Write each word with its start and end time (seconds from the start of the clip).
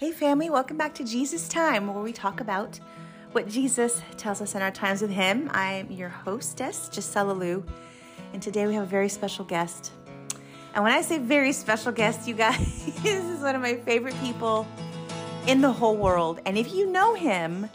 Hey, 0.00 0.12
family, 0.12 0.48
welcome 0.48 0.78
back 0.78 0.94
to 0.94 1.04
Jesus 1.04 1.46
Time, 1.46 1.86
where 1.86 2.02
we 2.02 2.14
talk 2.14 2.40
about 2.40 2.80
what 3.32 3.46
Jesus 3.46 4.00
tells 4.16 4.40
us 4.40 4.54
in 4.54 4.62
our 4.62 4.70
times 4.70 5.02
with 5.02 5.10
Him. 5.10 5.50
I'm 5.52 5.90
your 5.90 6.08
hostess, 6.08 6.88
Gisela 6.88 7.32
Lou, 7.32 7.62
and 8.32 8.40
today 8.40 8.66
we 8.66 8.72
have 8.76 8.84
a 8.84 8.86
very 8.86 9.10
special 9.10 9.44
guest. 9.44 9.92
And 10.72 10.82
when 10.82 10.94
I 10.94 11.02
say 11.02 11.18
very 11.18 11.52
special 11.52 11.92
guest, 11.92 12.26
you 12.26 12.32
guys, 12.32 12.86
this 13.02 13.22
is 13.22 13.40
one 13.40 13.54
of 13.54 13.60
my 13.60 13.74
favorite 13.74 14.18
people 14.22 14.66
in 15.46 15.60
the 15.60 15.70
whole 15.70 15.98
world. 15.98 16.40
And 16.46 16.56
if 16.56 16.72
you 16.72 16.90
know 16.90 17.12
him, 17.12 17.68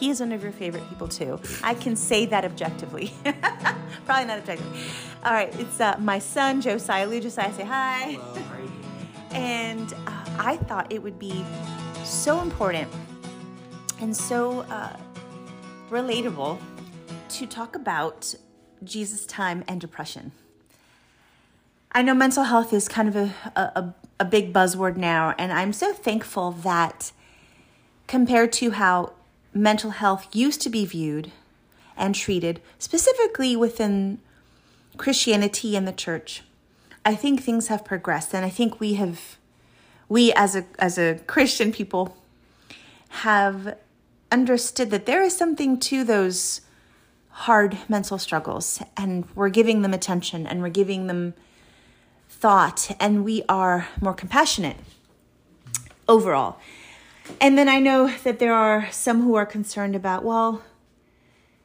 he 0.00 0.10
is 0.10 0.18
one 0.18 0.32
of 0.32 0.42
your 0.42 0.50
favorite 0.50 0.82
people 0.88 1.06
too. 1.06 1.38
I 1.62 1.74
can 1.74 1.94
say 1.94 2.26
that 2.26 2.44
objectively. 2.44 3.12
Probably 4.04 4.24
not 4.24 4.40
objectively. 4.40 4.80
All 5.24 5.32
right, 5.32 5.54
it's 5.60 5.80
uh, 5.80 5.96
my 6.00 6.18
son, 6.18 6.60
Josiah 6.60 7.06
Lou. 7.06 7.20
Josiah, 7.20 7.54
say 7.54 7.62
hi. 7.62 8.18
Hello, 8.18 8.34
how 8.34 8.54
are 8.56 8.62
you? 8.62 8.70
And 9.30 9.94
I 10.38 10.56
thought 10.56 10.92
it 10.92 11.02
would 11.02 11.18
be 11.18 11.44
so 12.04 12.40
important 12.40 12.88
and 14.00 14.16
so 14.16 14.60
uh, 14.70 14.96
relatable 15.90 16.58
to 17.28 17.46
talk 17.46 17.74
about 17.74 18.34
Jesus' 18.84 19.26
time 19.26 19.64
and 19.66 19.80
depression. 19.80 20.32
I 21.92 22.02
know 22.02 22.14
mental 22.14 22.44
health 22.44 22.72
is 22.72 22.86
kind 22.86 23.08
of 23.08 23.16
a, 23.16 23.34
a, 23.56 23.94
a 24.20 24.24
big 24.24 24.52
buzzword 24.52 24.96
now, 24.96 25.34
and 25.38 25.52
I'm 25.52 25.72
so 25.72 25.92
thankful 25.92 26.52
that 26.52 27.12
compared 28.06 28.52
to 28.54 28.72
how 28.72 29.14
mental 29.52 29.90
health 29.90 30.28
used 30.34 30.60
to 30.62 30.70
be 30.70 30.84
viewed 30.84 31.32
and 31.96 32.14
treated, 32.14 32.60
specifically 32.78 33.56
within 33.56 34.20
Christianity 34.96 35.76
and 35.76 35.88
the 35.88 35.92
church, 35.92 36.42
I 37.04 37.14
think 37.14 37.42
things 37.42 37.68
have 37.68 37.84
progressed, 37.84 38.34
and 38.34 38.44
I 38.44 38.50
think 38.50 38.78
we 38.78 38.94
have, 38.94 39.37
we 40.08 40.32
as 40.32 40.56
a 40.56 40.64
as 40.78 40.98
a 40.98 41.20
Christian 41.26 41.72
people, 41.72 42.16
have 43.08 43.76
understood 44.30 44.90
that 44.90 45.06
there 45.06 45.22
is 45.22 45.36
something 45.36 45.78
to 45.80 46.04
those 46.04 46.60
hard 47.30 47.78
mental 47.88 48.18
struggles, 48.18 48.82
and 48.96 49.24
we're 49.34 49.48
giving 49.48 49.82
them 49.82 49.94
attention, 49.94 50.46
and 50.46 50.60
we're 50.60 50.68
giving 50.68 51.06
them 51.06 51.34
thought, 52.28 52.90
and 53.00 53.24
we 53.24 53.42
are 53.48 53.88
more 54.00 54.14
compassionate 54.14 54.76
overall. 56.08 56.58
And 57.40 57.58
then 57.58 57.68
I 57.68 57.78
know 57.78 58.10
that 58.24 58.38
there 58.38 58.54
are 58.54 58.90
some 58.90 59.22
who 59.22 59.34
are 59.34 59.46
concerned 59.46 59.94
about, 59.94 60.24
well, 60.24 60.62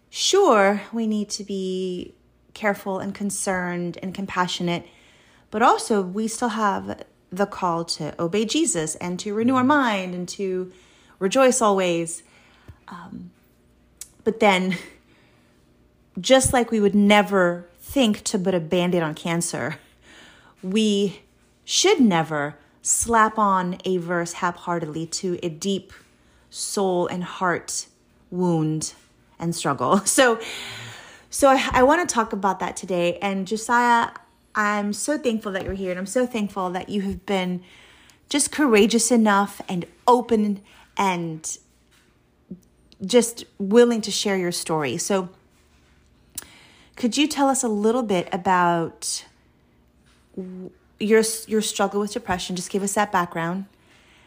sure, 0.09 0.81
we 0.91 1.07
need 1.07 1.29
to 1.31 1.43
be 1.43 2.13
careful 2.53 2.99
and 2.99 3.15
concerned 3.15 3.97
and 4.03 4.13
compassionate, 4.13 4.85
but 5.51 5.61
also 5.61 6.01
we 6.01 6.27
still 6.27 6.49
have 6.49 7.03
the 7.35 7.45
call 7.45 7.83
to 7.83 8.13
obey 8.21 8.45
Jesus 8.45 8.95
and 8.95 9.19
to 9.19 9.33
renew 9.33 9.55
our 9.55 9.63
mind 9.63 10.13
and 10.13 10.27
to 10.29 10.71
rejoice 11.19 11.61
always. 11.61 12.23
Um, 12.87 13.31
but 14.23 14.39
then, 14.39 14.77
just 16.19 16.53
like 16.53 16.69
we 16.69 16.79
would 16.79 16.95
never 16.95 17.67
think 17.79 18.23
to 18.23 18.37
put 18.37 18.53
a 18.53 18.59
band 18.59 18.93
aid 18.93 19.01
on 19.01 19.15
cancer, 19.15 19.77
we 20.61 21.21
should 21.65 21.99
never 21.99 22.55
slap 22.81 23.39
on 23.39 23.77
a 23.85 23.97
verse 23.97 24.33
half-heartedly 24.33 25.07
to 25.07 25.39
a 25.41 25.49
deep 25.49 25.93
soul 26.49 27.07
and 27.07 27.23
heart 27.23 27.87
wound 28.29 28.93
and 29.39 29.55
struggle. 29.55 30.01
So 30.05 30.39
so 31.29 31.49
I, 31.49 31.67
I 31.71 31.81
want 31.81 32.07
to 32.07 32.13
talk 32.13 32.31
about 32.31 32.59
that 32.59 32.77
today 32.77 33.17
and 33.17 33.47
Josiah 33.47 34.11
I'm 34.55 34.93
so 34.93 35.17
thankful 35.17 35.51
that 35.53 35.63
you're 35.63 35.73
here 35.73 35.91
and 35.91 35.99
I'm 35.99 36.05
so 36.05 36.25
thankful 36.25 36.69
that 36.71 36.89
you 36.89 37.01
have 37.01 37.25
been 37.25 37.63
just 38.29 38.51
courageous 38.51 39.11
enough 39.11 39.61
and 39.67 39.85
open 40.07 40.61
and 40.97 41.57
just 43.05 43.45
willing 43.57 44.01
to 44.01 44.11
share 44.11 44.37
your 44.37 44.51
story. 44.51 44.97
So 44.97 45.29
could 46.95 47.17
you 47.17 47.27
tell 47.27 47.49
us 47.49 47.63
a 47.63 47.67
little 47.67 48.03
bit 48.03 48.29
about 48.31 49.25
your 51.03 51.23
your 51.47 51.61
struggle 51.61 51.99
with 51.99 52.13
depression. 52.13 52.55
Just 52.55 52.69
give 52.69 52.83
us 52.83 52.93
that 52.93 53.11
background. 53.11 53.65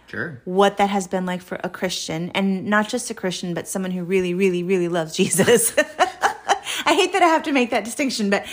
Sure. 0.07 0.41
What 0.45 0.77
that 0.77 0.91
has 0.91 1.09
been 1.09 1.27
like 1.27 1.43
for 1.43 1.59
a 1.65 1.69
Christian, 1.69 2.31
and 2.31 2.67
not 2.67 2.89
just 2.89 3.11
a 3.11 3.15
Christian, 3.15 3.55
but 3.55 3.67
someone 3.67 3.91
who 3.91 4.05
really, 4.05 4.35
really, 4.35 4.63
really 4.63 4.89
loves 4.89 5.17
Jesus. 5.17 5.77
I 5.79 6.95
hate 6.95 7.13
that 7.13 7.23
I 7.23 7.27
have 7.27 7.43
to 7.45 7.53
make 7.53 7.71
that 7.71 7.85
distinction, 7.85 8.31
but 8.31 8.47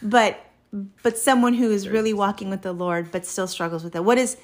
but 0.00 0.38
but 0.72 1.18
someone 1.18 1.54
who 1.54 1.70
is 1.70 1.88
really 1.88 2.12
walking 2.12 2.50
with 2.50 2.62
the 2.62 2.72
Lord, 2.72 3.10
but 3.10 3.24
still 3.24 3.46
struggles 3.46 3.84
with 3.84 3.94
it. 3.96 4.04
What 4.04 4.18
is? 4.18 4.36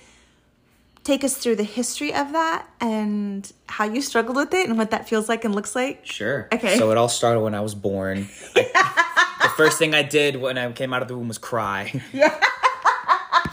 Take 1.05 1.25
us 1.25 1.37
through 1.37 1.57
the 1.57 1.65
history 1.65 2.15
of 2.15 2.31
that 2.31 2.69
and 2.81 3.53
how 3.67 3.85
you 3.87 4.01
struggled 4.01 4.37
with 4.37 4.55
it 4.55 4.69
and 4.69 4.79
what 4.79 4.93
that 4.93 5.09
feels 5.09 5.29
like 5.29 5.45
and 5.45 5.53
looks 5.53 5.75
like. 5.75 6.07
Sure. 6.07 6.49
Okay. 6.53 6.79
So 6.79 6.93
it 6.93 6.97
all 6.97 7.09
started 7.09 7.41
when 7.41 7.57
I 7.57 7.61
was 7.61 7.75
born. 7.75 8.29
I, 8.57 9.39
the 9.43 9.49
first 9.49 9.81
thing 9.81 9.95
I 9.95 10.05
did 10.05 10.37
when 10.37 10.57
I 10.57 10.71
came 10.71 10.95
out 10.95 11.03
of 11.03 11.09
the 11.09 11.17
womb 11.17 11.27
was 11.27 11.39
cry. 11.39 12.01
Yeah. 12.13 12.29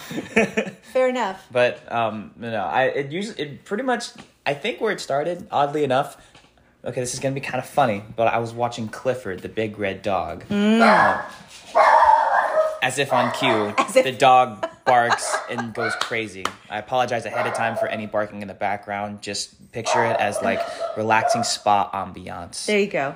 Fair 0.94 1.10
enough. 1.10 1.48
But 1.52 1.92
um, 1.92 2.32
you 2.36 2.52
know, 2.52 2.64
I 2.64 2.84
it 2.86 3.12
usually 3.12 3.40
it 3.40 3.66
pretty 3.66 3.84
much 3.84 4.10
I 4.46 4.54
think 4.54 4.82
where 4.82 4.92
it 4.92 5.00
started, 5.00 5.48
oddly 5.52 5.84
enough. 5.84 6.18
Okay, 6.84 7.02
this 7.02 7.14
is 7.14 7.20
gonna 7.20 7.36
be 7.36 7.42
kind 7.42 7.60
of 7.60 7.68
funny, 7.68 8.04
but 8.16 8.28
I 8.28 8.40
was 8.40 8.54
watching 8.54 8.88
Clifford, 8.88 9.42
the 9.42 9.50
big 9.50 9.78
red 9.78 10.02
dog. 10.02 10.46
Uh, 10.50 11.22
as 12.82 12.98
if 13.00 13.12
on 13.14 13.32
cue, 13.34 13.74
if- 13.96 14.04
the 14.04 14.12
dog 14.12 14.68
barks 14.86 15.36
and 15.52 15.74
goes 15.74 15.94
crazy. 16.02 16.46
I 16.70 16.80
apologize 16.80 17.26
ahead 17.26 17.46
of 17.46 17.54
time 17.54 17.76
for 17.78 17.88
any 17.88 18.08
barking 18.08 18.42
in 18.42 18.48
the 18.48 18.54
background. 18.56 19.22
Just 19.22 19.72
picture 19.72 20.04
it 20.06 20.18
as 20.20 20.42
like 20.42 20.60
relaxing 20.98 21.44
spa 21.44 21.90
ambiance. 21.92 22.66
There 22.66 22.80
you 22.80 22.88
go. 22.88 23.16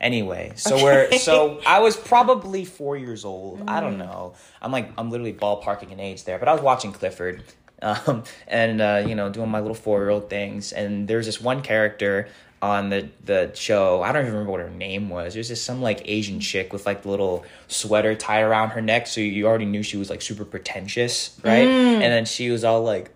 Anyway, 0.00 0.52
so 0.54 0.76
Okay. 0.76 0.84
we're 0.84 1.12
so 1.18 1.60
I 1.66 1.80
was 1.80 1.96
probably 1.96 2.64
four 2.64 2.96
years 2.96 3.24
old. 3.24 3.64
I 3.66 3.80
don't 3.80 3.98
know. 3.98 4.34
I'm 4.62 4.70
like 4.70 4.90
I'm 4.96 5.10
literally 5.10 5.32
ballparking 5.32 5.90
an 5.90 5.98
age 5.98 6.22
there, 6.24 6.38
but 6.38 6.46
I 6.46 6.52
was 6.52 6.62
watching 6.62 6.92
Clifford, 6.92 7.42
um, 7.82 8.22
and 8.46 8.80
uh, 8.80 9.02
you 9.04 9.16
know 9.16 9.28
doing 9.28 9.48
my 9.50 9.58
little 9.58 9.74
four 9.74 9.98
year 9.98 10.10
old 10.10 10.30
things. 10.30 10.72
And 10.72 11.08
there's 11.08 11.26
this 11.26 11.40
one 11.40 11.62
character 11.62 12.28
on 12.60 12.90
the 12.90 13.08
the 13.24 13.52
show. 13.54 14.02
I 14.02 14.12
don't 14.12 14.22
even 14.22 14.32
remember 14.32 14.52
what 14.52 14.60
her 14.60 14.70
name 14.70 15.08
was. 15.08 15.34
It 15.34 15.38
was 15.38 15.48
just 15.48 15.64
some 15.64 15.82
like 15.82 16.02
Asian 16.04 16.40
chick 16.40 16.72
with 16.72 16.86
like 16.86 17.02
the 17.02 17.10
little 17.10 17.44
sweater 17.68 18.14
tied 18.14 18.42
around 18.42 18.70
her 18.70 18.82
neck, 18.82 19.06
so 19.06 19.20
you 19.20 19.46
already 19.46 19.66
knew 19.66 19.82
she 19.82 19.96
was 19.96 20.10
like 20.10 20.22
super 20.22 20.44
pretentious, 20.44 21.38
right? 21.44 21.66
Mm. 21.66 21.94
And 21.94 22.12
then 22.12 22.24
she 22.24 22.50
was 22.50 22.64
all 22.64 22.82
like. 22.82 23.10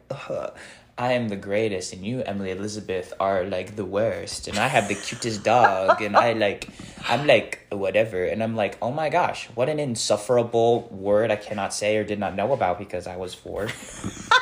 I 0.99 1.15
am 1.15 1.29
the 1.29 1.37
greatest, 1.37 1.95
and 1.95 2.05
you, 2.05 2.23
Emily 2.23 2.51
Elizabeth, 2.51 3.15
are 3.19 3.45
like 3.45 3.77
the 3.77 3.85
worst. 3.85 4.47
And 4.47 4.59
I 4.59 4.69
have 4.69 4.89
the 4.89 4.95
cutest 4.95 5.43
dog, 5.43 6.03
and 6.03 6.15
I 6.15 6.35
like, 6.35 6.69
I'm 7.09 7.27
like 7.27 7.67
whatever. 7.73 8.25
And 8.25 8.43
I'm 8.43 8.55
like, 8.55 8.77
oh 8.83 8.93
my 8.93 9.09
gosh, 9.09 9.49
what 9.55 9.71
an 9.71 9.81
insufferable 9.81 10.89
word 10.91 11.31
I 11.31 11.37
cannot 11.37 11.73
say 11.73 11.97
or 11.97 12.05
did 12.05 12.19
not 12.19 12.37
know 12.37 12.53
about 12.53 12.79
because 12.79 13.07
I 13.07 13.17
was 13.17 13.33
four. 13.33 13.69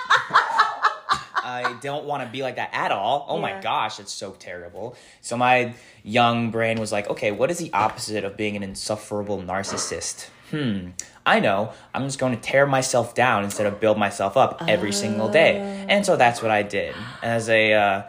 I 1.51 1.75
don't 1.81 2.05
want 2.05 2.23
to 2.25 2.29
be 2.31 2.43
like 2.43 2.57
that 2.57 2.71
at 2.73 2.93
all. 2.93 3.27
Oh 3.29 3.37
Yeah. 3.37 3.43
my 3.43 3.61
gosh, 3.61 3.99
it's 4.01 4.13
so 4.13 4.33
terrible. 4.33 4.97
So 5.21 5.37
my 5.37 5.75
young 6.03 6.51
brain 6.51 6.79
was 6.79 6.93
like, 6.93 7.09
okay, 7.11 7.31
what 7.33 7.51
is 7.51 7.59
the 7.59 7.73
opposite 7.73 8.25
of 8.25 8.37
being 8.37 8.57
an 8.57 8.63
insufferable 8.63 9.39
narcissist? 9.43 10.29
Hmm, 10.51 10.91
I 11.25 11.39
know. 11.41 11.73
I'm 11.95 12.05
just 12.05 12.19
going 12.19 12.35
to 12.35 12.41
tear 12.41 12.67
myself 12.67 13.15
down 13.15 13.45
instead 13.45 13.67
of 13.67 13.79
build 13.81 13.99
myself 13.99 14.37
up 14.37 14.63
every 14.67 14.93
single 14.93 15.29
day. 15.29 15.87
And 15.89 16.05
so 16.05 16.17
that's 16.17 16.43
what 16.43 16.51
I 16.51 16.63
did. 16.63 16.95
As 17.23 17.49
a 17.49 17.73
uh, 17.73 18.03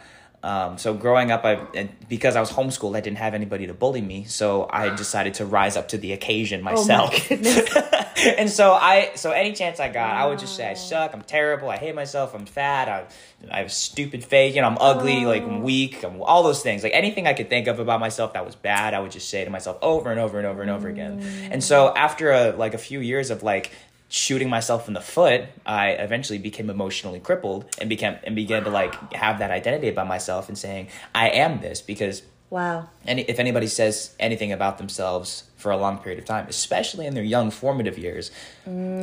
um, 0.44 0.79
so 0.79 0.96
growing 0.96 1.29
up, 1.29 1.46
I 1.46 1.53
and 1.75 1.90
because 2.09 2.35
I 2.35 2.40
was 2.40 2.52
homeschooled, 2.52 2.96
I 2.97 3.02
didn't 3.02 3.19
have 3.19 3.35
anybody 3.35 3.68
to 3.68 3.75
bully 3.75 4.02
me. 4.02 4.24
So 4.24 4.68
I 4.72 4.96
decided 4.96 5.35
to 5.35 5.46
rise 5.46 5.78
up 5.78 5.90
to 5.90 6.00
the 6.00 6.13
occasion 6.13 6.63
myself. 6.63 7.29
goodness. 7.29 7.69
and 8.18 8.50
so 8.50 8.74
I, 8.74 9.12
so 9.16 9.31
any 9.31 9.53
chance 9.53 9.79
I 9.79 9.90
got, 9.90 10.16
I 10.16 10.25
would 10.25 10.40
just 10.40 10.56
say 10.56 10.68
I 10.68 10.74
suck, 10.74 11.13
I'm 11.13 11.22
terrible, 11.22 11.69
I 11.69 11.78
hate 11.78 11.94
myself, 11.94 12.34
I'm 12.34 12.47
fat, 12.47 12.90
I, 12.90 13.05
I 13.52 13.58
have 13.58 13.67
a 13.67 13.70
stupid 13.70 14.23
face, 14.23 14.55
you 14.55 14.61
know, 14.61 14.67
I'm 14.67 14.78
ugly, 14.79 15.26
like 15.26 15.43
I'm 15.43 15.61
weak, 15.61 16.03
I'm, 16.03 16.20
all 16.23 16.41
those 16.41 16.64
things. 16.64 16.82
Like 16.82 16.94
anything 16.94 17.28
I 17.28 17.34
could 17.34 17.49
think 17.49 17.67
of 17.67 17.79
about 17.79 17.99
myself 17.99 18.34
that 18.34 18.44
was 18.44 18.55
bad, 18.55 18.96
I 18.96 18.99
would 18.99 19.11
just 19.11 19.29
say 19.29 19.46
to 19.46 19.52
myself 19.52 19.78
over 19.84 20.09
and 20.09 20.20
over 20.20 20.40
and 20.40 20.47
over 20.47 20.61
and 20.64 20.72
over 20.72 20.87
again. 20.87 21.22
And 21.52 21.64
so 21.64 21.94
after 21.96 22.32
a 22.32 22.52
like 22.52 22.73
a 22.73 22.79
few 22.79 22.99
years 22.99 23.29
of 23.29 23.44
like 23.44 23.72
shooting 24.11 24.49
myself 24.49 24.87
in 24.90 24.93
the 24.93 24.99
foot, 25.02 25.46
I 25.66 25.91
eventually 25.91 26.37
became 26.37 26.69
emotionally 26.69 27.19
crippled 27.22 27.66
and 27.79 27.90
became 27.90 28.17
and 28.25 28.35
began 28.35 28.66
to 28.66 28.69
like 28.69 29.13
have 29.13 29.40
that 29.40 29.52
identity 29.52 29.87
about 29.87 30.08
myself 30.08 30.49
and 30.49 30.58
saying 30.58 30.90
I 31.16 31.29
am 31.29 31.61
this 31.61 31.81
because 31.81 32.22
Wow. 32.49 32.90
any 33.08 33.22
if 33.22 33.40
anybody 33.40 33.67
says 33.67 34.13
anything 34.19 34.52
about 34.52 34.78
themselves 34.78 35.46
for 35.55 35.72
a 35.72 35.78
long 35.78 35.97
period 35.99 36.19
of 36.19 36.25
time, 36.25 36.47
especially 36.49 37.05
in 37.08 37.13
their 37.13 37.23
young 37.23 37.49
formative 37.49 37.97
years, 37.97 38.29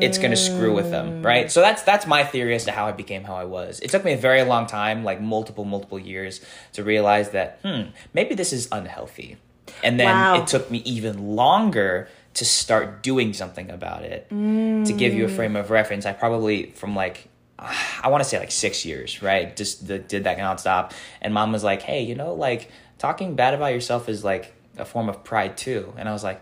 it's 0.03 0.19
gonna 0.19 0.37
screw 0.37 0.75
with 0.75 0.91
them, 0.91 1.15
right? 1.23 1.51
So 1.51 1.63
that's 1.63 1.83
that's 1.83 2.07
my 2.07 2.23
theory 2.23 2.55
as 2.55 2.67
to 2.67 2.73
how 2.73 2.87
I 2.87 2.93
became 2.93 3.25
how 3.25 3.37
I 3.37 3.45
was. 3.45 3.81
It 3.81 3.89
took 3.89 4.05
me 4.05 4.13
a 4.13 4.19
very 4.19 4.43
long 4.43 4.67
time, 4.67 5.05
like 5.05 5.23
multiple 5.23 5.65
multiple 5.65 5.99
years, 5.99 6.43
to 6.75 6.85
realize 6.85 7.31
that 7.31 7.61
hmm, 7.65 7.85
maybe 8.13 8.35
this 8.35 8.53
is 8.53 8.69
unhealthy, 8.71 9.39
and 9.83 9.99
then 9.99 10.17
Wow. 10.17 10.35
it 10.35 10.47
took 10.47 10.71
me 10.71 10.83
even 10.85 11.35
longer 11.35 12.09
to 12.39 12.45
start 12.45 13.03
doing 13.03 13.33
something 13.33 13.69
about 13.71 14.03
it. 14.03 14.29
To 14.31 14.93
give 14.93 15.13
you 15.13 15.25
a 15.25 15.29
frame 15.29 15.57
of 15.57 15.71
reference, 15.71 16.07
I 16.07 16.13
probably 16.13 16.71
from 16.71 16.95
like 16.95 17.29
I 17.59 18.09
want 18.09 18.23
to 18.23 18.29
say 18.29 18.39
like 18.39 18.53
six 18.53 18.85
years, 18.85 19.21
right? 19.23 19.57
Just 19.57 19.89
the, 19.89 19.99
did 19.99 20.25
that 20.25 20.39
nonstop. 20.39 20.93
And 21.21 21.35
mom 21.35 21.51
was 21.51 21.65
like, 21.65 21.83
hey, 21.83 22.03
you 22.03 22.15
know, 22.15 22.33
like 22.33 22.71
talking 22.99 23.35
bad 23.35 23.55
about 23.55 23.73
yourself 23.73 24.09
is 24.09 24.23
like 24.23 24.55
a 24.77 24.85
form 24.85 25.09
of 25.09 25.25
pride 25.25 25.57
too. 25.57 25.93
And 25.97 26.09
I 26.09 26.13
was 26.13 26.23
like, 26.23 26.41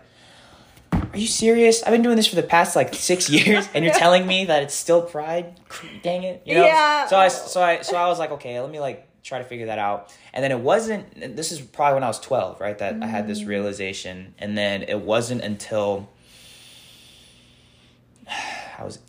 are 0.91 1.17
you 1.17 1.25
serious? 1.25 1.81
I've 1.81 1.91
been 1.91 2.03
doing 2.03 2.15
this 2.15 2.27
for 2.27 2.35
the 2.35 2.43
past 2.43 2.75
like 2.75 2.93
six 2.93 3.29
years, 3.37 3.67
and 3.73 3.83
you're 3.83 3.93
telling 3.93 4.27
me 4.27 4.45
that 4.45 4.61
it's 4.63 4.75
still 4.75 5.01
pride? 5.01 5.59
Dang 6.03 6.23
it! 6.23 6.43
You 6.45 6.55
know? 6.55 6.65
Yeah. 6.65 7.07
So 7.07 7.17
I, 7.17 7.27
so 7.29 7.61
I, 7.61 7.81
so 7.81 7.97
I 7.97 8.07
was 8.07 8.19
like, 8.19 8.31
okay, 8.31 8.59
let 8.61 8.69
me 8.69 8.79
like 8.79 9.06
try 9.27 9.39
to 9.39 9.43
figure 9.43 9.65
that 9.67 9.79
out. 9.79 10.15
And 10.33 10.43
then 10.43 10.51
it 10.51 10.59
wasn't. 10.59 11.35
This 11.35 11.51
is 11.51 11.59
probably 11.61 11.95
when 11.95 12.03
I 12.03 12.07
was 12.07 12.19
twelve, 12.19 12.61
right? 12.61 12.77
That 12.77 13.01
I 13.01 13.07
had 13.07 13.27
this 13.27 13.41
mm. 13.41 13.47
realization, 13.47 14.33
and 14.39 14.57
then 14.57 14.83
it 14.83 15.01
wasn't 15.01 15.41
until 15.41 16.09
I 18.77 18.83
was 18.83 18.99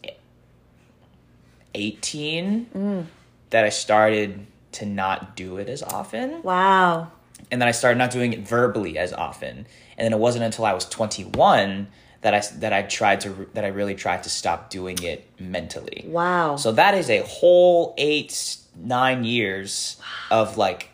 eighteen 1.75 2.67
mm. 2.75 3.07
that 3.51 3.65
I 3.65 3.69
started 3.69 4.47
to 4.73 4.87
not 4.87 5.37
do 5.37 5.57
it 5.57 5.69
as 5.69 5.83
often 5.83 6.43
Wow. 6.43 7.11
and 7.51 7.61
then 7.61 7.69
I 7.69 7.73
started 7.73 7.97
not 7.97 8.11
doing 8.11 8.33
it 8.35 8.47
verbally 8.47 8.99
as 8.99 9.13
often. 9.15 9.67
And 9.97 10.05
then 10.05 10.13
it 10.13 10.19
wasn't 10.19 10.45
until 10.45 10.67
I 10.67 10.75
was 10.75 10.85
21 10.85 11.89
that 12.21 12.35
I 12.35 12.41
that 12.59 12.73
I 12.73 12.83
tried 12.83 13.21
to 13.23 13.49
that 13.55 13.65
I 13.65 13.69
really 13.69 13.95
tried 13.95 14.25
to 14.25 14.31
stop 14.31 14.71
doing 14.71 15.03
it 15.03 15.29
mentally. 15.39 16.05
Wow. 16.07 16.57
So 16.57 16.73
that 16.73 16.95
is 16.95 17.11
a 17.11 17.21
whole 17.21 17.95
8 17.97 18.57
9 18.77 19.25
years 19.25 20.01
of 20.31 20.57
like 20.57 20.91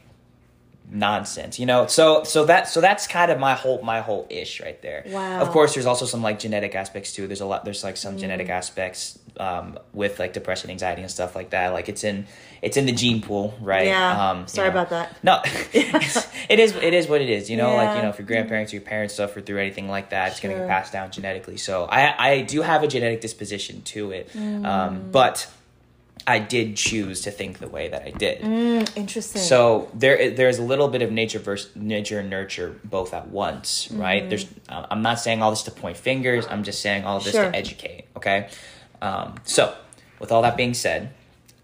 nonsense, 0.90 1.58
you 1.58 1.66
know? 1.66 1.86
So 1.86 2.24
so 2.24 2.44
that 2.46 2.68
so 2.68 2.80
that's 2.80 3.06
kind 3.06 3.30
of 3.30 3.38
my 3.38 3.54
whole 3.54 3.82
my 3.82 4.00
whole 4.00 4.26
ish 4.30 4.60
right 4.60 4.80
there. 4.82 5.04
Wow. 5.06 5.40
Of 5.40 5.50
course 5.50 5.74
there's 5.74 5.86
also 5.86 6.06
some 6.06 6.22
like 6.22 6.38
genetic 6.38 6.74
aspects 6.74 7.12
too. 7.12 7.26
There's 7.26 7.40
a 7.40 7.46
lot 7.46 7.64
there's 7.64 7.82
like 7.84 7.96
some 7.96 8.18
genetic 8.18 8.48
aspects 8.48 9.18
um 9.40 9.78
with 9.92 10.20
like 10.20 10.32
depression, 10.32 10.70
anxiety 10.70 11.02
and 11.02 11.10
stuff 11.10 11.34
like 11.34 11.50
that. 11.50 11.72
Like 11.72 11.88
it's 11.88 12.04
in 12.04 12.26
it's 12.62 12.76
in 12.76 12.86
the 12.86 12.92
gene 12.92 13.20
pool, 13.22 13.54
right? 13.60 13.86
Yeah. 13.86 14.30
Um 14.30 14.46
Sorry 14.46 14.68
know. 14.68 14.72
about 14.72 14.90
that. 14.90 15.16
No, 15.24 15.40
it 15.72 16.58
is. 16.58 16.76
It 16.82 16.94
is 16.94 17.08
what 17.08 17.20
it 17.20 17.30
is. 17.30 17.50
You 17.50 17.56
know, 17.56 17.74
like 17.74 17.96
you 17.96 18.02
know, 18.02 18.10
if 18.10 18.18
your 18.18 18.26
grandparents 18.26 18.72
or 18.72 18.76
your 18.76 18.84
parents 18.84 19.14
suffer 19.14 19.40
through 19.40 19.58
anything 19.58 19.88
like 19.88 20.10
that, 20.10 20.32
it's 20.32 20.40
going 20.40 20.54
to 20.54 20.60
get 20.60 20.68
passed 20.68 20.92
down 20.92 21.10
genetically. 21.10 21.56
So 21.56 21.84
I, 21.84 22.30
I 22.32 22.40
do 22.42 22.62
have 22.62 22.82
a 22.82 22.88
genetic 22.88 23.20
disposition 23.20 23.82
to 23.82 24.12
it, 24.12 24.28
Mm. 24.34 24.64
um, 24.66 25.10
but 25.10 25.46
I 26.26 26.38
did 26.38 26.76
choose 26.76 27.20
to 27.22 27.30
think 27.30 27.58
the 27.58 27.68
way 27.68 27.88
that 27.88 28.02
I 28.02 28.10
did. 28.10 28.40
Mm, 28.40 28.96
interesting. 28.96 29.42
So 29.42 29.90
there, 29.94 30.30
there's 30.30 30.58
a 30.58 30.62
little 30.62 30.88
bit 30.88 31.02
of 31.02 31.12
nature 31.12 31.38
versus 31.38 31.74
nature 31.76 32.20
and 32.20 32.30
nurture 32.30 32.80
both 32.84 33.12
at 33.12 33.28
once, 33.28 33.90
right? 33.92 34.28
There's, 34.28 34.46
uh, 34.68 34.86
I'm 34.90 35.02
not 35.02 35.20
saying 35.20 35.42
all 35.42 35.50
this 35.50 35.62
to 35.64 35.70
point 35.70 35.96
fingers. 35.96 36.46
I'm 36.48 36.62
just 36.62 36.80
saying 36.80 37.04
all 37.04 37.20
this 37.20 37.32
Sure. 37.32 37.50
to 37.50 37.56
educate. 37.56 38.06
Okay. 38.16 38.48
Um, 39.02 39.34
so, 39.44 39.74
with 40.18 40.32
all 40.32 40.42
that 40.42 40.56
being 40.56 40.72
said, 40.72 41.12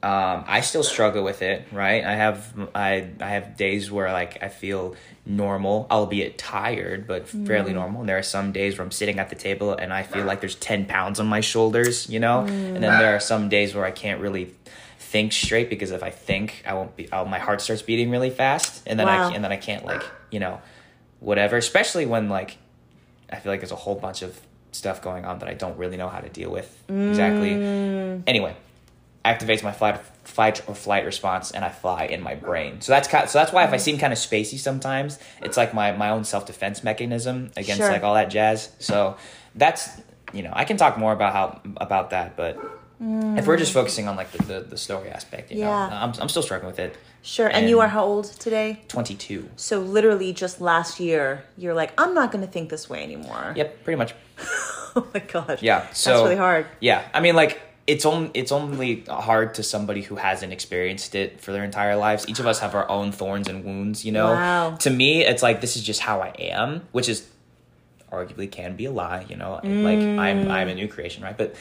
um, 0.03 0.45
I 0.47 0.63
still 0.63 0.83
struggle 0.83 1.23
with 1.23 1.43
it, 1.43 1.67
right? 1.73 2.03
I 2.05 2.15
have 2.15 2.55
I 2.75 3.11
I 3.21 3.29
have 3.31 3.57
days 3.57 3.91
where 3.91 4.11
like 4.13 4.43
I 4.43 4.49
feel 4.49 4.97
normal, 5.27 5.87
albeit 5.91 6.39
tired, 6.39 7.07
but 7.07 7.29
fairly 7.29 7.75
normal. 7.75 8.01
And 8.01 8.09
there 8.09 8.17
are 8.17 8.23
some 8.23 8.53
days 8.53 8.79
where 8.79 8.85
I'm 8.85 8.91
sitting 8.91 9.19
at 9.19 9.29
the 9.29 9.37
table 9.37 9.73
and 9.75 9.93
I 9.93 10.03
feel 10.03 10.25
like 10.25 10.41
there's 10.41 10.55
ten 10.55 10.87
pounds 10.87 11.21
on 11.21 11.27
my 11.27 11.41
shoulders, 11.41 12.09
you 12.09 12.19
know. 12.19 12.41
And 12.41 12.77
then 12.83 12.99
there 12.99 13.15
are 13.15 13.21
some 13.21 13.49
days 13.51 13.75
where 13.75 13.85
I 13.85 13.91
can't 13.91 14.21
really 14.23 14.55
think 14.99 15.33
straight 15.33 15.69
because 15.69 15.91
if 15.91 16.03
I 16.03 16.11
think, 16.11 16.63
I 16.67 16.73
won't 16.75 16.97
be. 16.97 17.13
I'll, 17.13 17.27
my 17.27 17.39
heart 17.39 17.61
starts 17.61 17.83
beating 17.83 18.11
really 18.11 18.31
fast, 18.31 18.83
and 18.87 18.99
then 18.99 19.07
Wow. 19.07 19.29
I 19.31 19.35
and 19.35 19.45
then 19.45 19.53
I 19.53 19.57
can't 19.57 19.85
like 19.85 20.03
you 20.31 20.41
know, 20.41 20.63
whatever. 21.19 21.59
Especially 21.59 22.07
when 22.07 22.31
like 22.31 22.57
I 23.31 23.37
feel 23.37 23.53
like 23.53 23.61
there's 23.61 23.71
a 23.73 23.77
whole 23.77 23.97
bunch 23.97 24.23
of 24.23 24.41
stuff 24.73 25.03
going 25.03 25.27
on 25.27 25.41
that 25.41 25.49
I 25.49 25.55
don't 25.55 25.77
really 25.77 25.99
know 25.99 26.09
how 26.09 26.21
to 26.21 26.29
deal 26.31 26.51
with 26.51 26.83
exactly. 26.89 27.53
Anyway, 28.27 28.57
activates 29.25 29.63
my 29.63 29.73
flight, 29.73 30.01
fight 30.25 30.67
or 30.69 30.75
flight 30.75 31.05
response, 31.05 31.51
and 31.51 31.65
I 31.65 31.69
fly 31.69 32.05
in 32.05 32.23
my 32.23 32.35
brain. 32.35 32.81
So 32.81 32.93
that's 32.93 33.09
kind. 33.09 33.29
So 33.29 33.39
that's 33.39 33.53
why 33.53 33.65
if 33.65 33.73
I 33.73 33.77
mm. 33.77 33.81
seem 33.81 33.99
kind 33.99 34.13
of 34.13 34.19
spacey 34.19 34.59
sometimes, 34.59 35.19
it's 35.43 35.57
like 35.57 35.75
my 35.75 35.93
my 35.93 36.11
own 36.11 36.25
self 36.25 36.47
defense 36.47 36.83
mechanism 36.83 37.51
against 37.57 37.83
Sure. 37.83 37.91
like 37.91 38.03
all 38.03 38.15
that 38.15 38.31
jazz. 38.31 38.71
So 38.79 39.17
that's 39.55 39.89
you 40.33 40.43
know 40.43 40.53
I 40.55 40.65
can 40.65 40.77
talk 40.77 40.99
more 40.99 41.13
about 41.13 41.33
how 41.33 41.61
about 41.77 42.11
that, 42.11 42.37
but. 42.37 42.59
Mm. 43.03 43.39
If 43.39 43.47
we're 43.47 43.57
just 43.57 43.73
focusing 43.73 44.09
on 44.09 44.17
like 44.17 44.31
the, 44.31 44.43
the, 44.45 44.61
the 44.61 44.77
story 44.77 45.09
aspect, 45.09 45.51
you 45.51 45.61
know, 45.61 45.71
Yeah. 45.71 46.05
I'm, 46.05 46.13
I'm 46.21 46.29
still 46.29 46.43
struggling 46.43 46.71
with 46.71 46.79
it. 46.79 46.99
sure. 47.23 47.49
And, 47.49 47.67
you 47.67 47.81
are 47.81 47.89
how 47.89 48.05
old 48.05 48.27
today? 48.27 48.83
22. 48.89 49.49
So 49.57 49.81
literally 49.81 50.35
just 50.35 50.61
last 50.61 51.01
year, 51.01 51.43
you're 51.57 51.73
like, 51.73 51.95
I'm 51.97 52.13
not 52.13 52.31
going 52.31 52.45
to 52.45 52.53
think 52.53 52.69
this 52.69 52.91
way 52.91 53.03
anymore. 53.03 53.55
Yep, 53.57 53.85
pretty 53.85 53.97
much. 53.97 54.15
oh 54.97 55.07
my 55.15 55.21
gosh. 55.21 55.63
Yeah. 55.63 55.89
So 55.95 56.11
That's 56.11 56.23
really 56.25 56.37
hard. 56.37 56.67
Yeah, 56.81 57.03
I 57.15 57.21
mean, 57.21 57.35
like 57.35 57.59
it's 57.91 58.07
only 58.07 58.31
it's 58.35 58.53
only 58.53 59.05
hard 59.09 59.55
to 59.55 59.63
somebody 59.63 60.03
who 60.03 60.15
hasn't 60.17 60.53
experienced 60.53 61.15
it 61.15 61.41
for 61.41 61.51
their 61.53 61.65
entire 61.65 61.97
lives. 61.97 62.29
Each 62.29 62.39
of 62.39 62.47
us 62.47 62.61
have 62.61 62.75
our 62.75 62.89
own 62.89 63.11
thorns 63.11 63.49
and 63.49 63.65
wounds. 63.65 64.05
You 64.05 64.13
know. 64.13 64.33
Wow. 64.33 64.77
To 64.77 64.91
me, 64.91 65.25
it's 65.25 65.43
like 65.43 65.61
this 65.61 65.77
is 65.77 65.83
just 65.83 66.01
how 66.01 66.21
I 66.21 66.29
am, 66.39 66.83
which 66.93 67.09
is 67.09 67.27
arguably 68.11 68.51
can 68.51 68.77
be 68.77 68.85
a 68.87 68.91
lie. 68.91 69.25
You 69.29 69.37
know, 69.37 69.53
like 69.63 69.99
I'm 69.99 70.51
I'm 70.51 70.69
a 70.69 70.75
new 70.75 70.89
creation, 70.89 71.23
right? 71.23 71.37
But 71.37 71.55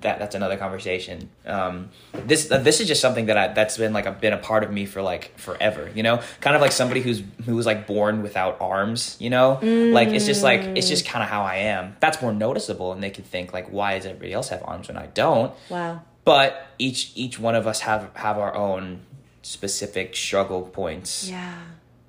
that 0.00 0.18
that's 0.18 0.34
another 0.34 0.56
conversation. 0.56 1.28
Um, 1.46 1.90
this 2.12 2.50
uh, 2.50 2.58
this 2.58 2.80
is 2.80 2.88
just 2.88 3.00
something 3.00 3.26
that 3.26 3.36
I 3.36 3.48
that's 3.48 3.76
been 3.78 3.92
like 3.92 4.06
a 4.06 4.12
been 4.12 4.32
a 4.32 4.38
part 4.38 4.64
of 4.64 4.70
me 4.72 4.86
for 4.86 5.02
like 5.02 5.36
forever. 5.38 5.90
You 5.94 6.02
know, 6.02 6.20
kind 6.40 6.54
of 6.56 6.62
like 6.62 6.72
somebody 6.72 7.00
who's 7.00 7.22
who 7.46 7.56
was 7.56 7.66
like 7.66 7.86
born 7.86 8.22
without 8.22 8.56
arms. 8.60 9.16
You 9.18 9.30
know, 9.30 9.58
like 9.62 10.08
it's 10.08 10.26
just 10.26 10.42
like 10.42 10.60
it's 10.62 10.88
just 10.88 11.06
kind 11.06 11.22
of 11.22 11.28
how 11.28 11.42
I 11.42 11.56
am. 11.56 11.96
That's 12.00 12.20
more 12.22 12.32
noticeable, 12.32 12.92
and 12.92 13.02
they 13.02 13.10
could 13.10 13.26
think 13.26 13.52
like, 13.52 13.68
why 13.68 13.96
does 13.96 14.06
everybody 14.06 14.32
else 14.32 14.48
have 14.50 14.62
arms 14.64 14.88
when 14.88 14.96
I 14.96 15.06
don't? 15.06 15.52
Wow. 15.70 16.02
But 16.24 16.66
each 16.78 17.12
each 17.14 17.38
one 17.38 17.54
of 17.54 17.66
us 17.66 17.80
have 17.80 18.10
have 18.14 18.38
our 18.38 18.54
own 18.54 19.00
specific 19.42 20.14
struggle 20.14 20.62
points 20.62 21.30
Yeah. 21.30 21.58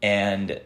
and 0.02 0.60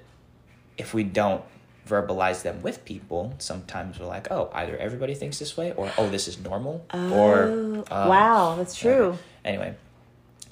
if 0.78 0.94
we 0.94 1.04
don't 1.04 1.44
verbalize 1.88 2.44
them 2.44 2.62
with 2.62 2.86
people 2.86 3.34
sometimes 3.40 4.00
we're 4.00 4.06
like 4.06 4.32
oh 4.32 4.50
either 4.54 4.78
everybody 4.78 5.14
thinks 5.14 5.38
this 5.40 5.58
way 5.58 5.74
or 5.74 5.92
oh 5.98 6.10
this 6.10 6.28
is 6.28 6.40
normal 6.40 6.86
or 6.94 7.50
Oh, 7.52 7.84
um, 7.92 8.08
wow. 8.10 8.56
That's 8.58 8.76
true. 8.76 9.18
anyway 9.44 9.76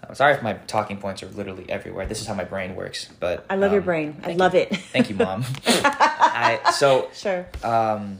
i'm 0.07 0.15
sorry 0.15 0.33
if 0.33 0.41
my 0.43 0.53
talking 0.67 0.97
points 0.97 1.23
are 1.23 1.27
literally 1.29 1.65
everywhere 1.69 2.05
this 2.05 2.19
is 2.21 2.27
how 2.27 2.33
my 2.33 2.43
brain 2.43 2.75
works 2.75 3.07
but 3.19 3.45
I 3.49 3.55
love 3.55 3.71
your 3.71 3.81
um, 3.81 3.85
brain. 3.85 4.21
I 4.23 4.33
love 4.33 4.53
you. 4.55 4.61
it. 4.61 4.75
thank 4.91 5.09
you 5.09 5.15
mom 5.15 5.45
I, 5.65 6.59
so 6.73 7.09
Sure. 7.13 7.45
um 7.63 8.19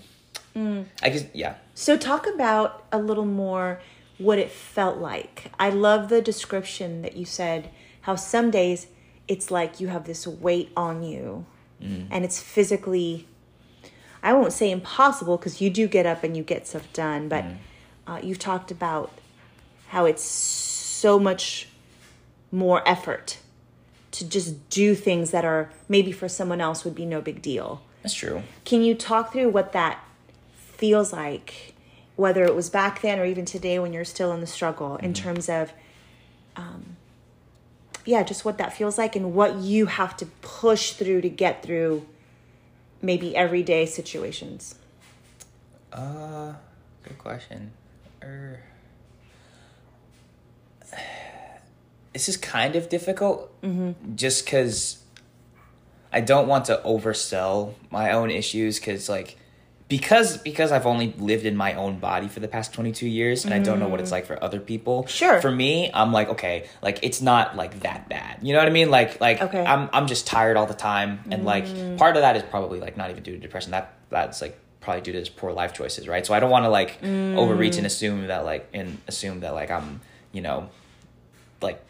Mm. 0.56 0.84
i 1.02 1.08
guess 1.10 1.24
yeah 1.34 1.56
So 1.76 1.96
talk 1.96 2.28
about 2.28 2.84
a 2.92 3.00
little 3.00 3.26
more 3.26 3.80
what 4.18 4.38
it 4.38 4.52
felt 4.52 4.98
like. 4.98 5.50
I 5.58 5.70
love 5.70 6.10
the 6.10 6.22
description 6.22 7.02
that 7.04 7.16
you 7.16 7.24
said 7.26 7.70
how 8.02 8.16
some 8.18 8.52
days 8.52 8.88
it's 9.30 9.50
like 9.50 9.80
you 9.80 9.88
have 9.88 10.04
this 10.04 10.28
weight 10.28 10.70
on 10.76 11.04
you 11.04 11.46
Mm. 11.82 12.08
and 12.12 12.24
it's 12.24 12.40
physically 12.40 13.28
I 14.24 14.34
won't 14.34 14.54
say 14.54 14.70
impossible 14.70 15.38
because 15.38 15.62
you 15.62 15.70
do 15.70 15.88
get 15.88 16.06
up 16.06 16.24
and 16.24 16.38
you 16.38 16.44
get 16.44 16.68
stuff 16.68 16.92
done, 16.94 17.28
but 17.28 17.44
mm. 17.44 17.58
uh, 18.08 18.20
you've 18.22 18.40
talked 18.40 18.72
about 18.72 19.12
how 19.88 20.06
it's 20.06 20.24
so 20.24 21.20
much 21.20 21.68
more 22.52 22.88
effort 22.88 23.40
to 24.12 24.28
just 24.28 24.70
do 24.70 24.94
things 24.94 25.32
that 25.32 25.46
are 25.46 25.72
maybe 25.90 26.12
for 26.12 26.30
someone 26.30 26.62
else 26.62 26.86
would 26.86 26.96
be 26.96 27.06
no 27.06 27.22
big 27.22 27.42
deal. 27.42 27.82
that's 28.02 28.14
true. 28.14 28.44
Can 28.66 28.84
you 28.84 28.94
talk 28.94 29.34
through 29.34 29.50
what 29.50 29.72
that 29.74 30.04
feels 30.56 31.14
like, 31.14 31.74
whether 32.16 32.44
it 32.44 32.54
was 32.54 32.70
back 32.70 33.02
then 33.02 33.20
or 33.20 33.26
even 33.26 33.46
today 33.46 33.80
when 33.80 33.94
you're 33.94 34.06
still 34.06 34.32
in 34.34 34.42
the 34.42 34.48
struggle, 34.48 34.98
in 34.98 35.14
mm-hmm. 35.14 35.24
terms 35.24 35.50
of, 35.50 35.72
yeah, 38.06 38.24
just 38.24 38.46
what 38.46 38.58
that 38.58 38.74
feels 38.74 38.98
like 38.98 39.16
and 39.16 39.34
what 39.34 39.58
you 39.58 39.86
have 39.86 40.18
to 40.18 40.26
push 40.42 40.92
through 40.94 41.22
to 41.22 41.30
get 41.30 41.64
through 41.64 42.06
maybe 43.02 43.36
everyday 43.36 43.86
situations? 43.86 44.76
Uh, 45.92 46.54
good 47.04 47.18
question. 47.18 47.72
Er, 48.24 48.60
this 52.14 52.30
is 52.30 52.38
kind 52.38 52.76
of 52.76 52.90
difficult, 52.90 53.52
just 54.16 54.46
because 54.46 55.04
I 56.14 56.22
don't 56.22 56.48
want 56.48 56.66
to 56.66 56.82
oversell 56.86 57.74
my 57.90 58.12
own 58.12 58.32
issues. 58.32 58.80
Because 58.80 59.10
like, 59.10 59.38
because 59.92 60.38
because 60.38 60.72
I've 60.72 60.86
only 60.86 61.14
lived 61.18 61.46
in 61.46 61.58
my 61.58 61.74
own 61.74 62.00
body 62.00 62.30
for 62.30 62.40
the 62.40 62.48
past 62.48 62.74
twenty 62.74 62.94
two 62.94 63.10
years, 63.10 63.44
and 63.44 63.54
I 63.54 63.60
don't 63.60 63.78
know 63.78 63.90
what 63.90 64.00
it's 64.00 64.08
mm. 64.08 64.14
like 64.14 64.26
for 64.26 64.42
other 64.42 64.62
people. 64.62 65.06
Sure. 65.06 65.42
For 65.42 65.52
me, 65.52 65.92
I'm 65.94 66.14
like, 66.14 66.30
okay, 66.30 66.70
like 66.82 67.00
it's 67.02 67.22
not 67.22 67.58
like 67.58 67.82
that 67.82 68.08
bad. 68.08 68.40
You 68.42 68.54
know 68.54 68.60
what 68.60 68.70
I 68.70 68.72
mean? 68.72 68.90
Like 68.90 69.20
like 69.20 69.42
Okay. 69.42 69.66
I'm 69.66 69.90
I'm 69.92 70.08
just 70.08 70.26
tired 70.26 70.56
all 70.56 70.66
the 70.66 70.74
time, 70.74 71.20
and 71.30 71.44
like 71.44 71.66
mm. 71.66 71.98
part 71.98 72.16
of 72.16 72.22
that 72.22 72.38
is 72.38 72.44
probably 72.44 72.80
like 72.80 72.96
not 72.96 73.10
even 73.10 73.22
due 73.22 73.34
to 73.34 73.38
depression. 73.38 73.72
That 73.72 73.94
that's 74.10 74.42
like 74.42 74.58
probably 74.80 75.02
due 75.02 75.12
to 75.12 75.20
just 75.20 75.36
poor 75.36 75.52
life 75.52 75.74
choices, 75.74 76.08
right? 76.08 76.26
So 76.26 76.34
I 76.34 76.40
don't 76.40 76.50
want 76.50 76.64
to 76.64 76.70
like 76.70 77.04
overreach 77.04 77.76
and 77.76 77.84
mm. 77.84 77.88
assume 77.88 78.28
that 78.28 78.46
like 78.46 78.70
and 78.74 78.98
assume 79.10 79.42
that 79.42 79.54
like 79.54 79.72
I'm 79.72 80.00
you 80.32 80.42
know 80.42 80.70
like 81.62 81.84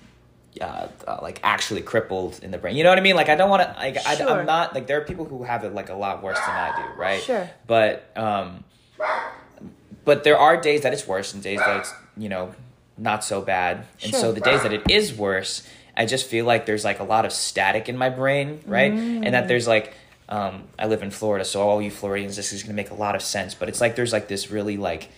uh, 0.59 0.87
uh, 1.07 1.19
like 1.21 1.39
actually 1.43 1.81
crippled 1.81 2.39
in 2.43 2.51
the 2.51 2.57
brain. 2.57 2.75
You 2.75 2.83
know 2.83 2.89
what 2.89 2.97
I 2.97 3.01
mean? 3.01 3.15
Like 3.15 3.29
I 3.29 3.35
don't 3.35 3.49
want 3.49 3.63
to 3.63 3.73
like 3.79 3.97
I, 4.05 4.15
Sure. 4.15 4.29
I'm 4.29 4.45
not 4.45 4.73
like 4.75 4.87
there 4.87 4.97
are 4.99 5.05
people 5.05 5.25
who 5.25 5.43
have 5.43 5.63
it 5.63 5.73
like 5.73 5.89
a 5.89 5.95
lot 5.95 6.21
worse 6.23 6.39
than 6.39 6.49
I 6.55 6.73
do, 6.75 6.99
right? 6.99 7.21
Sure. 7.21 7.49
But 7.67 8.11
um, 8.17 8.63
but 10.05 10.23
there 10.23 10.37
are 10.37 10.57
days 10.59 10.81
that 10.81 10.93
it's 10.93 11.07
worse 11.07 11.33
and 11.33 11.41
days 11.43 11.59
that 11.59 11.79
it's 11.81 11.93
you 12.17 12.29
know 12.29 12.53
not 12.97 13.23
so 13.23 13.41
bad. 13.41 13.85
And 14.03 14.11
Sure. 14.11 14.19
so 14.19 14.31
the 14.31 14.41
days 14.41 14.61
that 14.63 14.73
it 14.73 14.89
is 14.89 15.13
worse, 15.13 15.65
I 15.95 16.05
just 16.05 16.27
feel 16.27 16.45
like 16.45 16.65
there's 16.65 16.83
like 16.83 16.99
a 16.99 17.03
lot 17.03 17.25
of 17.25 17.31
static 17.31 17.89
in 17.89 17.97
my 17.97 18.09
brain, 18.09 18.61
right? 18.65 18.91
And 18.91 19.25
Mm. 19.25 19.31
that 19.31 19.47
there's 19.47 19.67
like 19.67 19.93
um, 20.29 20.63
I 20.79 20.85
live 20.87 21.03
in 21.03 21.11
Florida, 21.11 21.43
so 21.43 21.61
all 21.61 21.81
you 21.81 21.91
Floridians, 21.91 22.35
this 22.37 22.53
is 22.53 22.63
gonna 22.63 22.73
make 22.75 22.89
a 22.91 22.93
lot 22.95 23.15
of 23.15 23.21
sense. 23.21 23.53
But 23.53 23.67
it's 23.69 23.81
like 23.81 23.95
there's 23.95 24.13
like 24.13 24.27
this 24.27 24.49
really 24.49 24.77
like 24.77 25.09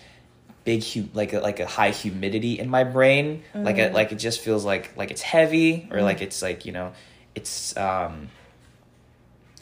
big 0.64 0.82
hu- 0.82 1.08
like 1.14 1.32
a, 1.32 1.40
like 1.40 1.60
a 1.60 1.66
high 1.66 1.90
humidity 1.90 2.58
in 2.58 2.68
my 2.70 2.84
brain. 2.84 3.42
Like 3.54 3.76
Mm. 3.76 3.90
a, 3.90 3.94
like 3.94 4.12
it 4.12 4.16
just 4.16 4.40
feels 4.40 4.64
like 4.64 4.96
like 4.96 5.10
it's 5.10 5.22
heavy 5.22 5.88
or 5.90 6.00
like 6.02 6.22
it's 6.22 6.40
like 6.42 6.64
you 6.66 6.72
know 6.72 6.92
it's 7.34 7.76
um 7.76 8.28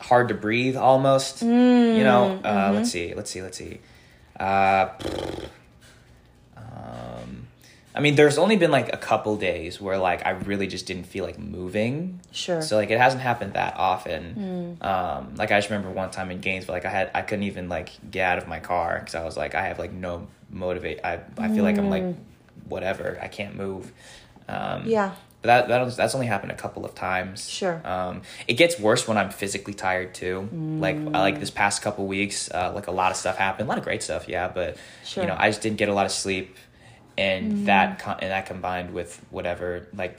hard 0.00 0.28
to 0.28 0.34
breathe 0.34 0.76
almost 0.76 1.42
you 1.42 1.48
know? 1.48 2.40
Uh 2.44 2.48
Mm-hmm. 2.48 2.74
let's 2.74 2.90
see 2.90 3.14
let's 3.14 3.30
see 3.30 3.42
let's 3.42 3.58
see. 3.58 3.80
Uh 4.38 4.88
um 6.56 7.41
I 7.94 8.00
mean, 8.00 8.14
there's 8.14 8.38
only 8.38 8.56
been 8.56 8.70
like 8.70 8.92
a 8.92 8.96
couple 8.96 9.36
days 9.36 9.80
where 9.80 9.98
like 9.98 10.24
I 10.24 10.30
really 10.30 10.66
just 10.66 10.86
didn't 10.86 11.04
feel 11.04 11.24
like 11.24 11.38
moving. 11.38 12.20
Sure. 12.30 12.62
So 12.62 12.76
like 12.76 12.90
it 12.90 12.98
hasn't 12.98 13.22
happened 13.22 13.52
that 13.54 13.74
often. 13.76 14.78
Um, 14.80 15.34
like 15.36 15.52
I 15.52 15.58
just 15.58 15.68
remember 15.70 15.90
one 15.90 16.10
time 16.10 16.30
in 16.30 16.40
Gainesville, 16.40 16.74
like 16.74 16.86
I 16.86 16.90
had 16.90 17.10
I 17.14 17.22
couldn't 17.22 17.44
even 17.44 17.68
like 17.68 17.90
get 18.10 18.24
out 18.30 18.38
of 18.38 18.48
my 18.48 18.60
car 18.60 18.98
because 19.00 19.14
I 19.14 19.24
was 19.24 19.36
like 19.36 19.54
I 19.54 19.62
have 19.66 19.78
like 19.78 19.92
no 19.92 20.26
motivate. 20.50 21.00
I 21.04 21.20
I 21.38 21.48
feel 21.48 21.64
like 21.64 21.76
I'm 21.78 21.90
like 21.90 22.04
whatever. 22.68 23.18
I 23.20 23.28
can't 23.28 23.56
move. 23.56 23.92
Um, 24.48 24.84
Yeah. 24.86 25.14
But 25.42 25.66
that, 25.66 25.68
that 25.68 25.96
that's 25.96 26.14
only 26.14 26.28
happened 26.28 26.52
a 26.52 26.56
couple 26.56 26.84
of 26.84 26.94
times. 26.94 27.50
Sure. 27.50 27.80
Um, 27.84 28.22
it 28.46 28.54
gets 28.54 28.78
worse 28.78 29.08
when 29.08 29.18
I'm 29.18 29.30
physically 29.30 29.74
tired 29.74 30.14
too. 30.14 30.48
Like 30.52 30.96
Mm. 30.96 31.16
I 31.16 31.20
like 31.20 31.40
this 31.40 31.50
past 31.50 31.82
couple 31.82 32.06
weeks, 32.06 32.48
uh, 32.52 32.70
like 32.72 32.86
a 32.86 32.92
lot 32.92 33.10
of 33.10 33.16
stuff 33.16 33.36
happened. 33.38 33.66
A 33.66 33.68
lot 33.68 33.76
of 33.78 33.82
great 33.84 34.02
stuff, 34.04 34.28
yeah. 34.28 34.46
But 34.48 34.76
Sure. 35.04 35.24
you 35.24 35.28
know, 35.28 35.36
I 35.36 35.48
just 35.48 35.60
didn't 35.60 35.78
get 35.78 35.88
a 35.88 35.94
lot 35.94 36.06
of 36.06 36.12
sleep, 36.12 36.56
and 37.16 37.52
mm. 37.52 37.64
that 37.66 37.98
co- 37.98 38.16
and 38.20 38.30
that 38.30 38.46
combined 38.46 38.92
with 38.92 39.24
whatever, 39.30 39.88
like, 39.94 40.18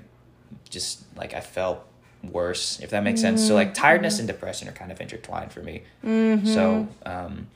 just 0.69 1.03
like 1.15 1.33
I 1.33 1.41
felt 1.41 1.85
worse, 2.23 2.79
if 2.79 2.89
that 2.91 3.03
makes 3.03 3.21
sense. 3.21 3.45
So 3.45 3.53
like 3.53 3.69
mm-hmm. 3.69 3.81
tiredness 3.81 4.19
and 4.19 4.27
mm-hmm. 4.27 4.35
depression 4.35 4.67
are 4.69 4.73
kind 4.73 4.91
of 4.91 5.01
intertwined 5.01 5.51
for 5.51 5.61
me. 5.61 5.83
Mm-hmm. 6.05 6.47
So 6.47 6.87
um, 7.05 7.47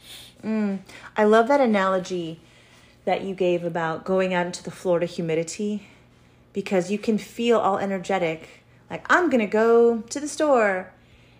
mm. 0.44 0.80
I 1.16 1.24
love 1.24 1.48
that 1.48 1.62
analogy 1.62 2.40
that 3.06 3.24
you 3.24 3.34
gave 3.34 3.64
about 3.64 4.04
going 4.04 4.34
out 4.34 4.46
into 4.46 4.64
the 4.64 4.72
Florida 4.72 5.06
humidity 5.06 5.88
because 6.52 6.92
you 6.92 6.98
can 6.98 7.18
feel 7.18 7.58
all 7.60 7.78
energetic. 7.78 8.64
Like, 8.90 9.06
I'm 9.10 9.30
going 9.30 9.42
to 9.42 9.48
go 9.48 10.00
to 10.02 10.20
the 10.20 10.28
store. 10.28 10.92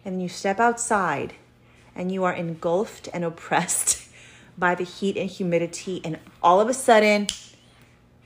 And 0.06 0.22
you 0.22 0.30
step 0.30 0.58
outside 0.58 1.34
and 1.94 2.14
you 2.14 2.24
are 2.24 2.32
engulfed 2.32 3.10
and 3.14 3.26
oppressed 3.26 4.08
by 4.58 4.74
the 4.74 4.86
heat 4.86 5.18
and 5.18 5.30
humidity. 5.30 6.00
And 6.06 6.18
all 6.42 6.62
of 6.62 6.70
a 6.70 6.74
sudden, 6.74 7.28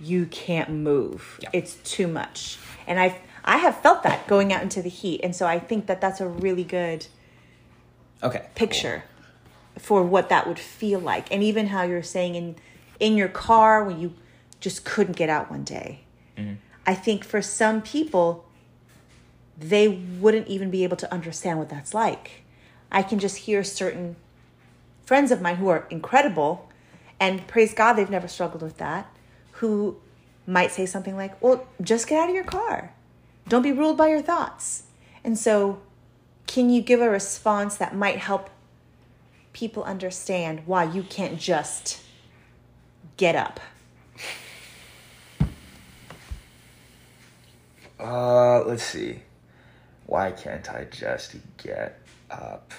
you 0.02 0.26
can't 0.26 0.70
move. 0.70 1.40
Yeah. 1.42 1.50
It's 1.54 1.76
too 1.76 2.08
much. 2.08 2.58
And 2.88 3.00
I've, 3.00 3.16
I 3.46 3.58
have 3.58 3.82
felt 3.82 4.04
that 4.04 4.28
going 4.28 4.52
out 4.52 4.62
into 4.62 4.82
the 4.82 4.90
heat. 4.90 5.22
And 5.24 5.36
so 5.36 5.46
I 5.46 5.60
think 5.60 5.88
that 5.88 6.02
that's 6.02 6.22
a 6.22 6.28
really 6.28 6.64
good 6.64 7.08
okay, 8.24 8.48
picture 8.56 9.04
for 9.78 10.04
what 10.04 10.30
that 10.30 10.48
would 10.48 10.60
feel 10.60 11.00
like 11.00 11.32
and 11.32 11.44
even 11.44 11.68
how 11.68 11.84
you're 11.84 12.04
saying 12.04 12.36
in 12.36 12.56
in 13.00 13.18
your 13.18 13.28
car 13.28 13.84
when 13.84 14.00
you 14.00 14.14
just 14.60 14.86
couldn't 14.86 15.16
get 15.16 15.30
out 15.30 15.50
one 15.50 15.64
day 15.64 16.02
mm-hmm. 16.38 16.54
i 16.86 16.94
think 16.94 17.24
for 17.24 17.42
some 17.42 17.82
people 17.82 18.46
they 19.58 19.88
wouldn't 19.88 20.48
even 20.48 20.70
be 20.70 20.84
able 20.84 20.98
to 20.98 21.12
understand 21.12 21.58
what 21.58 21.70
that's 21.70 21.94
like 21.94 22.44
i 22.92 23.02
can 23.02 23.18
just 23.18 23.38
hear 23.38 23.64
certain 23.64 24.16
friends 25.06 25.32
of 25.32 25.42
mine 25.42 25.56
who 25.56 25.70
are 25.70 25.88
incredible 25.90 26.70
and 27.20 27.48
praise 27.48 27.74
god 27.74 27.94
they've 27.94 28.10
never 28.10 28.28
struggled 28.28 28.62
with 28.62 28.78
that 28.78 29.11
who 29.62 29.98
might 30.46 30.72
say 30.72 30.86
something 30.86 31.16
like 31.16 31.42
well 31.42 31.66
just 31.82 32.08
get 32.08 32.22
out 32.22 32.30
of 32.30 32.36
your 32.36 32.44
car 32.44 32.94
don't 33.48 33.62
be 33.62 33.72
ruled 33.72 33.98
by 33.98 34.08
your 34.08 34.22
thoughts 34.22 34.84
and 35.24 35.38
so 35.38 35.82
can 36.48 36.70
you 36.70 36.82
give 36.82 37.00
a 37.00 37.10
response 37.10 37.78
that 37.78 37.96
might 37.96 38.18
help 38.18 38.50
people 39.54 39.84
understand 39.84 40.62
why 40.66 40.84
you 40.84 41.04
can't 41.04 41.40
just 41.40 42.02
get 43.18 43.36
up? 43.36 43.60
Uh, 48.00 48.64
let's 48.66 48.84
see. 48.84 49.20
Why 50.08 50.32
can't 50.32 50.70
I 50.72 50.86
just 50.86 51.36
get 51.58 52.02
up? 52.30 52.74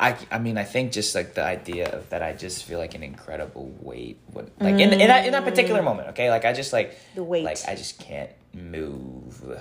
I, 0.00 0.16
I 0.30 0.38
mean, 0.38 0.56
I 0.58 0.64
think 0.64 0.92
just 0.92 1.14
like 1.14 1.34
the 1.34 1.42
idea 1.44 1.90
of 1.90 2.08
that 2.10 2.22
I 2.22 2.32
just 2.32 2.64
feel 2.64 2.78
like 2.78 2.94
an 2.94 3.02
incredible 3.02 3.74
weight, 3.80 4.18
like 4.32 4.46
in, 4.60 4.92
in 4.92 5.08
that 5.08 5.26
in 5.26 5.32
that 5.32 5.44
particular 5.44 5.82
moment. 5.82 6.08
Okay, 6.10 6.30
like 6.30 6.44
I 6.44 6.52
just 6.52 6.72
like 6.72 6.96
The 7.16 7.24
weight. 7.24 7.44
like 7.44 7.58
I 7.66 7.74
just 7.74 7.98
can't 7.98 8.30
move. 8.54 9.58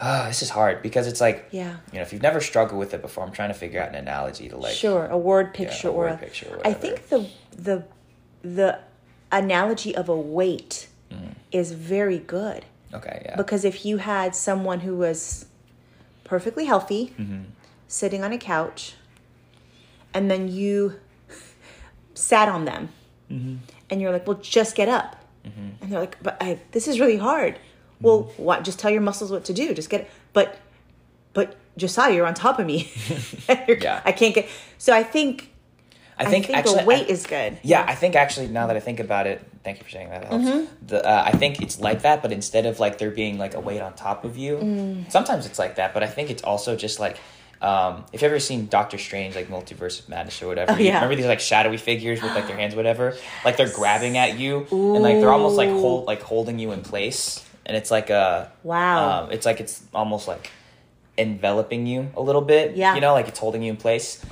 Ah, 0.00 0.26
this 0.28 0.42
is 0.42 0.50
hard 0.50 0.82
because 0.82 1.06
it's 1.06 1.20
like 1.20 1.48
Yeah. 1.50 1.76
you 1.92 1.96
know, 1.98 2.02
if 2.02 2.12
you've 2.12 2.22
never 2.22 2.40
struggled 2.40 2.78
with 2.78 2.92
it 2.94 3.00
before, 3.02 3.24
I'm 3.24 3.32
trying 3.32 3.48
to 3.48 3.54
figure 3.54 3.80
out 3.82 3.88
an 3.88 3.94
analogy 3.96 4.48
to 4.50 4.56
like 4.56 4.74
sure, 4.74 5.06
a 5.06 5.16
word 5.18 5.54
picture 5.54 5.88
a 5.88 5.92
or 5.92 6.04
word 6.04 6.14
a, 6.14 6.16
picture 6.18 6.46
or 6.54 6.60
I 6.66 6.72
think 6.74 7.08
the 7.08 7.26
the 7.56 7.84
the 8.42 8.78
analogy 9.32 9.94
of 9.96 10.08
a 10.08 10.16
weight 10.16 10.88
Mm. 11.10 11.32
is 11.50 11.72
very 11.72 12.18
good 12.18 12.66
Okay, 12.92 13.22
yeah, 13.24 13.34
because 13.36 13.64
if 13.64 13.86
you 13.86 13.96
had 13.96 14.36
someone 14.36 14.80
who 14.80 14.94
was 14.96 15.46
perfectly 16.24 16.66
healthy 16.66 17.14
Mm-hmm. 17.18 17.44
sitting 17.88 18.22
on 18.22 18.30
a 18.32 18.36
couch 18.38 18.92
and 20.14 20.30
then 20.30 20.48
you 20.48 20.94
sat 22.14 22.48
on 22.48 22.64
them 22.64 22.88
Mm-hmm. 23.30 23.56
and 23.90 24.00
you're 24.00 24.10
like 24.10 24.26
well 24.26 24.38
just 24.40 24.74
get 24.74 24.88
up 24.88 25.22
and 25.44 25.76
they're 25.82 26.00
like 26.00 26.16
but 26.22 26.38
I, 26.40 26.58
this 26.72 26.88
is 26.88 26.98
really 26.98 27.18
hard 27.18 27.58
well 28.00 28.22
Mm-hmm. 28.24 28.42
what 28.42 28.64
just 28.64 28.78
tell 28.78 28.90
your 28.90 29.02
muscles 29.02 29.30
what 29.30 29.44
to 29.44 29.52
do 29.52 29.74
just 29.74 29.90
get 29.90 30.08
but 30.32 30.56
but 31.34 31.56
josiah 31.76 32.14
you're 32.14 32.24
on 32.26 32.32
top 32.32 32.58
of 32.58 32.64
me 32.66 32.90
Yeah. 33.68 34.00
i 34.06 34.12
can't 34.12 34.34
get 34.34 34.48
so 34.78 34.94
i 34.94 35.02
think 35.02 35.50
I 36.20 36.24
think, 36.24 36.46
I 36.46 36.46
think 36.48 36.58
actually 36.58 36.82
a 36.82 36.86
weight 36.86 37.06
I- 37.06 37.10
is 37.12 37.26
good 37.26 37.58
Yeah, 37.62 37.84
I 37.86 37.94
think 37.94 38.16
actually 38.16 38.48
now 38.48 38.66
that 38.68 38.76
I 38.76 38.80
think 38.80 38.98
about 38.98 39.26
it, 39.28 39.40
thank 39.62 39.78
you 39.78 39.84
for 39.84 39.90
saying 39.90 40.08
that. 40.10 40.24
Helps. 40.24 40.44
Mm-hmm. 40.46 40.86
The, 40.88 41.06
uh, 41.06 41.22
I 41.26 41.30
think 41.30 41.62
it's 41.62 41.78
like 41.80 42.02
that, 42.02 42.22
but 42.22 42.32
instead 42.32 42.66
of 42.66 42.80
like 42.80 42.98
there 42.98 43.12
being 43.12 43.38
like 43.38 43.54
a 43.54 43.60
weight 43.60 43.80
on 43.80 43.92
top 43.94 44.24
of 44.24 44.36
you, 44.36 44.56
Mm. 44.56 45.12
sometimes 45.12 45.46
it's 45.46 45.60
like 45.60 45.76
that. 45.76 45.94
But 45.94 46.02
I 46.02 46.08
think 46.08 46.28
it's 46.30 46.42
also 46.42 46.74
just 46.74 46.98
like 46.98 47.18
um, 47.60 48.04
if 48.12 48.22
you've 48.22 48.30
ever 48.30 48.38
seen 48.38 48.66
Doctor 48.66 48.98
Strange, 48.98 49.34
like 49.34 49.48
Multiverse 49.48 50.00
of 50.00 50.08
Madness 50.08 50.42
or 50.42 50.46
whatever. 50.46 50.72
Oh, 50.72 50.76
yeah. 50.76 50.94
Remember 50.94 51.16
these 51.16 51.26
like 51.26 51.40
shadowy 51.40 51.76
figures 51.76 52.22
with 52.22 52.34
like 52.34 52.46
their 52.46 52.56
hands, 52.56 52.74
whatever. 52.74 53.16
Like 53.44 53.56
they're 53.56 53.72
grabbing 53.72 54.16
at 54.16 54.38
you, 54.38 54.66
and 54.70 55.02
like 55.02 55.20
they're 55.20 55.32
almost 55.32 55.56
like 55.56 55.70
hold 55.70 56.06
like 56.06 56.22
holding 56.22 56.58
you 56.58 56.72
in 56.72 56.82
place, 56.82 57.44
and 57.66 57.76
it's 57.76 57.90
like 57.90 58.10
a 58.10 58.52
Wow. 58.62 59.24
Um, 59.24 59.32
it's 59.32 59.44
like 59.46 59.60
it's 59.60 59.82
almost 59.92 60.28
like 60.28 60.50
enveloping 61.16 61.86
you 61.86 62.10
a 62.16 62.22
little 62.22 62.42
bit. 62.42 62.76
Yeah. 62.76 62.94
You 62.94 63.00
know, 63.00 63.12
like 63.12 63.28
it's 63.28 63.38
holding 63.38 63.62
you 63.62 63.70
in 63.70 63.76
place. 63.76 64.24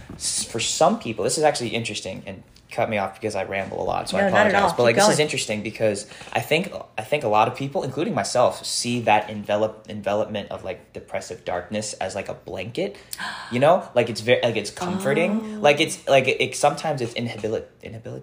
For 0.49 0.61
some 0.61 0.99
people, 0.99 1.25
this 1.25 1.37
is 1.37 1.45
actually 1.45 1.71
interesting 1.71 2.23
and 2.27 2.43
cut 2.71 2.91
me 2.91 2.99
off 2.99 3.15
because 3.15 3.35
I 3.35 3.45
ramble 3.45 3.81
a 3.81 3.85
lot, 3.85 4.09
so 4.09 4.17
I 4.17 4.23
No, 4.23 4.27
at 4.27 4.49
apologize. 4.49 4.73
But 4.77 4.83
like 4.83 4.97
Keep 4.97 5.05
this 5.05 5.15
is 5.15 5.19
interesting 5.21 5.63
because 5.63 6.07
I 6.33 6.41
think 6.41 6.73
I 6.99 7.03
think 7.03 7.25
a 7.25 7.29
lot 7.29 7.49
of 7.49 7.57
people, 7.57 7.83
including 7.83 8.15
myself, 8.15 8.65
see 8.65 9.01
that 9.03 9.31
envelop 9.31 9.87
envelopment 9.89 10.51
of 10.51 10.65
like 10.65 10.93
depressive 10.93 11.45
darkness 11.45 11.93
as 11.95 12.15
like 12.15 12.29
a 12.29 12.35
blanket. 12.35 12.97
You 13.53 13.61
know, 13.61 13.89
like 13.95 14.11
it's 14.11 14.23
very 14.23 14.43
like 14.43 14.57
it's 14.57 14.73
comforting. 14.73 15.41
Oh. 15.41 15.61
Like 15.61 15.81
it's 15.81 16.07
like 16.09 16.27
it, 16.27 16.41
it 16.41 16.57
sometimes 16.57 17.01
it's 17.01 17.15
inhibilit 17.15 17.67
inhibilit. 17.83 18.23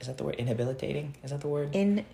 Is 0.00 0.06
that 0.06 0.18
the 0.18 0.24
word? 0.24 0.36
Inhabilitating? 0.38 1.14
Is 1.24 1.32
that 1.32 1.40
the 1.40 1.48
word? 1.48 1.74
in 1.74 2.04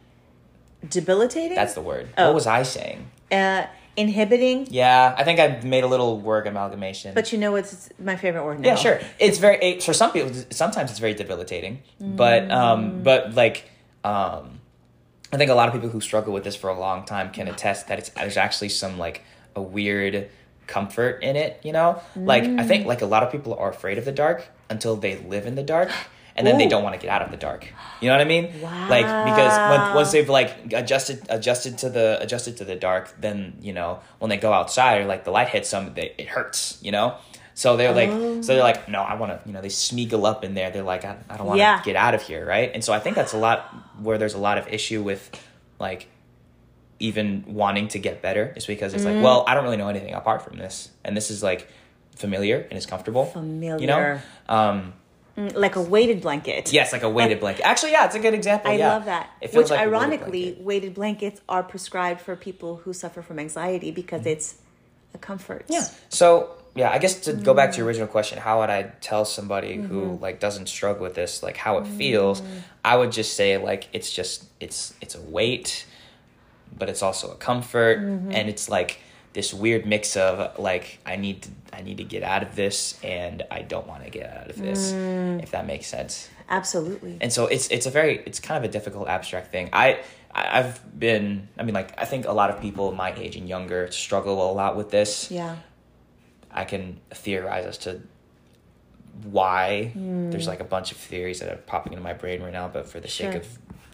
debilitating 0.89 1.57
That's 1.57 1.75
the 1.75 1.83
word. 1.83 2.09
Oh. 2.17 2.27
What 2.27 2.35
was 2.35 2.47
I 2.47 2.63
saying? 2.63 3.11
uh 3.31 3.67
inhibiting 3.97 4.67
Yeah, 4.71 5.15
I 5.17 5.25
think 5.25 5.41
I 5.41 5.61
made 5.65 5.85
a 5.85 5.87
little 5.87 6.19
word 6.21 6.47
amalgamation. 6.47 7.15
but 7.15 7.33
you 7.33 7.39
know 7.39 7.53
what's 7.53 7.89
my 7.99 8.17
favorite 8.17 8.45
word 8.45 8.61
now 8.61 8.69
Yeah, 8.71 8.75
sure. 8.77 9.01
It's 9.19 9.39
very 9.39 9.57
it, 9.59 9.83
for 9.83 9.93
some 9.93 10.13
people. 10.13 10.31
Sometimes 10.51 10.91
it's 10.91 11.01
very 11.01 11.15
debilitating, 11.15 11.83
but 12.01 12.45
Mm. 12.45 12.53
um, 12.53 13.03
but 13.03 13.35
like 13.35 13.65
um, 14.05 14.61
I 15.33 15.37
think 15.37 15.51
a 15.51 15.55
lot 15.55 15.69
of 15.69 15.75
people 15.75 15.91
who 15.91 16.01
struggle 16.01 16.33
with 16.33 16.45
this 16.45 16.57
for 16.57 16.71
a 16.71 16.79
long 16.79 17.05
time 17.05 17.31
can 17.31 17.49
attest 17.49 17.89
that 17.89 17.99
it's 17.99 18.09
there's 18.11 18.37
actually 18.37 18.71
some 18.71 18.99
like 18.99 19.23
a 19.55 19.63
weird 19.63 20.29
comfort 20.67 21.23
in 21.23 21.37
it. 21.37 21.61
You 21.63 21.73
know, 21.73 22.01
like 22.17 22.45
I 22.45 22.65
think 22.65 22.87
like 22.87 23.03
a 23.03 23.07
lot 23.07 23.23
of 23.23 23.31
people 23.31 23.55
are 23.55 23.71
afraid 23.71 23.99
of 23.99 24.05
the 24.05 24.13
dark 24.13 24.47
until 24.71 24.97
they 24.97 25.17
live 25.19 25.47
in 25.47 25.55
the 25.57 25.63
dark. 25.63 25.91
And 26.37 26.47
then 26.47 26.59
they 26.59 26.69
don't 26.69 26.83
want 26.83 26.95
to 26.95 27.01
get 27.01 27.11
out 27.11 27.23
of 27.23 27.31
the 27.31 27.37
dark. 27.37 27.67
You 28.01 28.09
know 28.09 28.15
what 28.15 28.23
I 28.23 28.29
mean? 28.29 28.55
Like 28.89 29.23
because 29.23 29.61
when, 29.67 29.93
once 29.93 30.11
they've 30.13 30.29
like 30.29 30.73
adjusted 30.73 31.21
adjusted 31.29 31.79
to 31.79 31.91
the 31.91 32.19
adjusted 32.21 32.57
to 32.59 32.65
the 32.65 32.75
dark, 32.77 33.15
then 33.21 33.59
you 33.61 33.73
know 33.73 34.01
when 34.21 34.31
they 34.31 34.37
go 34.39 34.53
outside 34.53 35.03
or 35.03 35.05
like 35.05 35.25
the 35.25 35.31
light 35.31 35.49
hits 35.49 35.71
them, 35.71 35.93
they, 35.95 36.15
it 36.17 36.29
hurts. 36.29 36.79
You 36.83 36.93
know, 36.93 37.17
so 37.55 37.77
they're 37.77 37.93
like, 37.93 38.13
so 38.41 38.55
they're 38.55 38.63
like, 38.63 38.89
no, 38.89 39.03
I 39.03 39.15
want 39.17 39.33
to, 39.33 39.47
you 39.47 39.53
know, 39.53 39.61
they 39.61 39.69
smeagol 39.69 40.25
up 40.27 40.45
in 40.45 40.55
there. 40.55 40.71
They're 40.71 40.83
like, 40.83 41.05
I, 41.05 41.19
I 41.29 41.37
don't 41.37 41.47
want 41.47 41.57
to 41.59 41.61
Yeah. 41.61 41.83
get 41.85 41.95
out 41.95 42.15
of 42.15 42.23
here, 42.23 42.47
right? 42.47 42.71
And 42.73 42.83
so 42.83 42.93
I 42.95 43.01
think 43.01 43.17
that's 43.17 43.35
a 43.35 43.39
lot 43.39 43.67
where 44.01 44.17
there's 44.17 44.35
a 44.35 44.39
lot 44.39 44.57
of 44.57 44.67
issue 44.69 45.03
with, 45.03 45.31
like, 45.79 46.09
even 46.99 47.45
wanting 47.47 47.89
to 47.89 47.99
get 47.99 48.23
better 48.23 48.53
is 48.57 48.67
because 48.67 48.95
it's 48.95 49.05
Mm-hmm. 49.05 49.15
like, 49.15 49.23
well, 49.23 49.45
I 49.47 49.55
don't 49.55 49.65
really 49.65 49.77
know 49.77 49.89
anything 49.89 50.15
apart 50.15 50.43
from 50.43 50.57
this, 50.59 50.91
and 51.05 51.17
this 51.17 51.31
is 51.31 51.43
like 51.43 51.69
familiar 52.17 52.61
and 52.61 52.75
it's 52.75 52.87
comfortable, 52.87 53.27
familiar, 53.27 53.79
you 53.81 53.87
know. 53.87 54.21
Um, 54.49 54.93
like 55.49 55.77
a 55.77 55.83
weighted 55.83 56.21
blanket. 56.21 56.73
Yes, 56.73 56.93
like 56.93 57.03
a 57.03 57.11
weighted 57.11 57.41
blanket. 57.41 57.65
Actually, 57.65 57.93
yeah, 57.93 58.07
it's 58.07 58.15
a 58.15 58.19
good 58.19 58.35
example. 58.35 58.71
I 58.71 58.75
yeah. 58.75 58.93
love 58.95 59.05
that. 59.07 59.31
Which, 59.41 59.53
like 59.55 59.57
a 59.57 59.73
weighted 59.73 59.81
ironically, 59.81 60.43
blanket. 60.43 60.65
weighted 60.65 60.95
blankets 60.95 61.41
are 61.49 61.63
prescribed 61.63 62.21
for 62.21 62.37
people 62.37 62.77
who 62.77 62.93
suffer 62.93 63.23
from 63.23 63.39
anxiety 63.39 63.91
because 63.91 64.27
it's 64.27 64.57
a 65.15 65.19
comfort. 65.19 65.65
Mm-hmm. 65.65 65.73
Yeah. 65.75 65.87
So 66.09 66.51
yeah, 66.77 66.91
I 66.91 66.99
guess 66.99 67.21
to 67.23 67.33
go 67.33 67.53
back 67.53 67.73
to 67.73 67.79
your 67.79 67.87
original 67.87 68.07
question, 68.07 68.39
how 68.39 68.61
would 68.61 68.71
I 68.71 68.83
tell 69.01 69.25
somebody 69.25 69.75
who 69.77 70.03
Mm-hmm. 70.03 70.23
like 70.23 70.39
doesn't 70.41 70.69
struggle 70.69 71.03
with 71.03 71.15
this, 71.15 71.43
like 71.43 71.57
how 71.57 71.79
it 71.79 71.87
feels? 71.87 72.43
I 72.85 72.97
would 72.97 73.11
just 73.13 73.35
say 73.35 73.57
like 73.59 73.89
it's 73.93 74.13
just 74.13 74.45
it's 74.61 74.95
it's 75.01 75.15
a 75.15 75.21
weight, 75.21 75.85
but 76.79 76.89
it's 76.89 77.03
also 77.03 77.33
a 77.33 77.37
comfort, 77.37 77.99
Mm-hmm. 77.99 78.33
and 78.33 78.49
it's 78.49 78.69
like 78.69 79.01
this 79.33 79.55
weird 79.55 79.87
mix 79.87 80.17
of 80.17 80.59
like 80.59 80.99
I 81.07 81.17
need 81.17 81.43
to 81.43 81.49
I 81.73 81.83
need 81.83 81.99
to 81.99 82.05
get 82.05 82.23
out 82.25 82.43
of 82.43 82.57
this, 82.57 82.99
and 83.05 83.45
I 83.51 83.63
don't 83.63 83.87
want 83.87 84.03
to 84.05 84.11
get 84.11 84.27
out 84.37 84.51
of 84.51 84.57
this, 84.57 84.93
Mm. 84.93 85.43
if 85.43 85.53
that 85.53 85.67
makes 85.67 85.87
sense 85.87 86.29
Absolutely. 86.49 87.17
and 87.21 87.33
so 87.33 87.47
it's 87.47 87.69
it's 87.69 87.87
a 87.87 87.91
very 87.91 88.23
it's 88.27 88.41
kind 88.41 88.59
of 88.63 88.69
a 88.69 88.73
difficult 88.73 89.07
abstract 89.09 89.53
thing 89.53 89.69
i 89.73 90.01
i've 90.35 90.81
been 90.99 91.47
i 91.59 91.63
mean 91.63 91.75
like 91.75 91.97
i 91.97 92.05
think 92.05 92.27
a 92.27 92.33
lot 92.33 92.51
of 92.51 92.61
people 92.61 92.91
my 92.93 93.13
age 93.15 93.37
and 93.37 93.49
younger 93.49 93.89
struggle 93.93 94.51
a 94.51 94.53
lot 94.53 94.77
with 94.77 94.91
this 94.91 95.31
Yeah. 95.31 95.57
i 96.51 96.65
can 96.65 96.99
theorize 97.15 97.67
as 97.67 97.79
to 97.79 98.01
why 99.25 99.91
Hmm. 99.93 100.31
there's 100.31 100.47
like 100.49 100.61
a 100.61 100.65
bunch 100.65 100.91
of 100.93 100.99
theories 100.99 101.41
that 101.41 101.53
are 101.53 101.57
popping 101.57 101.93
into 101.93 102.03
my 102.03 102.15
brain 102.15 102.43
right 102.43 102.53
now 102.53 102.69
but 102.69 102.87
for 102.89 102.99
the 103.01 103.09
sake 103.09 103.33
Sure. 103.33 103.41
of 103.41 103.47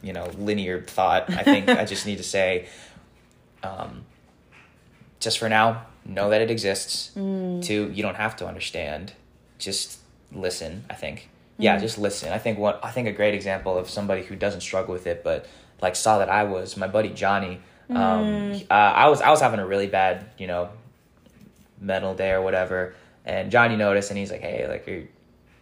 you 0.02 0.12
know 0.12 0.26
linear 0.38 0.80
thought 0.82 1.28
i 1.30 1.42
think 1.42 1.68
i 1.68 1.84
just 1.94 2.06
need 2.06 2.16
to 2.18 2.22
say 2.24 2.68
um 3.62 4.04
just 5.26 5.38
for 5.38 5.48
now 5.48 5.66
know 6.04 6.30
that 6.30 6.40
it 6.40 6.50
exists. 6.56 7.10
Hmm. 7.14 7.60
two 7.60 7.90
you 7.96 8.02
don't 8.06 8.14
have 8.24 8.34
to 8.36 8.46
understand. 8.46 9.12
Just 9.58 9.98
listen 10.32 10.84
i 10.90 10.94
think. 10.94 11.28
Hmm. 11.56 11.62
yeah 11.66 11.78
just 11.78 11.98
listen. 11.98 12.32
I 12.32 12.38
think 12.38 12.58
what 12.58 12.74
i 12.88 12.90
think 12.94 13.06
a 13.08 13.12
great 13.20 13.34
example 13.34 13.76
of 13.80 13.88
somebody 13.88 14.22
who 14.22 14.34
doesn't 14.36 14.60
struggle 14.68 14.92
with 14.92 15.06
it 15.06 15.18
but 15.28 15.46
like 15.84 15.94
saw 15.96 16.18
that 16.18 16.28
i 16.40 16.42
was 16.44 16.76
my 16.76 16.88
buddy 16.96 17.10
johnny 17.10 17.54
um 17.90 18.52
uh, 18.70 18.74
i 19.04 19.08
was 19.08 19.20
i 19.20 19.30
was 19.30 19.40
having 19.40 19.60
a 19.60 19.66
really 19.72 19.86
bad 19.86 20.14
you 20.38 20.46
know 20.46 20.68
mental 21.80 22.14
day 22.14 22.32
or 22.32 22.42
whatever 22.42 22.94
and 23.24 23.50
johnny 23.54 23.76
noticed 23.76 24.10
and 24.10 24.18
he's 24.18 24.30
like 24.30 24.40
hey 24.40 24.66
like 24.68 24.86
you're, 24.86 25.04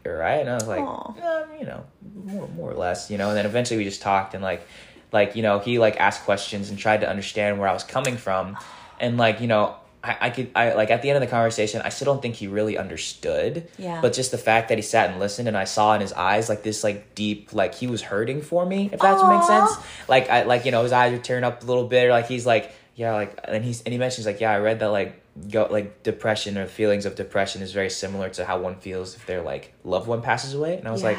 you're 0.04 0.18
right 0.18 0.40
and 0.44 0.50
i 0.50 0.54
was 0.54 0.68
like. 0.68 0.85
"Uh, 0.87 1.44
you 1.61 1.66
know 1.66 1.85
more, 2.25 2.49
more 2.49 2.71
or 2.71 2.78
less 2.87 3.11
you 3.11 3.18
know 3.18 3.28
and 3.28 3.37
then 3.37 3.47
eventually 3.47 3.78
we 3.78 3.85
just 3.85 4.02
talked 4.02 4.35
and 4.35 4.42
like 4.42 4.66
like 5.12 5.37
you 5.37 5.42
know 5.42 5.59
he 5.59 5.78
like 5.78 5.97
asked 6.00 6.23
questions 6.25 6.71
and 6.71 6.78
tried 6.78 7.00
to 7.04 7.09
understand 7.09 7.59
where 7.59 7.68
i 7.68 7.73
was 7.73 7.85
coming 7.85 8.16
from 8.16 8.56
and 9.00 9.16
like 9.16 9.40
you 9.40 9.46
know 9.46 9.76
I, 10.02 10.16
I 10.22 10.30
could 10.30 10.50
I 10.54 10.74
like 10.74 10.90
at 10.90 11.02
the 11.02 11.10
end 11.10 11.16
of 11.16 11.20
the 11.22 11.30
conversation 11.30 11.80
I 11.82 11.88
still 11.88 12.06
don't 12.06 12.20
think 12.20 12.34
he 12.34 12.46
really 12.46 12.76
understood. 12.76 13.68
Yeah. 13.78 14.00
But 14.00 14.12
just 14.12 14.30
the 14.30 14.38
fact 14.38 14.68
that 14.68 14.78
he 14.78 14.82
sat 14.82 15.10
and 15.10 15.18
listened 15.18 15.48
and 15.48 15.56
I 15.56 15.64
saw 15.64 15.94
in 15.94 16.00
his 16.00 16.12
eyes 16.12 16.48
like 16.48 16.62
this 16.62 16.84
like 16.84 17.14
deep 17.14 17.52
like 17.52 17.74
he 17.74 17.86
was 17.86 18.02
hurting 18.02 18.42
for 18.42 18.66
me, 18.66 18.90
if 18.92 19.00
that's 19.00 19.22
what 19.22 19.34
makes 19.34 19.46
sense. 19.46 19.72
Like 20.08 20.28
I 20.28 20.42
like, 20.42 20.64
you 20.64 20.72
know, 20.72 20.82
his 20.82 20.92
eyes 20.92 21.12
would 21.12 21.24
turn 21.24 21.44
up 21.44 21.62
a 21.62 21.66
little 21.66 21.86
bit, 21.86 22.08
or 22.08 22.10
like 22.10 22.28
he's 22.28 22.44
like, 22.46 22.72
yeah, 22.94 23.14
like 23.14 23.38
and 23.44 23.64
he's 23.64 23.82
and 23.82 23.92
he 23.92 23.98
mentions 23.98 24.26
like, 24.26 24.40
yeah, 24.40 24.52
I 24.52 24.58
read 24.58 24.80
that 24.80 24.88
like 24.88 25.20
go 25.50 25.66
like 25.70 26.02
depression 26.02 26.58
or 26.58 26.66
feelings 26.66 27.06
of 27.06 27.16
depression 27.16 27.62
is 27.62 27.72
very 27.72 27.90
similar 27.90 28.28
to 28.30 28.44
how 28.44 28.58
one 28.58 28.76
feels 28.76 29.16
if 29.16 29.26
their 29.26 29.42
like 29.42 29.72
loved 29.84 30.06
one 30.06 30.22
passes 30.22 30.54
away. 30.54 30.76
And 30.76 30.86
I 30.86 30.92
was 30.92 31.02
like, 31.02 31.18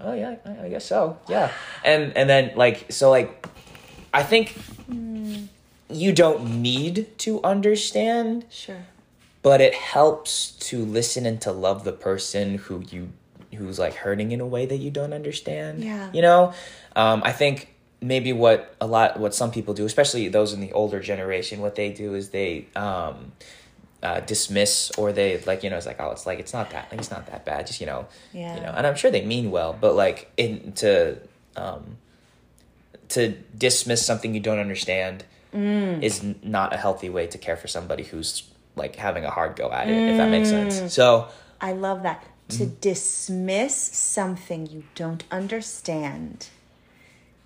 oh 0.00 0.12
yeah 0.12 0.36
I, 0.44 0.66
I 0.66 0.68
guess 0.68 0.84
so 0.84 1.18
yeah 1.28 1.50
and 1.84 2.16
and 2.16 2.28
then 2.28 2.52
like 2.56 2.92
so 2.92 3.10
like 3.10 3.46
i 4.12 4.22
think 4.22 4.50
hmm. 4.50 5.13
You 5.94 6.12
don't 6.12 6.60
need 6.62 7.06
to 7.18 7.42
understand 7.42 8.44
Sure. 8.50 8.82
but 9.42 9.60
it 9.60 9.74
helps 9.74 10.52
to 10.68 10.84
listen 10.84 11.26
and 11.26 11.40
to 11.42 11.52
love 11.52 11.84
the 11.84 11.92
person 11.92 12.58
who 12.58 12.82
you 12.90 13.10
who's 13.54 13.78
like 13.78 13.94
hurting 13.94 14.32
in 14.32 14.40
a 14.40 14.46
way 14.46 14.66
that 14.66 14.78
you 14.78 14.90
don't 14.90 15.12
understand 15.12 15.82
Yeah. 15.84 16.10
you 16.12 16.22
know 16.22 16.52
um 16.96 17.22
i 17.24 17.32
think 17.32 17.72
maybe 18.00 18.32
what 18.32 18.74
a 18.80 18.86
lot 18.86 19.18
what 19.18 19.34
some 19.34 19.50
people 19.52 19.72
do 19.74 19.84
especially 19.86 20.28
those 20.28 20.52
in 20.52 20.60
the 20.60 20.72
older 20.72 21.00
generation 21.00 21.60
what 21.60 21.74
they 21.76 21.90
do 21.92 22.14
is 22.14 22.30
they 22.30 22.66
um 22.76 23.32
uh, 24.02 24.20
dismiss 24.20 24.90
or 24.98 25.12
they 25.12 25.40
like 25.46 25.62
you 25.62 25.70
know 25.70 25.76
it's 25.78 25.86
like 25.86 25.98
oh 26.00 26.10
it's 26.10 26.26
like 26.26 26.38
it's 26.38 26.52
not 26.52 26.68
that 26.70 26.88
like 26.90 27.00
it's 27.00 27.10
not 27.10 27.24
that 27.26 27.44
bad 27.46 27.66
just 27.66 27.80
you 27.80 27.86
know 27.86 28.06
Yeah. 28.34 28.56
you 28.56 28.60
know 28.60 28.72
and 28.76 28.86
i'm 28.86 28.96
sure 28.96 29.10
they 29.10 29.24
mean 29.24 29.50
well 29.50 29.74
but 29.80 29.94
like 29.94 30.30
in 30.36 30.72
to 30.72 31.16
um 31.56 31.96
to 33.10 33.28
dismiss 33.56 34.04
something 34.04 34.34
you 34.34 34.40
don't 34.40 34.58
understand 34.58 35.24
Mm. 35.54 36.02
is 36.02 36.22
not 36.42 36.72
a 36.74 36.76
healthy 36.76 37.08
way 37.08 37.26
to 37.28 37.38
care 37.38 37.56
for 37.56 37.68
somebody 37.68 38.02
who's 38.02 38.42
like 38.76 38.96
having 38.96 39.24
a 39.24 39.30
hard 39.30 39.54
go 39.54 39.70
at 39.70 39.88
it 39.88 40.10
if 40.10 40.16
that 40.16 40.28
makes 40.30 40.48
mm. 40.48 40.70
sense 40.72 40.92
so 40.92 41.28
I 41.60 41.72
love 41.72 42.02
that. 42.02 42.22
To 42.48 42.64
Mm-hmm. 42.64 42.74
dismiss 42.80 43.74
something 43.74 44.66
you 44.66 44.84
don't 44.94 45.24
understand 45.30 46.48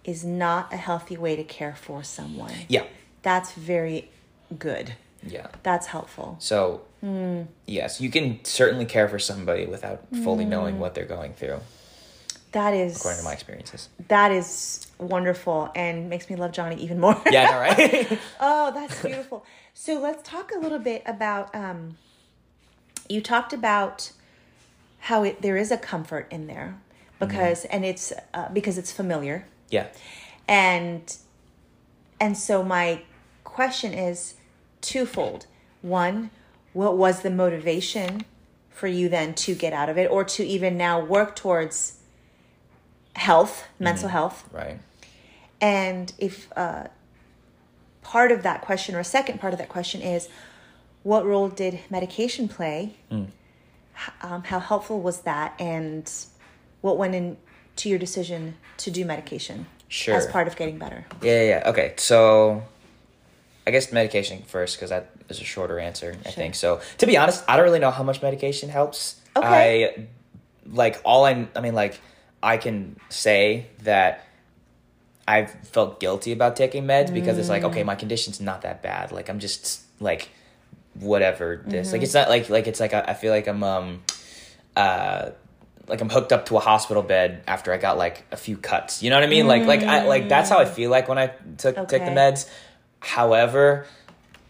is 0.05 0.25
not 0.25 0.73
a 0.73 0.77
healthy 0.77 1.17
way 1.17 1.37
to 1.37 1.45
care 1.45 1.75
for 1.77 2.03
someone. 2.03 2.53
yeah 2.69 2.85
That's 3.23 3.53
very 3.53 4.11
good. 4.59 4.95
yeah 5.23 5.49
That's 5.63 5.87
helpful. 5.89 6.37
so 6.41 6.81
mm. 7.05 7.47
yes 7.67 8.01
you 8.01 8.11
can 8.11 8.45
certainly 8.45 8.87
care 8.87 9.09
for 9.09 9.19
somebody 9.21 9.67
without 9.67 10.03
fully 10.25 10.45
knowing 10.45 10.81
what 10.81 10.95
they're 10.95 11.05
going 11.05 11.35
through 11.35 11.61
That 12.53 12.73
is 12.75 12.97
according 12.97 13.19
to 13.21 13.25
my 13.25 13.35
experiences 13.35 13.89
that 14.09 14.33
is 14.33 14.88
wonderful 14.99 15.71
and 15.75 16.09
makes 16.09 16.29
me 16.29 16.37
love 16.37 16.53
Johnny 16.53 16.77
even 16.83 17.01
more. 17.01 17.21
yeah 17.31 17.51
know, 17.51 17.59
right? 17.59 18.19
Oh, 18.41 18.73
that's 18.73 19.03
beautiful. 19.03 19.45
So 19.75 19.99
let's 20.01 20.29
talk 20.29 20.53
a 20.53 20.59
little 20.59 20.79
bit 20.79 21.03
about. 21.07 21.55
Um, 21.55 21.97
you 23.09 23.21
talked 23.21 23.53
about 23.53 24.13
how 25.01 25.23
it 25.23 25.41
there 25.41 25.57
is 25.57 25.71
a 25.71 25.79
comfort 25.79 26.27
in 26.31 26.47
there 26.47 26.79
because 27.19 27.65
and 27.67 27.85
it's 27.85 28.13
uh, 28.35 28.49
because 28.53 28.79
it's 28.79 28.93
familiar. 28.93 29.47
Yeah. 29.71 29.89
And 30.47 31.17
and 32.21 32.37
so 32.37 32.63
my 32.63 33.03
question 33.45 33.95
is 33.95 34.35
twofold. 34.81 35.47
One 35.81 36.31
what 36.75 36.97
was 36.97 37.23
the 37.23 37.31
motivation 37.31 38.25
for 38.71 38.87
you 38.87 39.09
then 39.09 39.35
to 39.35 39.55
get 39.55 39.73
out 39.73 39.89
of 39.89 39.97
it 39.97 40.11
or 40.11 40.23
to 40.23 40.45
even 40.45 40.77
now 40.77 41.03
work 41.03 41.35
towards 41.35 41.99
health 43.15 43.65
mental 43.79 44.09
health? 44.09 44.49
Right 44.53 44.79
and 45.61 46.13
if 46.19 46.49
uh, 46.57 46.85
part 48.03 48.33
of 48.33 48.43
that 48.43 48.61
question 48.63 48.95
or 48.95 49.01
a 49.01 49.05
second 49.05 49.41
part 49.41 49.53
of 49.53 49.59
that 49.59 49.69
question 49.69 50.01
is 50.03 50.29
what 51.03 51.25
role 51.27 51.49
did 51.49 51.81
medication 51.91 52.49
play. 52.49 52.95
H- 53.11 53.25
um, 54.23 54.45
how 54.45 54.61
helpful 54.61 55.01
was 55.01 55.23
that 55.23 55.55
and 55.61 56.11
what 56.83 56.97
went 56.99 57.15
into 57.15 57.89
your 57.89 57.99
decision 57.99 58.57
to 58.79 58.91
do 58.91 59.05
medication 59.05 59.67
Sure. 59.89 60.15
as 60.15 60.27
part 60.27 60.47
of 60.47 60.55
getting 60.57 60.79
better 60.79 61.05
Yeah, 61.23 61.43
yeah, 61.43 61.49
yeah. 61.49 61.71
Okay, 61.71 61.95
so 61.97 62.63
I 63.67 63.71
guess 63.71 63.91
medication 63.93 64.43
first 64.47 64.77
because 64.77 64.91
that 64.91 65.11
is 65.29 65.41
a 65.41 65.45
shorter 65.45 65.79
answer. 65.79 66.17
I 66.25 66.31
think 66.31 66.55
so. 66.55 66.81
To 66.99 67.07
be 67.07 67.17
honest, 67.17 67.43
I 67.49 67.57
don't 67.57 67.65
really 67.65 67.79
know 67.81 67.91
how 67.91 68.03
much 68.05 68.23
medication 68.23 68.69
helps. 68.69 69.21
Okay. 69.37 69.95
I 69.97 70.07
like 70.71 71.01
all 71.05 71.25
I. 71.25 71.49
I 71.57 71.61
mean, 71.61 71.75
like 71.75 72.01
I 72.43 72.57
can 72.59 72.97
say 73.09 73.67
that 73.83 74.25
I've 75.29 75.51
felt 75.69 76.01
guilty 76.01 76.33
about 76.33 76.57
taking 76.57 76.85
meds 76.85 77.13
because 77.13 77.37
it's 77.37 77.51
like, 77.51 77.63
okay, 77.63 77.83
my 77.85 77.95
condition's 77.95 78.41
not 78.41 78.63
that 78.63 78.83
bad. 78.83 79.13
Like 79.13 79.29
I'm 79.29 79.39
just 79.41 79.83
like 80.01 80.31
whatever 80.95 81.63
this. 81.67 81.93
Like 81.93 82.03
it's 82.03 82.15
not 82.15 82.31
like 82.31 82.49
like 82.49 82.67
it's 82.67 82.81
like 82.81 82.95
I, 82.95 83.01
I 83.09 83.15
feel 83.15 83.31
like 83.31 83.47
I'm 83.47 83.63
um 83.63 84.03
uh 84.75 85.31
like 85.87 86.01
I'm 86.01 86.09
hooked 86.09 86.33
up 86.33 86.47
to 86.47 86.57
a 86.57 86.61
hospital 86.61 87.03
bed 87.03 87.43
after 87.47 87.75
I 87.75 87.77
got 87.77 87.99
like 87.99 88.25
a 88.33 88.37
few 88.37 88.57
cuts. 88.57 89.03
You 89.03 89.11
know 89.11 89.17
what 89.17 89.25
I 89.25 89.29
mean? 89.29 89.47
Like 89.47 89.67
like 89.67 89.83
I 89.83 90.07
like 90.07 90.31
that's 90.31 90.49
how 90.49 90.59
I 90.61 90.65
feel 90.65 90.91
like 90.91 91.09
when 91.09 91.19
I 91.19 91.27
took 91.59 91.77
took 91.77 91.89
the 91.89 91.99
meds. 91.99 92.49
However, 93.01 93.87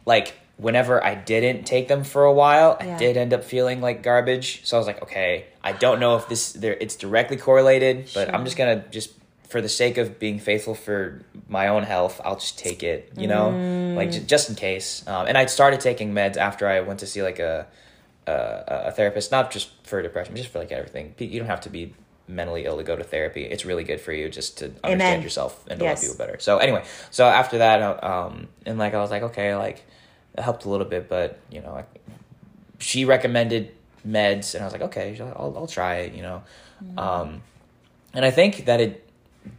like 0.07 0.35
whenever 0.59 1.03
I 1.05 1.15
didn't 1.17 1.67
take 1.67 1.89
them 1.89 2.05
for 2.05 2.25
a 2.25 2.33
while, 2.33 2.77
Yeah. 2.81 2.95
I 2.95 2.99
did 2.99 3.17
end 3.17 3.33
up 3.33 3.43
feeling 3.45 3.81
like 3.81 4.03
garbage. 4.03 4.65
So 4.65 4.77
I 4.77 4.79
was 4.79 4.87
like, 4.87 5.03
okay, 5.03 5.47
I 5.63 5.73
don't 5.73 5.99
know 5.99 6.17
if 6.17 6.29
this 6.29 6.53
there 6.53 6.77
it's 6.81 6.95
directly 6.97 7.37
correlated, 7.37 8.11
but 8.15 8.33
I'm 8.33 8.45
just 8.45 8.57
gonna 8.57 8.85
just 8.91 9.11
for 9.49 9.61
the 9.61 9.69
sake 9.69 9.97
of 9.99 10.19
being 10.19 10.39
faithful 10.39 10.75
for 10.75 11.23
my 11.49 11.69
own 11.69 11.83
health, 11.83 12.21
I'll 12.25 12.37
just 12.37 12.59
take 12.59 12.83
it. 12.83 13.13
You 13.17 13.29
know, 13.29 13.59
like 13.97 14.11
j- 14.13 14.21
just 14.25 14.49
in 14.51 14.55
case. 14.57 15.07
Um, 15.07 15.27
and 15.27 15.37
I 15.39 15.47
started 15.47 15.81
taking 15.81 16.13
meds 16.13 16.37
after 16.37 16.69
I 16.69 16.81
went 16.81 17.01
to 17.01 17.07
see 17.07 17.23
like 17.23 17.39
a 17.39 17.67
a, 18.27 18.65
a 18.89 18.93
therapist, 18.93 19.31
not 19.31 19.51
just 19.51 19.71
for 19.85 20.03
depression, 20.03 20.37
just 20.37 20.51
for 20.51 20.59
like 20.59 20.71
everything. 20.73 21.15
You 21.19 21.39
don't 21.39 21.49
have 21.49 21.63
to 21.63 21.71
be 21.71 21.95
mentally 22.31 22.67
ill 22.67 22.77
to 22.77 22.83
go 22.85 22.95
to 22.95 23.03
therapy. 23.03 23.45
It's 23.45 23.65
really 23.65 23.85
good 23.85 24.03
for 24.03 24.13
you 24.13 24.29
just 24.29 24.59
to 24.59 24.67
understand 24.85 25.01
Amen. 25.01 25.23
yourself 25.23 25.65
and 25.69 25.79
to 25.81 25.85
Yes. 25.87 26.03
love 26.03 26.11
people 26.13 26.27
better. 26.27 26.39
So 26.41 26.59
anyway, 26.59 26.85
so 27.11 27.25
after 27.27 27.57
that, 27.59 27.81
uh, 27.81 27.99
um, 28.29 28.49
and 28.67 28.79
like 28.79 28.93
I 28.93 28.99
was 28.99 29.11
like, 29.11 29.23
okay, 29.23 29.57
like 29.57 29.83
it 30.37 30.43
helped 30.43 30.67
a 30.67 30.69
little 30.69 30.87
bit, 30.87 31.09
but 31.09 31.39
you 31.51 31.63
know, 31.63 31.73
I, 31.73 31.85
she 32.79 33.07
recommended 33.07 33.73
meds, 34.07 34.55
and 34.55 34.63
I 34.63 34.67
was 34.67 34.73
like, 34.75 34.83
okay, 34.83 35.19
I'll 35.21 35.55
I'll 35.57 35.67
try 35.67 35.97
it, 36.01 36.13
you 36.13 36.23
know, 36.23 36.43
um, 36.99 37.41
and 38.13 38.25
I 38.27 38.31
think 38.31 38.67
that 38.67 38.81
it 38.81 39.08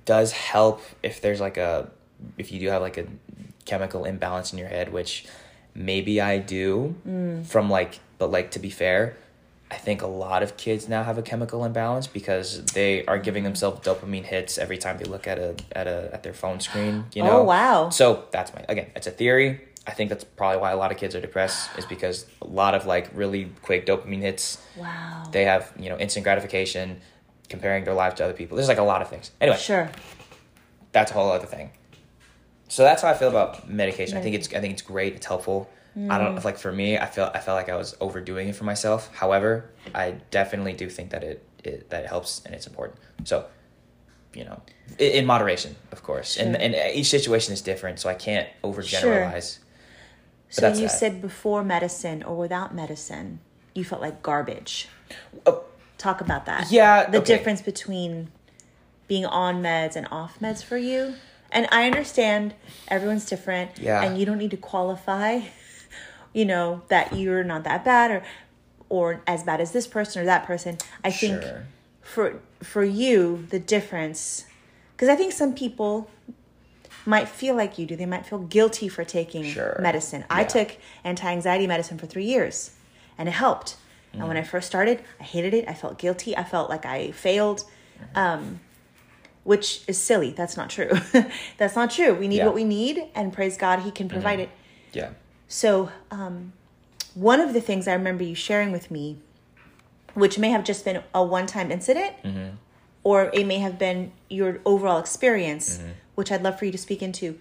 does 0.05 0.31
help 0.31 0.81
if 1.03 1.21
there's 1.21 1.39
like 1.39 1.57
a 1.57 1.89
if 2.37 2.51
you 2.51 2.59
do 2.59 2.67
have 2.67 2.81
like 2.81 2.97
a 2.97 3.05
chemical 3.65 4.05
imbalance 4.05 4.51
in 4.51 4.59
your 4.59 4.67
head, 4.67 4.91
which 4.91 5.25
maybe 5.75 6.19
I 6.19 6.39
do 6.39 6.95
mm. 7.07 7.45
from 7.45 7.69
like, 7.69 7.99
but 8.17 8.31
like 8.31 8.51
to 8.51 8.59
be 8.59 8.69
fair, 8.69 9.15
I 9.71 9.75
think 9.75 10.01
a 10.01 10.07
lot 10.07 10.41
of 10.41 10.57
kids 10.57 10.89
now 10.89 11.03
have 11.03 11.17
a 11.17 11.21
chemical 11.21 11.63
imbalance 11.63 12.07
because 12.07 12.65
they 12.65 13.05
are 13.05 13.19
giving 13.19 13.43
themselves 13.43 13.85
dopamine 13.85 14.23
hits 14.23 14.57
every 14.57 14.77
time 14.77 14.97
they 14.97 15.05
look 15.05 15.27
at 15.27 15.37
a 15.37 15.55
at 15.71 15.87
a 15.87 16.09
at 16.11 16.23
their 16.23 16.33
phone 16.33 16.59
screen. 16.59 17.05
You 17.13 17.23
oh, 17.23 17.25
know. 17.25 17.39
Oh, 17.39 17.43
wow. 17.43 17.89
So 17.89 18.25
that's 18.31 18.53
my 18.53 18.65
again. 18.67 18.87
It's 18.95 19.07
a 19.07 19.11
theory. 19.11 19.61
I 19.87 19.91
think 19.91 20.09
that's 20.09 20.23
probably 20.23 20.59
why 20.59 20.71
a 20.71 20.77
lot 20.77 20.91
of 20.91 20.97
kids 20.97 21.15
are 21.15 21.21
depressed 21.21 21.69
is 21.77 21.85
because 21.85 22.25
a 22.41 22.47
lot 22.47 22.75
of 22.75 22.85
like 22.85 23.09
really 23.13 23.51
quick 23.61 23.85
dopamine 23.85 24.21
hits. 24.21 24.61
Wow. 24.75 25.23
They 25.31 25.45
have 25.45 25.71
you 25.79 25.89
know 25.89 25.97
instant 25.97 26.23
gratification, 26.23 26.99
comparing 27.49 27.83
their 27.83 27.93
life 27.93 28.15
to 28.15 28.23
other 28.23 28.33
people. 28.33 28.55
There's 28.55 28.67
like 28.67 28.77
a 28.77 28.83
lot 28.83 29.01
of 29.01 29.09
things. 29.09 29.31
Anyway, 29.41 29.57
Sure. 29.57 29.89
that's 30.91 31.11
a 31.11 31.13
whole 31.13 31.31
other 31.31 31.47
thing. 31.47 31.71
So 32.67 32.83
that's 32.83 33.01
how 33.01 33.09
I 33.09 33.15
feel 33.15 33.29
about 33.29 33.67
medication. 33.67 34.17
I 34.17 34.21
think 34.21 34.35
it's 34.35 34.53
I 34.53 34.59
think 34.61 34.73
it's 34.73 34.83
great. 34.83 35.15
It's 35.15 35.25
helpful. 35.25 35.69
I 36.07 36.17
don't 36.17 36.37
mm. 36.37 36.43
like 36.45 36.57
for 36.57 36.71
me. 36.71 36.97
I 36.97 37.07
felt 37.07 37.35
I 37.35 37.39
felt 37.39 37.57
like 37.57 37.67
I 37.67 37.75
was 37.75 37.97
overdoing 37.99 38.47
it 38.47 38.55
for 38.55 38.63
myself. 38.63 39.09
However, 39.13 39.71
I 39.93 40.11
definitely 40.31 40.73
do 40.73 40.87
think 40.87 41.09
that 41.09 41.23
it, 41.23 41.43
it 41.63 41.89
that 41.89 42.03
it 42.03 42.07
helps 42.07 42.45
and 42.45 42.53
it's 42.53 42.67
important. 42.67 42.99
So, 43.25 43.47
you 44.33 44.45
know, 44.45 44.61
in, 44.99 45.11
in 45.11 45.25
moderation, 45.25 45.75
of 45.91 46.03
course. 46.03 46.37
And 46.37 46.55
Sure. 46.55 46.63
and 46.63 46.75
uh, 46.75 46.79
each 46.93 47.09
situation 47.09 47.53
is 47.53 47.61
different, 47.61 47.99
so 47.99 48.07
I 48.07 48.13
can't 48.13 48.47
overgeneralize. 48.63 49.57
So 50.49 50.61
that's 50.61 50.79
you 50.79 50.87
that. 50.87 50.93
said 50.93 51.21
before 51.21 51.63
medicine 51.63 52.23
or 52.23 52.37
without 52.37 52.73
medicine, 52.73 53.39
you 53.73 53.83
felt 53.83 54.01
like 54.01 54.21
garbage. 54.23 54.87
Oh, 55.45 55.63
Talk 55.99 56.21
about 56.21 56.45
that. 56.47 56.71
Yeah, 56.71 57.07
The 57.09 57.19
okay. 57.19 57.25
difference 57.37 57.61
between 57.61 58.31
being 59.07 59.25
on 59.25 59.61
meds 59.61 59.95
and 59.95 60.07
off 60.09 60.39
meds 60.39 60.63
for 60.63 60.77
you. 60.77 61.13
And 61.51 61.67
I 61.71 61.85
understand 61.85 62.53
everyone's 62.87 63.25
different. 63.25 63.77
Yeah. 63.77 64.01
And 64.01 64.17
you 64.17 64.25
don't 64.25 64.37
need 64.37 64.51
to 64.51 64.57
qualify, 64.57 65.41
you 66.33 66.45
know, 66.45 66.81
that 66.87 67.15
you're 67.15 67.43
not 67.43 67.63
that 67.65 67.83
bad 67.85 68.09
or 68.11 68.23
or 68.87 69.21
as 69.27 69.43
bad 69.43 69.61
as 69.61 69.71
this 69.71 69.85
person 69.85 70.21
or 70.21 70.25
that 70.25 70.45
person. 70.47 70.77
I 71.03 71.11
think 71.11 71.43
for 72.01 72.39
for 72.63 72.83
you 72.83 73.45
the 73.49 73.59
difference 73.59 74.45
because 74.95 75.09
I 75.09 75.15
think 75.15 75.31
some 75.33 75.53
people 75.53 76.09
might 77.05 77.27
feel 77.27 77.55
like 77.55 77.77
you 77.77 77.85
do. 77.85 77.95
They 77.95 78.05
might 78.05 78.25
feel 78.25 78.39
guilty 78.39 78.87
for 78.87 79.03
taking 79.03 79.43
Sure. 79.43 79.77
medicine. 79.81 80.23
I 80.29 80.43
took 80.43 80.77
anti-anxiety 81.03 81.65
medicine 81.67 81.97
for 81.97 82.05
3 82.07 82.23
years 82.25 82.71
and 83.17 83.27
it 83.27 83.33
helped. 83.33 83.75
And 84.13 84.23
Mm. 84.23 84.27
when 84.27 84.37
I 84.37 84.43
first 84.43 84.67
started, 84.67 85.01
I 85.19 85.23
hated 85.23 85.53
it. 85.53 85.65
I 85.67 85.73
felt 85.73 85.97
guilty. 85.99 86.35
I 86.35 86.43
felt 86.43 86.69
like 86.69 86.85
I 86.85 87.11
failed. 87.11 87.63
Um 88.15 88.59
which 89.45 89.81
is 89.87 89.97
silly. 89.97 90.31
That's 90.31 90.55
not 90.57 90.69
true. 90.69 90.91
That's 91.57 91.75
not 91.75 91.89
true. 91.91 92.13
We 92.13 92.27
need 92.27 92.35
Yeah. 92.37 92.41
Mm-hmm. 92.41 92.45
what 92.47 92.55
we 92.55 92.63
need 92.65 93.03
and 93.15 93.33
praise 93.33 93.57
God 93.57 93.79
he 93.79 93.89
can 93.91 94.07
provide 94.09 94.39
it. 94.39 94.49
yeah. 94.93 95.09
So, 95.47 95.89
um, 96.11 96.53
one 97.15 97.39
of 97.39 97.53
the 97.53 97.61
things 97.61 97.87
I 97.87 97.93
remember 97.93 98.23
you 98.23 98.35
sharing 98.35 98.71
with 98.71 98.91
me, 98.91 99.17
which 100.13 100.37
may 100.37 100.49
have 100.49 100.63
just 100.63 100.85
been 100.85 101.01
a 101.15 101.23
one 101.23 101.47
time 101.47 101.71
incident, 101.71 102.13
or 103.03 103.31
it 103.33 103.45
may 103.47 103.57
have 103.59 103.79
been 103.79 104.11
your 104.29 104.59
overall 104.65 104.99
experience, 104.99 105.79
which 106.15 106.31
I'd 106.31 106.43
love 106.43 106.59
for 106.59 106.65
you 106.65 106.71
to 106.71 106.77
speak 106.77 107.01
into. 107.01 107.39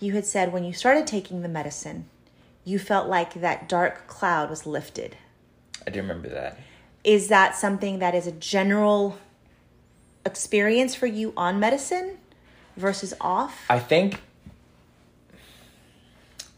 You 0.00 0.12
had 0.14 0.24
said 0.24 0.52
when 0.52 0.64
you 0.64 0.72
started 0.72 1.06
taking 1.06 1.42
the 1.42 1.48
medicine, 1.48 2.06
you 2.64 2.78
felt 2.78 3.08
like 3.08 3.34
that 3.34 3.68
dark 3.68 4.06
cloud 4.06 4.48
was 4.48 4.64
lifted. 4.64 5.16
I 5.86 5.90
do 5.90 6.00
remember 6.00 6.28
that. 6.28 6.58
Is 7.04 7.28
that 7.28 7.56
something 7.56 7.98
that 7.98 8.14
is 8.14 8.26
a 8.26 8.32
general 8.32 9.18
experience 10.24 10.94
for 10.94 11.06
you 11.06 11.32
on 11.36 11.58
medicine 11.58 12.18
versus 12.76 13.12
off? 13.20 13.64
I 13.68 13.78
think. 13.78 14.20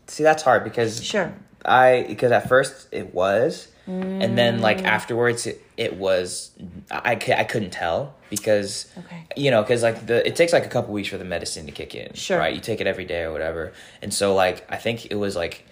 See, 0.06 0.22
that's 0.22 0.42
hard 0.42 0.64
because 0.64 1.02
Sure. 1.02 1.34
I 1.64 2.04
because 2.06 2.30
at 2.30 2.48
first 2.48 2.88
it 2.92 3.14
was, 3.14 3.68
and 3.86 4.36
then 4.36 4.60
like 4.60 4.78
mm. 4.78 4.84
afterwards 4.84 5.46
it, 5.46 5.62
it 5.78 5.96
was. 5.96 6.50
I 6.90 7.12
I 7.12 7.44
couldn't 7.44 7.70
tell 7.70 8.14
because 8.28 8.86
Okay. 8.98 9.24
you 9.34 9.50
know 9.50 9.62
because 9.62 9.82
like 9.82 10.06
the 10.06 10.26
it 10.26 10.36
takes 10.36 10.52
like 10.52 10.66
a 10.66 10.68
couple 10.68 10.92
weeks 10.92 11.08
for 11.08 11.16
the 11.16 11.24
medicine 11.24 11.64
to 11.66 11.72
kick 11.72 11.94
in. 11.94 12.12
Sure. 12.12 12.38
Right. 12.38 12.54
You 12.54 12.60
take 12.60 12.82
it 12.82 12.86
every 12.86 13.06
day 13.06 13.22
or 13.22 13.32
whatever, 13.32 13.72
and 14.02 14.12
so 14.12 14.34
like 14.34 14.66
I 14.70 14.76
think 14.76 15.06
it 15.06 15.14
was 15.14 15.34
like 15.36 15.64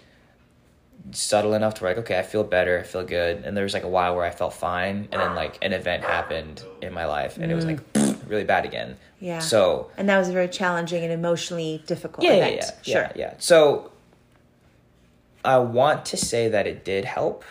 subtle 1.10 1.54
enough 1.54 1.74
to 1.74 1.82
where 1.82 1.94
like 1.94 2.04
okay 2.04 2.18
I 2.18 2.22
feel 2.22 2.44
better 2.44 2.78
I 2.78 2.84
feel 2.84 3.04
good 3.04 3.44
and 3.44 3.56
there 3.56 3.64
was 3.64 3.74
like 3.74 3.82
a 3.82 3.88
while 3.88 4.14
where 4.14 4.24
I 4.24 4.30
felt 4.30 4.54
fine 4.54 5.08
and 5.10 5.20
then 5.20 5.34
like 5.34 5.58
an 5.60 5.72
event 5.72 6.04
happened 6.04 6.64
in 6.80 6.92
my 6.92 7.06
life 7.06 7.38
and 7.38 7.50
it 7.50 7.54
was 7.54 7.66
like 7.66 7.80
really 8.26 8.44
bad 8.44 8.64
again. 8.64 8.96
Yeah. 9.20 9.40
So 9.40 9.90
And 9.96 10.08
that 10.08 10.18
was 10.18 10.28
a 10.28 10.32
very 10.32 10.48
challenging 10.48 11.02
and 11.02 11.12
emotionally 11.12 11.82
difficult 11.86 12.24
yeah, 12.24 12.34
yeah, 12.34 12.46
event. 12.46 12.72
yeah, 12.84 12.92
sure. 12.92 13.02
yeah, 13.02 13.12
yeah. 13.16 13.34
So 13.38 13.92
I 15.44 15.58
want 15.58 16.06
to 16.06 16.16
say 16.16 16.48
that 16.48 16.66
it 16.66 16.84
did 16.84 17.04
help, 17.04 17.44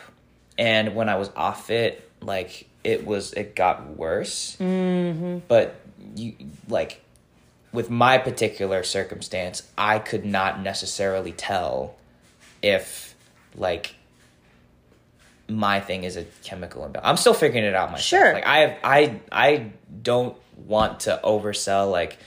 and 0.58 0.96
when 0.96 1.10
I 1.10 1.16
was 1.16 1.30
off 1.36 1.70
it, 1.70 2.10
like 2.22 2.68
it 2.84 3.06
was, 3.06 3.34
it 3.34 3.56
got 3.56 3.98
worse. 3.98 4.56
Mm-hmm. 4.60 5.40
But 5.48 5.76
you 6.16 6.36
like 6.70 7.02
with 7.74 7.90
my 7.90 8.18
particular 8.18 8.84
circumstance, 8.84 9.64
I 9.78 10.00
could 10.00 10.26
not 10.26 10.62
necessarily 10.62 11.32
tell 11.32 11.96
if 12.62 13.11
like 13.56 13.96
my 15.52 15.80
thing 15.80 16.04
is 16.04 16.18
a 16.18 16.24
chemical 16.44 16.86
imbalance. 16.86 17.08
I'm 17.08 17.18
still 17.18 17.34
figuring 17.34 17.66
it 17.66 17.76
out 17.76 17.92
myself. 17.92 18.24
Sure. 18.24 18.34
Like 18.34 18.46
I 18.46 18.58
have, 18.60 18.78
I 18.84 19.20
I 19.32 19.72
don't 20.02 20.36
want 20.56 21.02
to 21.02 21.20
oversell 21.24 21.92
like 21.92 22.18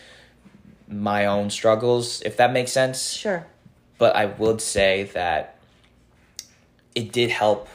my 0.88 1.26
own 1.26 1.50
struggles, 1.50 2.22
if 2.22 2.36
that 2.36 2.52
makes 2.52 2.72
sense. 2.72 3.10
Sure. 3.10 3.46
But 3.98 4.16
I 4.16 4.26
would 4.26 4.60
say 4.60 5.04
that 5.14 5.58
it 6.94 7.12
did 7.12 7.30
help. 7.30 7.68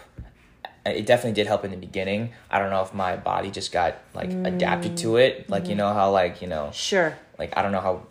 It 0.85 1.05
definitely 1.05 1.33
did 1.33 1.47
help 1.47 1.65
in 1.65 1.71
the 1.71 1.77
beginning. 1.77 2.31
I 2.49 2.59
don't 2.59 2.69
know 2.69 2.81
if 2.81 2.93
my 2.93 3.15
body 3.15 3.51
just 3.51 3.71
got 3.71 3.97
like 4.13 4.31
adapted 4.31 4.97
to 4.97 5.17
it. 5.17 5.49
Like 5.49 5.63
you 5.63 5.69
mm-hmm. 5.69 5.79
know 5.79 5.93
how 5.93 6.12
like 6.12 6.41
you 6.41 6.47
know 6.47 6.71
Sure. 6.73 7.17
like 7.38 7.55
I 7.57 7.62
don't 7.62 7.71
know 7.71 7.81
how 7.81 8.03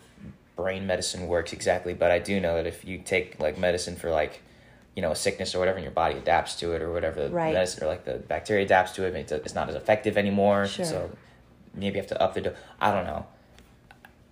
brain 0.55 0.85
medicine 0.85 1.27
works 1.27 1.53
exactly, 1.53 1.93
but 1.93 2.11
I 2.11 2.19
do 2.19 2.39
know 2.39 2.55
that 2.55 2.67
if 2.67 2.85
you 2.85 2.99
take 2.99 3.39
like 3.39 3.57
medicine 3.57 3.95
for 3.95 4.11
like 4.11 4.41
you 4.99 5.01
know 5.01 5.11
a 5.11 5.15
sickness 5.15 5.55
or 5.55 5.59
whatever, 5.59 5.77
and 5.77 5.85
your 5.85 5.93
body 5.93 6.17
adapts 6.17 6.55
to 6.55 6.73
it 6.73 6.81
or 6.81 6.91
whatever, 6.91 7.21
the 7.23 7.29
Right. 7.33 7.53
medicine 7.53 7.85
or 7.85 7.87
like 7.87 8.03
the 8.03 8.15
bacteria 8.15 8.65
adapts 8.65 8.91
to 8.95 9.05
it, 9.05 9.15
it's, 9.15 9.31
it's 9.31 9.55
not 9.55 9.69
as 9.69 9.75
effective 9.75 10.17
anymore. 10.17 10.67
Sure. 10.67 10.83
So 10.83 11.09
maybe 11.73 11.95
you 11.95 12.01
have 12.01 12.07
to 12.09 12.21
up 12.21 12.33
the. 12.33 12.41
Do- 12.41 12.55
I 12.81 12.91
don't 12.91 13.05
know. 13.05 13.25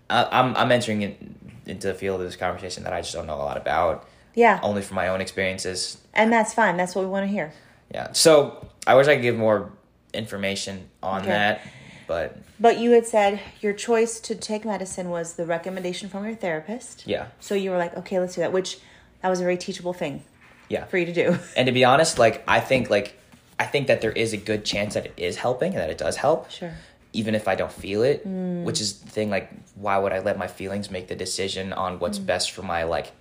I, 0.10 0.28
I'm 0.30 0.58
I'm 0.58 0.70
entering 0.74 1.04
in, 1.04 1.36
into 1.66 1.88
the 1.88 1.94
field 1.94 2.20
of 2.20 2.28
this 2.28 2.36
conversation 2.36 2.84
that 2.84 2.92
I 2.92 3.00
just 3.00 3.14
don't 3.14 3.28
know 3.28 3.36
a 3.36 3.48
lot 3.52 3.56
about, 3.56 4.10
Yeah. 4.36 4.60
only 4.62 4.82
from 4.82 4.96
my 4.96 5.08
own 5.08 5.22
experiences. 5.22 6.00
And 6.14 6.34
that's 6.34 6.54
fine. 6.54 6.76
That's 6.76 6.94
what 6.96 7.04
we 7.06 7.10
want 7.10 7.24
to 7.26 7.32
hear. 7.32 7.54
Yeah. 7.94 8.12
So 8.12 8.68
I 8.86 8.96
wish 8.96 9.08
I 9.08 9.16
could 9.16 9.22
give 9.22 9.38
more 9.38 9.72
information 10.14 10.90
on 11.02 11.22
Okay. 11.22 11.30
that, 11.30 11.62
but 12.08 12.38
But 12.60 12.78
you 12.80 12.92
had 12.92 13.06
said 13.06 13.40
your 13.62 13.72
choice 13.74 14.20
to 14.22 14.36
take 14.36 14.66
medicine 14.66 15.10
was 15.10 15.34
the 15.36 15.46
recommendation 15.46 16.10
from 16.10 16.26
your 16.26 16.36
therapist. 16.36 17.08
yeah, 17.08 17.28
So 17.40 17.56
you 17.56 17.72
were 17.72 17.78
like, 17.78 17.96
okay, 17.98 18.20
let's 18.20 18.36
do 18.36 18.42
that, 18.42 18.52
which 18.52 18.80
that 19.22 19.30
was 19.30 19.40
a 19.40 19.44
very 19.44 19.58
teachable 19.58 19.94
thing 19.94 20.24
yeah. 20.70 20.86
for 20.86 20.98
you 20.98 21.06
to 21.06 21.14
do. 21.14 21.38
And 21.56 21.68
to 21.68 21.72
be 21.72 21.86
honest, 21.86 22.20
like 22.20 22.44
I 22.48 22.60
think 22.60 22.90
like 22.90 23.20
I 23.60 23.66
think 23.66 23.88
that 23.88 24.02
there 24.02 24.12
is 24.12 24.34
a 24.34 24.38
good 24.38 24.66
chance 24.66 24.94
that 24.94 25.06
it 25.06 25.14
is 25.18 25.38
helping 25.38 25.74
and 25.74 25.82
that 25.82 25.90
it 25.90 25.98
does 25.98 26.16
help. 26.18 26.50
Sure. 26.50 26.74
Even 27.14 27.36
if 27.36 27.48
I 27.48 27.56
don't 27.56 27.72
feel 27.72 28.04
it, 28.04 28.28
mm. 28.28 28.64
which 28.64 28.80
is 28.80 29.00
the 29.00 29.10
thing 29.10 29.30
like 29.30 29.52
why 29.76 29.98
would 29.98 30.14
I 30.14 30.20
let 30.20 30.38
my 30.38 30.48
feelings 30.48 30.92
make 30.92 31.08
the 31.08 31.16
decision 31.16 31.74
on 31.74 32.00
what's 32.00 32.20
mm. 32.20 32.26
best 32.26 32.52
for 32.52 32.62
my 32.62 32.84
like 32.84 33.12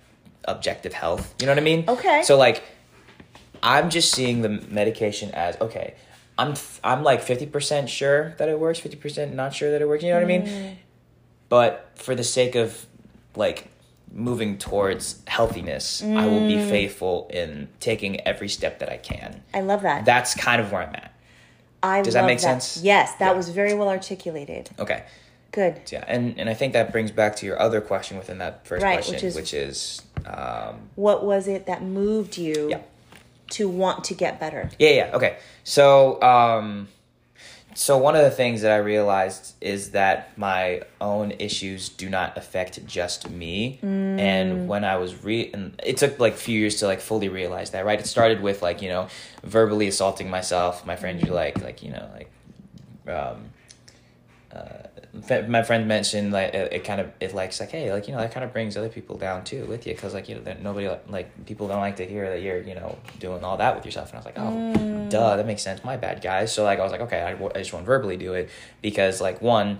objective 0.45 0.93
health? 0.93 1.33
You 1.39 1.47
know 1.47 1.53
what 1.53 1.59
I 1.59 1.63
mean? 1.63 1.85
Okay. 1.87 2.23
So 2.23 2.37
like 2.37 2.63
I'm 3.63 3.89
just 3.89 4.11
seeing 4.11 4.41
the 4.41 4.49
medication 4.49 5.31
as 5.31 5.59
okay, 5.59 5.95
I'm 6.37 6.51
f- 6.51 6.79
I'm 6.83 7.03
like 7.03 7.25
50% 7.25 7.87
sure 7.87 8.35
that 8.37 8.49
it 8.49 8.59
works, 8.59 8.79
50% 8.79 9.33
not 9.33 9.53
sure 9.53 9.71
that 9.71 9.81
it 9.81 9.87
works, 9.87 10.03
you 10.03 10.09
know 10.09 10.17
what 10.17 10.23
I 10.23 10.27
mean? 10.27 10.43
Mm. 10.43 10.75
But 11.49 11.91
for 11.95 12.13
the 12.13 12.23
sake 12.23 12.55
of 12.55 12.85
like 13.35 13.69
moving 14.11 14.57
towards 14.57 15.21
healthiness, 15.27 16.01
I 16.03 16.25
will 16.25 16.47
be 16.47 16.57
faithful 16.69 17.29
in 17.31 17.67
taking 17.79 18.21
every 18.21 18.49
step 18.49 18.79
that 18.79 18.89
I 18.89 18.97
can. 18.97 19.43
I 19.53 19.61
love 19.61 19.81
that. 19.83 20.05
That's 20.05 20.33
kind 20.35 20.61
of 20.61 20.71
where 20.71 20.81
I'm 20.83 20.95
at. 20.95 21.13
I 21.83 22.01
Does 22.01 22.15
that 22.15 22.25
make 22.25 22.39
sense? 22.39 22.77
Yes, 22.81 23.13
that 23.15 23.29
Yeah. 23.31 23.31
was 23.33 23.49
very 23.49 23.73
well 23.73 23.89
articulated. 23.89 24.69
Okay. 24.79 25.03
Good. 25.51 25.79
Yeah, 25.91 26.03
and 26.07 26.37
and 26.39 26.49
I 26.49 26.53
think 26.53 26.73
that 26.73 26.91
brings 26.91 27.11
back 27.11 27.35
to 27.37 27.45
your 27.45 27.59
other 27.59 27.81
question 27.81 28.17
within 28.17 28.37
that 28.39 28.65
first 28.67 28.83
Right, 28.83 28.95
question, 28.95 29.13
which 29.15 29.23
is- 29.23 29.35
which 29.35 29.53
is 29.53 30.01
um 30.25 30.89
What 30.95 31.23
was 31.23 31.47
it 31.47 31.65
that 31.67 31.81
moved 31.81 32.37
you 32.37 32.69
Yeah. 32.71 32.79
to 33.51 33.69
want 33.69 34.03
to 34.05 34.13
get 34.13 34.39
better? 34.39 34.69
Yeah, 34.77 34.89
yeah. 34.89 35.09
Okay. 35.15 35.37
So, 35.63 36.21
um, 36.21 36.89
so 37.77 37.95
one 37.95 38.15
of 38.15 38.23
the 38.23 38.31
things 38.31 38.63
that 38.63 38.71
I 38.71 38.77
realized 38.77 39.53
is 39.61 39.91
that 39.91 40.35
my 40.35 40.81
own 40.99 41.29
issues 41.37 41.89
do 41.89 42.09
not 42.09 42.35
affect 42.35 42.83
just 42.87 43.29
me. 43.29 43.77
And 44.19 44.67
when 44.67 44.83
I 44.83 44.97
was 44.97 45.23
re, 45.23 45.51
and 45.53 45.79
it 45.85 45.97
took 45.97 46.19
like 46.19 46.33
a 46.33 46.37
few 46.37 46.59
years 46.59 46.77
to 46.77 46.87
like 46.87 46.99
fully 46.99 47.29
realize 47.29 47.69
that. 47.71 47.85
Right. 47.85 47.99
It 47.99 48.07
started 48.07 48.41
with 48.41 48.63
like 48.63 48.81
you 48.81 48.89
know, 48.89 49.09
verbally 49.43 49.87
assaulting 49.87 50.27
myself. 50.27 50.87
My 50.87 50.95
friends 50.95 51.23
were 51.23 51.35
like, 51.35 51.61
like 51.61 51.83
you 51.83 51.91
know, 51.91 52.09
like, 52.15 53.15
um, 53.15 53.45
uh, 54.51 54.86
my 55.47 55.63
friend 55.63 55.87
mentioned 55.87 56.31
like 56.31 56.53
it, 56.53 56.73
it 56.73 56.83
kind 56.83 57.01
of 57.01 57.11
it 57.19 57.33
likes 57.33 57.59
like 57.59 57.71
hey 57.71 57.91
like 57.91 58.07
you 58.07 58.13
know 58.13 58.19
that 58.19 58.31
kind 58.31 58.43
of 58.43 58.53
brings 58.53 58.77
other 58.77 58.89
people 58.89 59.17
down 59.17 59.43
too 59.43 59.65
with 59.65 59.87
you 59.87 59.93
because 59.93 60.13
like 60.13 60.29
you 60.29 60.35
know 60.39 60.55
nobody 60.61 60.89
like 61.09 61.45
people 61.45 61.67
don't 61.67 61.79
like 61.79 61.95
to 61.95 62.05
hear 62.05 62.29
that 62.29 62.41
you're 62.41 62.61
you 62.61 62.75
know 62.75 62.97
doing 63.19 63.43
all 63.43 63.57
that 63.57 63.75
with 63.75 63.85
yourself. 63.85 64.09
And 64.09 64.15
I 64.15 64.17
was 64.19 64.25
like 64.25 64.37
oh 64.37 64.51
mm. 64.79 65.09
duh 65.09 65.35
that 65.37 65.45
makes 65.47 65.61
sense. 65.61 65.83
My 65.83 65.97
bad 65.97 66.21
guys. 66.21 66.53
So 66.53 66.63
like 66.63 66.79
I 66.79 66.83
was 66.83 66.91
like 66.91 67.01
okay 67.01 67.21
I, 67.21 67.31
w- 67.31 67.51
I 67.53 67.59
just 67.59 67.73
won't 67.73 67.85
verbally 67.85 68.17
do 68.17 68.33
it 68.33 68.49
because 68.81 69.19
like 69.21 69.41
one 69.41 69.79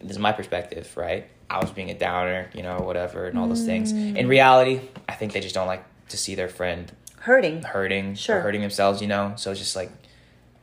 this 0.00 0.12
is 0.12 0.18
my 0.18 0.32
perspective 0.32 0.92
right? 0.96 1.26
I 1.48 1.60
was 1.60 1.70
being 1.70 1.90
a 1.90 1.98
downer 1.98 2.50
you 2.54 2.62
know 2.62 2.80
whatever 2.80 3.26
and 3.26 3.38
all 3.38 3.48
those 3.48 3.64
things. 3.64 3.92
Mm. 3.92 4.16
In 4.16 4.28
reality 4.28 4.80
I 5.08 5.12
think 5.14 5.32
they 5.32 5.40
just 5.40 5.54
don't 5.54 5.68
like 5.68 5.84
to 6.08 6.16
see 6.16 6.34
their 6.34 6.48
friend 6.48 6.90
Hurting. 7.20 7.62
hurting 7.62 8.14
Sure. 8.14 8.40
hurting 8.40 8.60
themselves, 8.60 9.00
you 9.02 9.08
know. 9.08 9.32
So 9.36 9.50
it's 9.50 9.60
just 9.60 9.74
like 9.76 9.90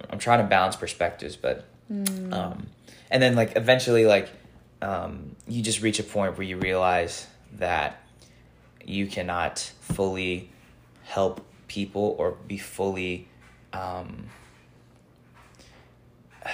I'm 0.09 0.19
trying 0.19 0.39
to 0.39 0.45
balance 0.47 0.75
perspectives, 0.75 1.35
but 1.35 1.65
mm. 1.91 2.31
um, 2.33 2.67
and 3.13 3.21
then 3.21 3.35
like 3.35 3.55
eventually 3.55 4.05
like 4.05 4.27
um, 4.81 5.37
you 5.47 5.61
just 5.61 5.81
reach 5.81 5.99
a 5.99 6.03
point 6.03 6.37
where 6.37 6.45
you 6.45 6.57
realize 6.57 7.27
that 7.57 8.03
you 8.83 9.07
cannot 9.07 9.59
fully 9.79 10.49
help 11.03 11.45
people 11.67 12.15
or 12.17 12.31
be 12.47 12.57
fully 12.57 13.29
um, 13.71 14.25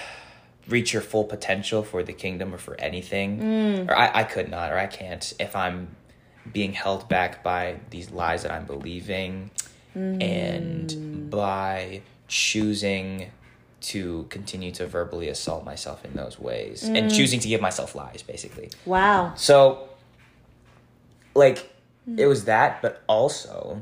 reach 0.67 0.93
your 0.93 1.01
full 1.01 1.23
potential 1.23 1.81
for 1.81 2.03
the 2.03 2.13
kingdom 2.13 2.53
or 2.53 2.59
for 2.59 2.79
anything. 2.79 3.41
Or 3.89 3.97
I, 3.97 4.19
I 4.19 4.23
could 4.23 4.49
not 4.49 4.71
or 4.71 4.77
i 4.77 4.85
can't 4.85 5.33
if 5.39 5.55
i'm 5.55 5.95
being 6.51 6.73
held 6.73 7.07
back 7.09 7.43
by 7.43 7.79
these 7.89 8.11
lies 8.11 8.43
that 8.43 8.51
i'm 8.51 8.65
believing 8.65 9.49
and 9.95 11.29
by 11.29 12.01
choosing 12.27 13.31
to 13.81 14.25
continue 14.29 14.71
to 14.71 14.85
verbally 14.85 15.29
assault 15.29 15.63
myself 15.65 16.03
in 16.05 16.13
those 16.13 16.39
ways 16.39 16.83
and 16.83 17.11
choosing 17.11 17.39
to 17.39 17.47
give 17.47 17.61
myself 17.61 17.95
lies 17.95 18.21
basically 18.21 18.69
Wow. 18.85 19.33
so, 19.35 19.89
like, 21.35 21.69
it 22.17 22.25
was 22.25 22.45
that, 22.45 22.81
but 22.81 23.01
also 23.07 23.81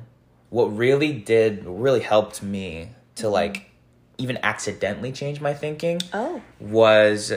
what 0.50 0.66
really 0.66 1.14
did, 1.14 1.66
really 1.66 2.02
helped 2.02 2.44
me 2.44 2.90
to, 3.16 3.30
like, 3.30 3.70
even 4.18 4.38
accidentally 4.44 5.12
change 5.12 5.40
my 5.42 5.54
thinking 5.54 6.00
Oh. 6.14 6.42
was 6.60 7.32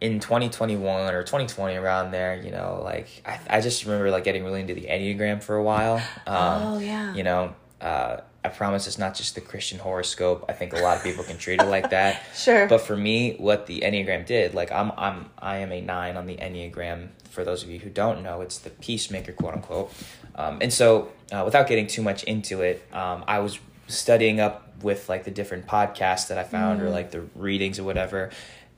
in 0.00 0.20
2021 0.20 1.14
or 1.14 1.22
2020 1.22 1.76
around 1.76 2.10
there, 2.10 2.36
you 2.36 2.50
know, 2.50 2.80
like, 2.84 3.08
I, 3.24 3.38
I 3.48 3.60
just 3.60 3.84
remember, 3.84 4.10
like, 4.10 4.24
getting 4.24 4.44
really 4.44 4.60
into 4.60 4.74
the 4.74 4.82
Enneagram 4.86 5.42
for 5.42 5.56
a 5.56 5.62
while. 5.62 5.96
Um, 6.26 6.62
Oh, 6.62 6.78
yeah. 6.78 7.14
You 7.14 7.22
know, 7.22 7.54
uh, 7.80 8.18
I 8.44 8.48
promise 8.48 8.86
it's 8.86 8.98
not 8.98 9.14
just 9.14 9.34
the 9.34 9.40
Christian 9.40 9.78
horoscope. 9.78 10.44
I 10.48 10.52
think 10.52 10.74
a 10.74 10.80
lot 10.80 10.98
of 10.98 11.02
people 11.02 11.24
can 11.24 11.38
treat 11.38 11.60
it 11.62 11.66
like 11.66 11.90
that. 11.90 12.22
Sure. 12.34 12.68
But 12.68 12.82
for 12.82 12.96
me, 12.96 13.36
what 13.38 13.66
the 13.66 13.80
Enneagram 13.80 14.26
did, 14.26 14.54
like 14.54 14.70
I'm 14.70 14.92
I'm 14.98 15.30
I 15.38 15.58
am 15.58 15.72
a 15.72 15.80
nine 15.80 16.16
on 16.16 16.26
the 16.26 16.36
Enneagram. 16.36 17.08
For 17.30 17.42
those 17.44 17.62
of 17.62 17.70
you 17.70 17.78
who 17.78 17.88
don't 17.88 18.22
know, 18.22 18.42
it's 18.42 18.58
the 18.58 18.70
peacemaker, 18.70 19.32
quote 19.32 19.54
unquote. 19.54 19.92
Um, 20.34 20.58
and 20.60 20.72
so, 20.72 21.10
uh, 21.32 21.42
without 21.44 21.66
getting 21.66 21.86
too 21.86 22.02
much 22.02 22.24
into 22.24 22.60
it, 22.62 22.84
um, 22.92 23.24
I 23.26 23.38
was 23.38 23.58
studying 23.86 24.40
up 24.40 24.74
with 24.82 25.08
like 25.08 25.24
the 25.24 25.30
different 25.30 25.66
podcasts 25.66 26.28
that 26.28 26.38
I 26.38 26.44
found 26.44 26.82
or 26.82 26.90
like 26.90 27.10
the 27.12 27.22
readings 27.34 27.78
or 27.78 27.84
whatever. 27.84 28.30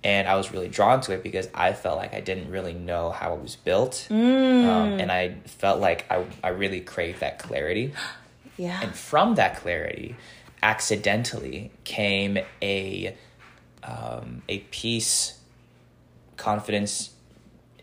And 0.04 0.28
I 0.28 0.36
was 0.36 0.52
really 0.52 0.68
drawn 0.68 1.00
to 1.02 1.12
it 1.12 1.22
because 1.24 1.48
I 1.52 1.72
felt 1.72 1.96
like 1.96 2.14
I 2.14 2.20
didn't 2.20 2.50
really 2.50 2.74
know 2.74 3.10
how 3.10 3.34
it 3.34 3.40
was 3.40 3.56
built. 3.56 4.06
Um, 4.10 5.00
and 5.00 5.10
I 5.10 5.36
felt 5.46 5.80
like 5.80 6.04
I, 6.10 6.24
I 6.44 6.48
really 6.50 6.80
craved 6.80 7.20
that 7.20 7.38
clarity. 7.40 7.92
Yeah. 8.56 8.80
And 8.82 8.94
from 8.94 9.34
that 9.36 9.56
clarity, 9.56 10.16
accidentally 10.62 11.70
came 11.84 12.38
a 12.62 13.16
um, 13.82 14.42
a 14.48 14.58
peace, 14.70 15.38
confidence, 16.36 17.10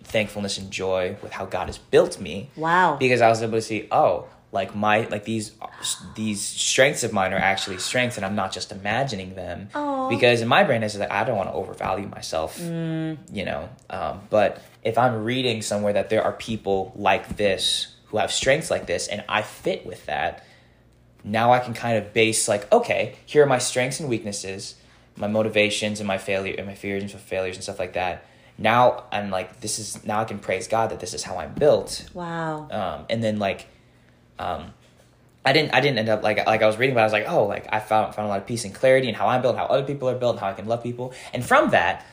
thankfulness, 0.03 0.57
and 0.57 0.69
joy 0.69 1.15
with 1.21 1.31
how 1.31 1.45
God 1.45 1.67
has 1.67 1.77
built 1.77 2.19
me. 2.19 2.49
Wow. 2.55 2.97
Because 2.97 3.21
I 3.21 3.29
was 3.29 3.41
able 3.41 3.53
to 3.53 3.61
see, 3.61 3.87
oh, 3.91 4.27
like 4.51 4.75
my 4.75 5.07
like 5.07 5.23
these 5.23 5.51
these 6.15 6.39
strengths 6.41 7.03
of 7.03 7.11
mine 7.11 7.33
are 7.33 7.37
actually 7.37 7.79
strengths, 7.79 8.17
and 8.17 8.25
I'm 8.25 8.35
not 8.35 8.51
just 8.51 8.71
imagining 8.71 9.33
them. 9.33 9.69
Aw. 9.73 10.09
Because 10.09 10.41
in 10.41 10.47
my 10.47 10.63
brain, 10.63 10.83
it's 10.83 10.95
like 10.95 11.09
I 11.09 11.23
don't 11.23 11.37
want 11.37 11.49
to 11.49 11.55
overvalue 11.55 12.07
myself, 12.07 12.59
you 12.59 13.45
know. 13.45 13.69
Um, 13.89 14.21
but 14.29 14.61
if 14.83 14.97
I'm 14.97 15.23
reading 15.23 15.61
somewhere 15.63 15.93
that 15.93 16.09
there 16.09 16.23
are 16.23 16.33
people 16.33 16.93
like 16.95 17.35
this 17.35 17.87
who 18.07 18.17
have 18.17 18.31
strengths 18.31 18.69
like 18.69 18.85
this, 18.85 19.07
and 19.07 19.23
I 19.27 19.41
fit 19.41 19.87
with 19.87 20.05
that, 20.05 20.45
now 21.23 21.53
I 21.53 21.59
can 21.59 21.73
kind 21.73 21.97
of 21.97 22.13
base 22.13 22.47
like, 22.47 22.71
okay, 22.71 23.15
here 23.25 23.43
are 23.43 23.47
my 23.47 23.57
strengths 23.57 23.99
and 23.99 24.09
weaknesses, 24.09 24.75
my 25.15 25.27
motivations 25.27 25.99
and 25.99 26.07
my 26.07 26.17
failure 26.17 26.55
and 26.57 26.67
my 26.67 26.75
fears 26.75 27.01
and 27.01 27.11
failures 27.11 27.55
and 27.55 27.63
stuff 27.63 27.79
like 27.79 27.93
that. 27.93 28.25
Now 28.57 29.05
I'm 29.11 29.29
like, 29.29 29.61
this 29.61 29.79
is 29.79 30.05
now 30.05 30.21
I 30.21 30.25
can 30.25 30.39
praise 30.39 30.67
God 30.67 30.91
that 30.91 30.99
this 30.99 31.13
is 31.13 31.23
how 31.23 31.37
I'm 31.37 31.53
built. 31.53 32.09
wow. 32.13 32.67
Um, 32.69 33.05
and 33.09 33.23
then 33.23 33.39
like, 33.39 33.67
um, 34.37 34.73
I 35.45 35.51
didn't 35.51 35.73
I 35.73 35.81
didn't 35.81 35.97
end 35.97 36.09
up 36.09 36.23
like 36.23 36.45
like 36.45 36.61
I 36.61 36.67
was 36.67 36.77
reading, 36.77 36.93
but 36.95 37.01
I 37.01 37.03
was 37.03 37.13
like, 37.13 37.25
oh, 37.27 37.45
like 37.45 37.67
I 37.71 37.79
found 37.79 38.15
found 38.15 38.27
a 38.27 38.29
lot 38.29 38.39
of 38.39 38.47
peace 38.47 38.63
and 38.63 38.73
clarity 38.73 39.07
and 39.07 39.17
how 39.17 39.27
I'm 39.27 39.41
built, 39.41 39.57
how 39.57 39.65
other 39.65 39.83
people 39.83 40.09
are 40.09 40.15
built, 40.15 40.33
and 40.33 40.39
how 40.39 40.49
I 40.49 40.53
can 40.53 40.67
love 40.67 40.83
people. 40.83 41.13
And 41.33 41.45
from 41.45 41.71
that, 41.71 42.05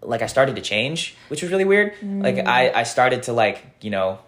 like 0.00 0.22
I 0.22 0.26
started 0.26 0.56
to 0.56 0.62
change, 0.62 1.16
which 1.28 1.42
was 1.42 1.50
really 1.50 1.64
weird. 1.66 1.94
Like 2.02 2.38
I 2.46 2.70
I 2.72 2.82
started 2.84 3.24
to 3.24 3.32
like 3.34 3.62
you 3.82 3.90
know 3.90 4.20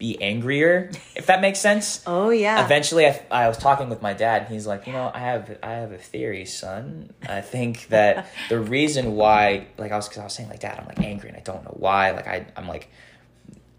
be 0.00 0.20
angrier, 0.20 0.90
if 1.14 1.26
that 1.26 1.40
makes 1.40 1.60
sense. 1.60 2.02
Oh 2.06 2.30
yeah. 2.30 2.64
eventually 2.64 3.06
I, 3.06 3.22
I 3.30 3.46
was 3.48 3.56
talking 3.56 3.88
with 3.88 4.02
my 4.02 4.14
dad 4.14 4.42
and 4.42 4.52
he's 4.52 4.66
like 4.66 4.86
you 4.86 4.92
know 4.92 5.10
i 5.14 5.20
have 5.20 5.58
i 5.62 5.70
have 5.72 5.92
a 5.92 5.98
theory 5.98 6.44
son. 6.44 7.12
I 7.28 7.40
think 7.40 7.86
that 7.88 8.28
the 8.48 8.58
reason 8.58 9.14
why 9.14 9.66
like 9.78 9.92
i 9.92 9.96
was 9.96 10.08
because 10.08 10.20
i 10.20 10.24
was 10.24 10.32
saying 10.32 10.48
like 10.48 10.60
dad 10.60 10.78
i'm 10.80 10.86
like 10.86 10.98
angry 11.00 11.28
and 11.28 11.38
i 11.38 11.40
don't 11.42 11.62
know 11.62 11.76
why. 11.78 12.10
Like 12.10 12.26
I, 12.26 12.46
i'm 12.56 12.66
like 12.66 12.90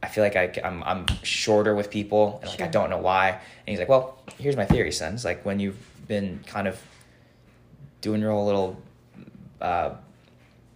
i 0.02 0.08
feel 0.08 0.24
like 0.24 0.36
I, 0.36 0.54
I'm, 0.64 0.84
I'm 0.84 1.06
shorter 1.24 1.76
with 1.76 1.90
people 1.90 2.40
and 2.42 2.50
like 2.50 2.62
i 2.62 2.68
don't 2.68 2.90
know 2.90 3.00
why 3.00 3.30
and 3.32 3.40
he's 3.66 3.80
like 3.80 3.90
well 3.90 4.20
here's 4.38 4.56
my 4.56 4.66
theory 4.66 4.92
son. 4.92 5.14
It's 5.16 5.26
like 5.26 5.44
when 5.46 5.60
you've 5.60 5.78
been 6.08 6.40
kind 6.46 6.68
of 6.68 6.82
doing 8.02 8.22
your 8.22 8.32
whole 8.32 8.46
little 8.46 8.82
uh, 9.62 9.92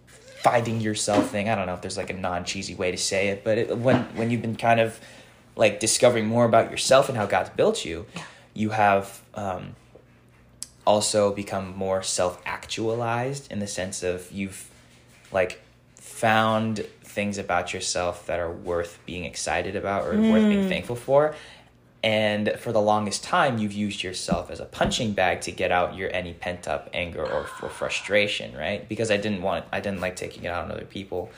finding 0.06 0.80
yourself 0.80 1.30
thing. 1.30 1.48
I 1.48 1.54
don't 1.56 1.66
know 1.66 1.74
if 1.74 1.80
there's 1.82 1.96
like 1.96 2.10
a 2.10 2.14
non 2.14 2.44
cheesy 2.44 2.74
way 2.74 2.90
to 2.90 2.96
say 2.96 3.28
it, 3.28 3.42
but 3.44 3.58
it, 3.58 3.78
when 3.78 4.02
when 4.16 4.30
you've 4.30 4.42
been 4.42 4.56
kind 4.56 4.80
of 4.80 5.00
like 5.56 5.80
discovering 5.80 6.26
more 6.26 6.44
about 6.44 6.70
yourself 6.70 7.08
and 7.08 7.16
how 7.16 7.26
God's 7.26 7.50
built 7.50 7.84
you, 7.84 8.06
you 8.54 8.70
have 8.70 9.22
um, 9.34 9.74
also 10.86 11.32
become 11.32 11.76
more 11.76 12.02
self 12.02 12.40
actualized 12.46 13.50
in 13.50 13.58
the 13.58 13.66
sense 13.66 14.02
of 14.02 14.30
you've 14.30 14.70
like 15.32 15.60
found 15.96 16.86
things 17.02 17.38
about 17.38 17.72
yourself 17.72 18.26
that 18.26 18.38
are 18.38 18.52
worth 18.52 18.98
being 19.06 19.24
excited 19.24 19.74
about 19.74 20.04
or 20.06 20.12
worth 20.20 20.48
being 20.48 20.68
thankful 20.68 20.96
for. 20.96 21.34
And 22.04 22.52
for 22.58 22.72
the 22.72 22.80
longest 22.80 23.24
time, 23.24 23.58
you've 23.58 23.72
used 23.72 24.02
yourself 24.02 24.50
as 24.50 24.60
a 24.60 24.64
punching 24.64 25.14
bag 25.14 25.40
to 25.42 25.50
get 25.50 25.72
out 25.72 25.96
your 25.96 26.14
any 26.14 26.34
pent 26.34 26.68
up 26.68 26.88
anger 26.92 27.24
or 27.26 27.44
for 27.44 27.68
frustration, 27.68 28.54
right? 28.56 28.88
Because 28.88 29.10
I 29.10 29.16
didn't 29.16 29.42
want, 29.42 29.64
I 29.72 29.80
didn't 29.80 30.00
like 30.00 30.14
taking 30.14 30.44
it 30.44 30.48
out 30.48 30.64
on 30.64 30.70
other 30.70 30.84
people. 30.84 31.30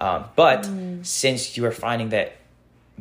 Um, 0.00 0.24
but 0.36 0.68
since 1.02 1.56
you 1.56 1.64
are 1.64 1.72
finding 1.72 2.10
that 2.10 2.36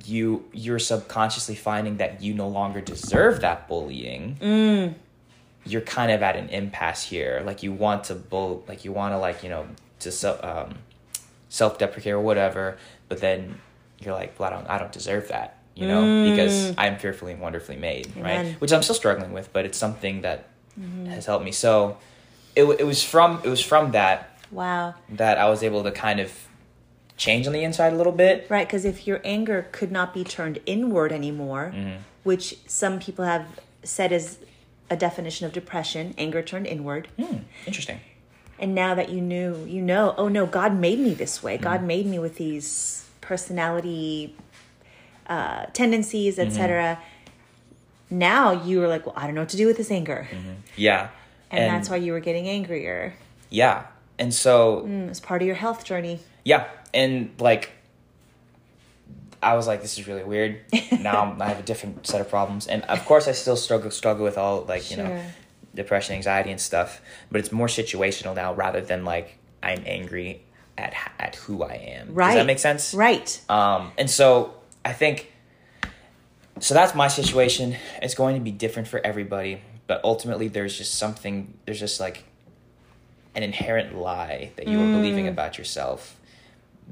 you 0.06 0.46
you're 0.52 0.80
subconsciously 0.80 1.56
finding 1.56 1.98
that 1.98 2.22
you 2.22 2.34
no 2.34 2.48
longer 2.48 2.82
deserve 2.82 3.42
that 3.42 3.68
bullying, 3.68 4.38
mm. 4.42 4.94
you're 5.66 5.82
kind 5.82 6.12
of 6.12 6.22
at 6.22 6.36
an 6.36 6.50
impasse 6.50 7.04
here. 7.04 7.42
Like 7.46 7.64
you 7.64 7.72
want 7.72 8.06
to 8.06 8.16
bull, 8.16 8.64
like 8.68 8.86
you 8.86 8.92
want 8.92 9.14
to 9.14 9.18
like 9.18 9.44
you 9.44 9.50
know 9.50 9.68
to 10.00 10.12
self 10.12 10.44
um, 10.44 10.76
self 11.50 11.78
deprecate 11.78 12.14
or 12.14 12.20
whatever, 12.20 12.78
but 13.08 13.20
then 13.20 13.60
you're 14.00 14.14
like, 14.14 14.40
well, 14.40 14.50
I 14.50 14.56
don't, 14.56 14.70
I 14.70 14.78
don't 14.78 14.92
deserve 14.92 15.28
that, 15.28 15.58
you 15.76 15.88
know, 15.88 16.04
mm. 16.04 16.30
because 16.30 16.74
I'm 16.78 16.98
fearfully 16.98 17.34
and 17.34 17.42
wonderfully 17.42 17.76
made, 17.76 18.08
Amen. 18.16 18.24
right? 18.24 18.62
Which 18.62 18.72
I'm 18.72 18.82
still 18.82 18.96
struggling 18.96 19.34
with, 19.34 19.52
but 19.52 19.66
it's 19.66 19.78
something 19.78 20.22
that 20.22 20.48
mm-hmm. 20.80 21.08
has 21.08 21.26
helped 21.26 21.44
me. 21.44 21.52
So 21.52 21.98
it 22.56 22.64
it 22.64 22.86
was 22.86 23.04
from 23.04 23.42
it 23.44 23.50
was 23.50 23.62
from 23.62 23.92
that 23.92 24.40
wow. 24.52 24.96
that 25.10 25.38
I 25.38 25.50
was 25.50 25.64
able 25.64 25.84
to 25.84 25.92
kind 25.92 26.20
of 26.20 26.32
change 27.20 27.46
on 27.46 27.54
the 27.54 27.64
inside 27.64 27.94
a 27.94 27.96
little 27.96 28.12
bit. 28.26 28.48
Right, 28.50 28.66
because 28.68 28.84
if 28.86 29.06
your 29.06 29.20
anger 29.24 29.68
could 29.72 29.92
not 29.92 30.14
be 30.14 30.24
turned 30.24 30.58
inward 30.66 31.12
anymore, 31.12 31.72
Mm-hmm. 31.76 31.98
which 32.24 32.58
some 32.66 33.00
people 33.00 33.26
have 33.26 33.46
said 33.84 34.12
is 34.12 34.40
a 34.90 34.96
definition 34.98 35.46
of 35.46 35.54
depression, 35.54 36.16
anger 36.18 36.42
turned 36.42 36.66
inward. 36.66 37.08
Hmm, 37.20 37.38
interesting. 37.68 38.00
And 38.58 38.74
now 38.74 38.96
that 38.96 39.10
you 39.10 39.22
knew, 39.22 39.64
you 39.66 39.82
know, 39.82 40.16
oh 40.18 40.28
no, 40.28 40.46
God 40.46 40.74
made 40.74 41.00
me 41.00 41.14
this 41.14 41.44
way. 41.44 41.56
Mm-hmm. 41.56 41.64
God 41.64 41.84
made 41.84 42.06
me 42.08 42.18
with 42.20 42.36
these 42.38 43.06
personality 43.22 44.36
uh, 45.28 45.66
tendencies, 45.74 46.40
etc. 46.40 47.00
Now 48.10 48.52
you 48.52 48.80
were 48.80 48.88
like, 48.88 49.06
well, 49.06 49.14
I 49.16 49.26
don't 49.26 49.36
know 49.36 49.42
what 49.42 49.50
to 49.50 49.58
do 49.58 49.68
with 49.68 49.78
this 49.78 49.92
anger. 49.92 50.28
Yeah. 50.76 51.10
And, 51.52 51.72
that's 51.74 51.90
why 51.90 51.98
you 51.98 52.12
were 52.12 52.20
getting 52.20 52.48
angrier. 52.48 53.14
Yeah. 53.50 53.86
And 54.18 54.34
so 54.34 54.84
Mm, 54.88 55.10
It's 55.10 55.20
part 55.20 55.42
of 55.42 55.46
your 55.48 55.56
health 55.56 55.84
journey. 55.84 56.20
yeah 56.44 56.66
and 56.93 57.32
like 57.39 57.71
i 59.41 59.56
was 59.56 59.67
like 59.67 59.82
this 59.82 59.97
is 59.97 60.08
really 60.08 60.23
weird 60.23 60.60
now 60.99 61.23
I'm- 61.25 61.39
have 61.39 61.60
a 61.60 61.63
different 61.63 62.06
set 62.06 62.21
of 62.21 62.30
problems 62.30 62.67
and 62.67 62.84
of 62.84 63.06
course 63.06 63.28
i 63.28 63.32
still 63.32 63.56
struggle 63.58 63.91
struggle 63.91 64.23
with 64.23 64.38
all 64.38 64.62
like 64.63 64.91
you 64.91 64.97
know 64.97 65.21
depression 65.75 66.15
anxiety 66.15 66.52
and 66.52 66.60
stuff 66.60 67.02
but 67.32 67.39
it's 67.39 67.52
more 67.52 67.67
situational 67.67 68.36
now 68.36 68.54
rather 68.54 68.82
than 68.82 69.06
like 69.06 69.38
i'm 69.63 69.84
angry 69.86 70.41
at 70.80 70.93
at 71.19 71.36
who 71.36 71.63
I 71.63 71.73
am. 71.73 72.13
Right. 72.13 72.28
Does 72.28 72.36
that 72.36 72.45
make 72.45 72.60
sense? 72.60 72.93
Right. 72.93 73.41
Um, 73.49 73.91
and 73.97 74.10
so 74.10 74.56
I 74.84 74.93
think 74.93 75.32
so 76.60 76.73
that's 76.73 76.95
my 76.95 77.08
situation. 77.08 77.75
It's 78.02 78.15
going 78.15 78.36
to 78.36 78.41
be 78.41 78.52
different 78.52 78.88
for 78.88 78.99
everybody, 79.06 79.62
but 79.88 80.02
ultimately 80.04 80.47
there's 80.47 80.78
just 80.78 80.95
something 80.95 81.54
there's 81.65 81.80
just 81.80 81.99
like 81.99 82.23
an 83.36 83.43
inherent 83.43 83.95
lie 83.95 84.52
that 84.56 84.67
you 84.67 84.80
are 84.80 84.91
believing 84.91 85.28
about 85.28 85.58
yourself 85.58 86.19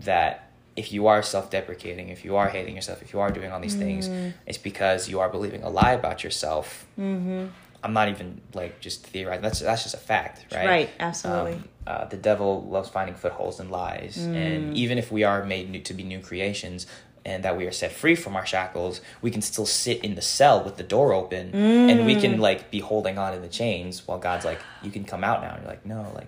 that 0.04 0.52
if 0.76 0.94
you 0.94 1.08
are 1.08 1.24
self-deprecating, 1.24 2.10
if 2.10 2.24
you 2.24 2.36
are 2.36 2.50
hating 2.50 2.76
yourself, 2.76 3.02
if 3.02 3.12
you 3.12 3.20
are 3.20 3.32
doing 3.32 3.52
all 3.52 3.60
these 3.60 3.76
things, 3.76 4.08
it's 4.46 4.60
because 4.60 5.10
you 5.10 5.20
are 5.20 5.30
believing 5.30 5.64
a 5.64 5.70
lie 5.70 5.94
about 5.94 6.24
yourself. 6.24 6.86
Mm-hmm. 7.00 7.48
I'm 7.84 7.94
not 7.94 8.10
even 8.10 8.42
like 8.54 8.80
just 8.80 9.06
theorizing. 9.06 9.42
That's 9.44 9.60
that's 9.60 9.84
just 9.84 9.96
a 9.96 10.00
fact, 10.00 10.54
right? 10.54 10.68
Right, 10.68 10.90
absolutely. 11.00 11.54
Um, 11.54 11.70
uh, 11.86 12.06
the 12.06 12.18
devil 12.18 12.64
loves 12.64 12.90
finding 12.90 13.16
footholds 13.16 13.60
in 13.60 13.70
lies, 13.70 14.18
and 14.18 14.76
even 14.76 14.98
if 14.98 15.12
we 15.12 15.24
are 15.24 15.46
made 15.46 15.70
new, 15.70 15.82
to 15.82 15.94
be 15.94 16.04
new 16.04 16.20
creations, 16.20 16.86
and 17.24 17.44
that 17.44 17.56
we 17.58 17.66
are 17.66 17.72
set 17.72 17.92
free 17.92 18.16
from 18.16 18.36
our 18.36 18.46
shackles, 18.46 19.02
we 19.22 19.32
can 19.32 19.42
still 19.42 19.66
sit 19.66 20.04
in 20.04 20.16
the 20.16 20.22
cell 20.22 20.64
with 20.64 20.78
the 20.78 20.84
door 20.84 21.14
open, 21.14 21.54
and 21.54 22.06
we 22.06 22.16
can 22.16 22.40
like 22.40 22.72
be 22.72 22.80
holding 22.80 23.18
on 23.18 23.34
in 23.34 23.42
the 23.42 23.48
chains 23.48 24.08
while 24.08 24.20
God's 24.20 24.46
like, 24.46 24.60
"You 24.84 24.92
can 24.92 25.06
come 25.06 25.24
out 25.24 25.42
now." 25.42 25.54
And 25.54 25.62
you're 25.62 25.72
like, 25.72 25.86
"No, 25.86 26.12
like 26.14 26.28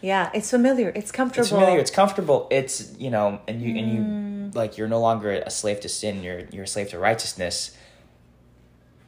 Yeah, 0.00 0.30
it's 0.34 0.50
familiar. 0.50 0.90
It's 0.94 1.10
comfortable. 1.10 1.42
it's 1.42 1.50
familiar, 1.50 1.78
it's 1.78 1.90
comfortable, 1.90 2.46
it's 2.50 2.96
you 2.98 3.10
know, 3.10 3.40
and 3.48 3.62
you 3.62 3.76
and 3.76 3.92
you 3.92 4.00
mm. 4.00 4.54
like 4.54 4.76
you're 4.78 4.88
no 4.88 5.00
longer 5.00 5.32
a 5.32 5.50
slave 5.50 5.80
to 5.80 5.88
sin. 5.88 6.22
You're 6.22 6.42
you're 6.52 6.64
a 6.64 6.68
slave 6.68 6.90
to 6.90 6.98
righteousness." 6.98 7.76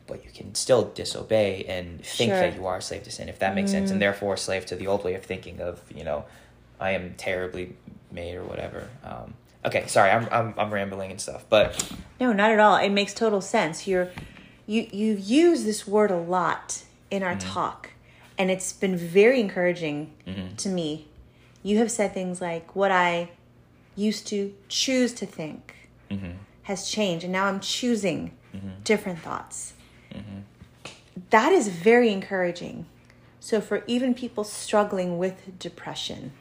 But 0.07 0.24
you 0.24 0.31
can 0.31 0.55
still 0.55 0.85
disobey 0.94 1.66
and 1.68 2.03
think 2.03 2.33
Sure. 2.33 2.40
that 2.40 2.55
you 2.55 2.64
are 2.64 2.79
a 2.79 2.83
slave 2.83 3.03
to 3.03 3.11
sin, 3.11 3.29
if 3.29 3.38
that 3.40 3.55
makes 3.55 3.70
sense, 3.70 3.90
and 3.90 3.98
mm. 3.98 4.01
therefore 4.01 4.35
a 4.35 4.38
slave 4.38 4.64
to 4.66 4.74
the 4.74 4.87
old 4.87 5.05
way 5.05 5.12
of 5.12 5.22
thinking 5.22 5.61
of, 5.61 5.83
you 5.94 6.03
know, 6.03 6.24
I 6.81 6.92
am 6.92 7.12
terribly 7.18 7.77
made 8.11 8.37
or 8.37 8.44
whatever. 8.44 8.88
Um, 9.05 9.35
okay, 9.64 9.87
sorry, 9.87 10.11
I'm, 10.11 10.27
I'm 10.31 10.55
I'm 10.57 10.72
rambling 10.72 11.11
and 11.11 11.20
stuff, 11.20 11.44
but 11.48 11.92
No, 12.20 12.33
not 12.33 12.51
at 12.51 12.59
all. 12.59 12.77
It 12.77 12.90
makes 12.90 13.14
total 13.14 13.40
sense. 13.40 13.87
You're 13.87 14.11
you 14.66 14.88
you 14.92 15.14
use 15.14 15.64
this 15.64 15.87
word 15.87 16.11
a 16.11 16.16
lot 16.16 16.85
in 17.11 17.22
our 17.22 17.35
mm. 17.35 17.40
talk, 17.40 17.90
and 18.38 18.51
it's 18.51 18.72
been 18.72 18.96
very 18.96 19.40
encouraging 19.40 20.12
mm-hmm. 20.27 20.55
to 20.57 20.68
me. 20.68 21.09
You 21.62 21.79
have 21.79 21.90
said 21.90 22.14
things 22.14 22.40
like 22.40 22.74
what 22.77 22.90
I 22.90 23.31
used 23.96 24.27
to 24.29 24.55
choose 24.68 25.12
to 25.14 25.27
think 25.27 25.74
mm-hmm. 26.11 26.33
has 26.62 26.88
changed, 26.88 27.24
and 27.24 27.33
now 27.33 27.46
I'm 27.46 27.61
choosing 27.61 28.33
mm-hmm. 28.55 28.68
different 28.85 29.18
thoughts. 29.18 29.74
That 31.31 31.53
is 31.53 31.68
very 31.68 32.11
encouraging. 32.11 32.87
So 33.40 33.61
for 33.61 33.83
even 33.87 34.14
people 34.14 34.44
struggling 34.44 35.18
with 35.18 35.59
depression, 35.59 36.33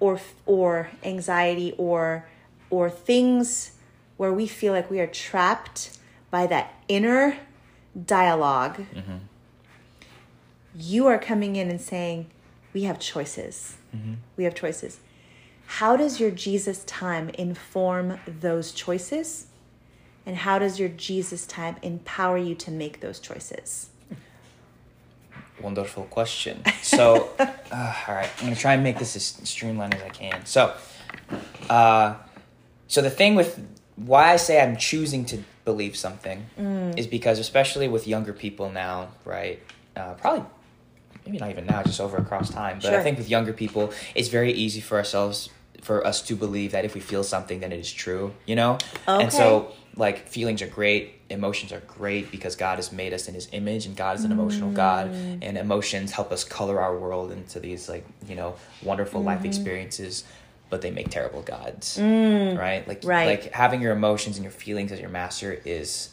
or 0.00 0.20
or 0.46 0.90
anxiety 1.02 1.74
or 1.78 2.26
or 2.70 2.90
things 2.90 3.72
where 4.16 4.32
we 4.32 4.46
feel 4.46 4.72
like 4.72 4.90
we 4.90 5.00
are 5.00 5.06
trapped 5.06 5.98
by 6.30 6.46
that 6.46 6.74
inner 6.88 7.36
dialog 8.06 8.80
you 10.76 11.06
are 11.06 11.18
coming 11.18 11.56
in 11.56 11.70
and 11.70 11.80
saying 11.80 12.26
we 12.72 12.82
have 12.82 12.98
choices 12.98 13.76
we 14.36 14.44
have 14.44 14.54
choices 14.54 14.98
how 15.66 15.96
does 15.96 16.18
your 16.18 16.30
jesus 16.30 16.82
time 16.84 17.28
inform 17.30 18.18
those 18.26 18.72
choices 18.72 19.46
and 20.26 20.36
how 20.38 20.58
does 20.58 20.80
your 20.80 20.88
jesus 20.88 21.46
time 21.46 21.76
empower 21.82 22.36
you 22.36 22.54
to 22.54 22.70
make 22.70 23.00
those 23.00 23.20
choices 23.20 23.90
Wonderful 25.60 26.04
question. 26.04 26.62
So, 26.82 27.30
uh, 27.38 27.46
all 28.08 28.14
right, 28.14 28.28
I'm 28.38 28.44
gonna 28.46 28.56
try 28.56 28.74
and 28.74 28.82
make 28.82 28.98
this 28.98 29.14
as 29.16 29.48
streamlined 29.48 29.94
as 29.94 30.02
I 30.02 30.08
can. 30.08 30.44
So, 30.44 30.74
uh, 31.70 32.16
so 32.88 33.00
the 33.00 33.08
thing 33.08 33.34
with 33.34 33.64
why 33.96 34.32
I 34.32 34.36
say 34.36 34.60
I'm 34.60 34.76
choosing 34.76 35.24
to 35.26 35.38
believe 35.64 35.96
something 35.96 36.44
is 36.98 37.06
because, 37.06 37.38
especially 37.38 37.86
with 37.88 38.06
younger 38.08 38.32
people 38.32 38.70
now, 38.70 39.08
right? 39.24 39.60
Uh, 39.96 40.14
probably, 40.14 40.44
maybe 41.26 41.38
not 41.38 41.50
even 41.50 41.66
now, 41.66 41.82
just 41.82 42.00
over 42.00 42.16
across 42.16 42.50
time. 42.50 42.78
But 42.82 42.94
I 42.94 43.02
think 43.02 43.18
with 43.18 43.28
younger 43.28 43.52
people, 43.52 43.92
it's 44.14 44.28
very 44.28 44.52
easy 44.52 44.80
for 44.80 44.96
ourselves, 44.98 45.50
for 45.82 46.06
us 46.06 46.22
to 46.22 46.36
believe 46.36 46.72
that 46.72 46.84
if 46.84 46.94
we 46.94 47.00
feel 47.00 47.24
something, 47.24 47.60
then 47.60 47.72
it 47.72 47.80
is 47.80 47.92
true. 47.92 48.32
You 48.46 48.56
know, 48.56 48.78
and 49.06 49.32
so 49.32 49.72
like 49.96 50.28
feelings 50.28 50.62
are 50.62 50.66
great 50.66 51.20
emotions 51.30 51.72
are 51.72 51.80
great 51.80 52.30
because 52.30 52.56
god 52.56 52.76
has 52.76 52.92
made 52.92 53.12
us 53.12 53.28
in 53.28 53.34
his 53.34 53.48
image 53.52 53.86
and 53.86 53.96
god 53.96 54.16
is 54.16 54.24
an 54.24 54.32
emotional 54.32 54.70
mm. 54.70 54.74
god. 54.74 55.08
And 55.08 55.56
emotions 55.56 56.12
help 56.12 56.32
us 56.32 56.44
color 56.44 56.80
our 56.80 56.96
world 56.98 57.32
into 57.32 57.60
these 57.60 57.88
like 57.88 58.06
you 58.26 58.34
know 58.34 58.56
wonderful 58.82 59.22
life 59.22 59.38
mm-hmm. 59.38 59.46
experiences 59.46 60.24
but 60.70 60.80
they 60.80 60.90
make 60.90 61.10
terrible 61.10 61.42
gods 61.42 61.98
mm. 61.98 62.58
right? 62.58 62.86
Like 62.86 63.02
Right. 63.04 63.26
like 63.26 63.52
having 63.52 63.80
your 63.82 63.92
emotions 63.92 64.36
and 64.36 64.44
your 64.44 64.52
feelings 64.52 64.92
as 64.92 65.00
your 65.00 65.10
master 65.10 65.60
is 65.64 66.10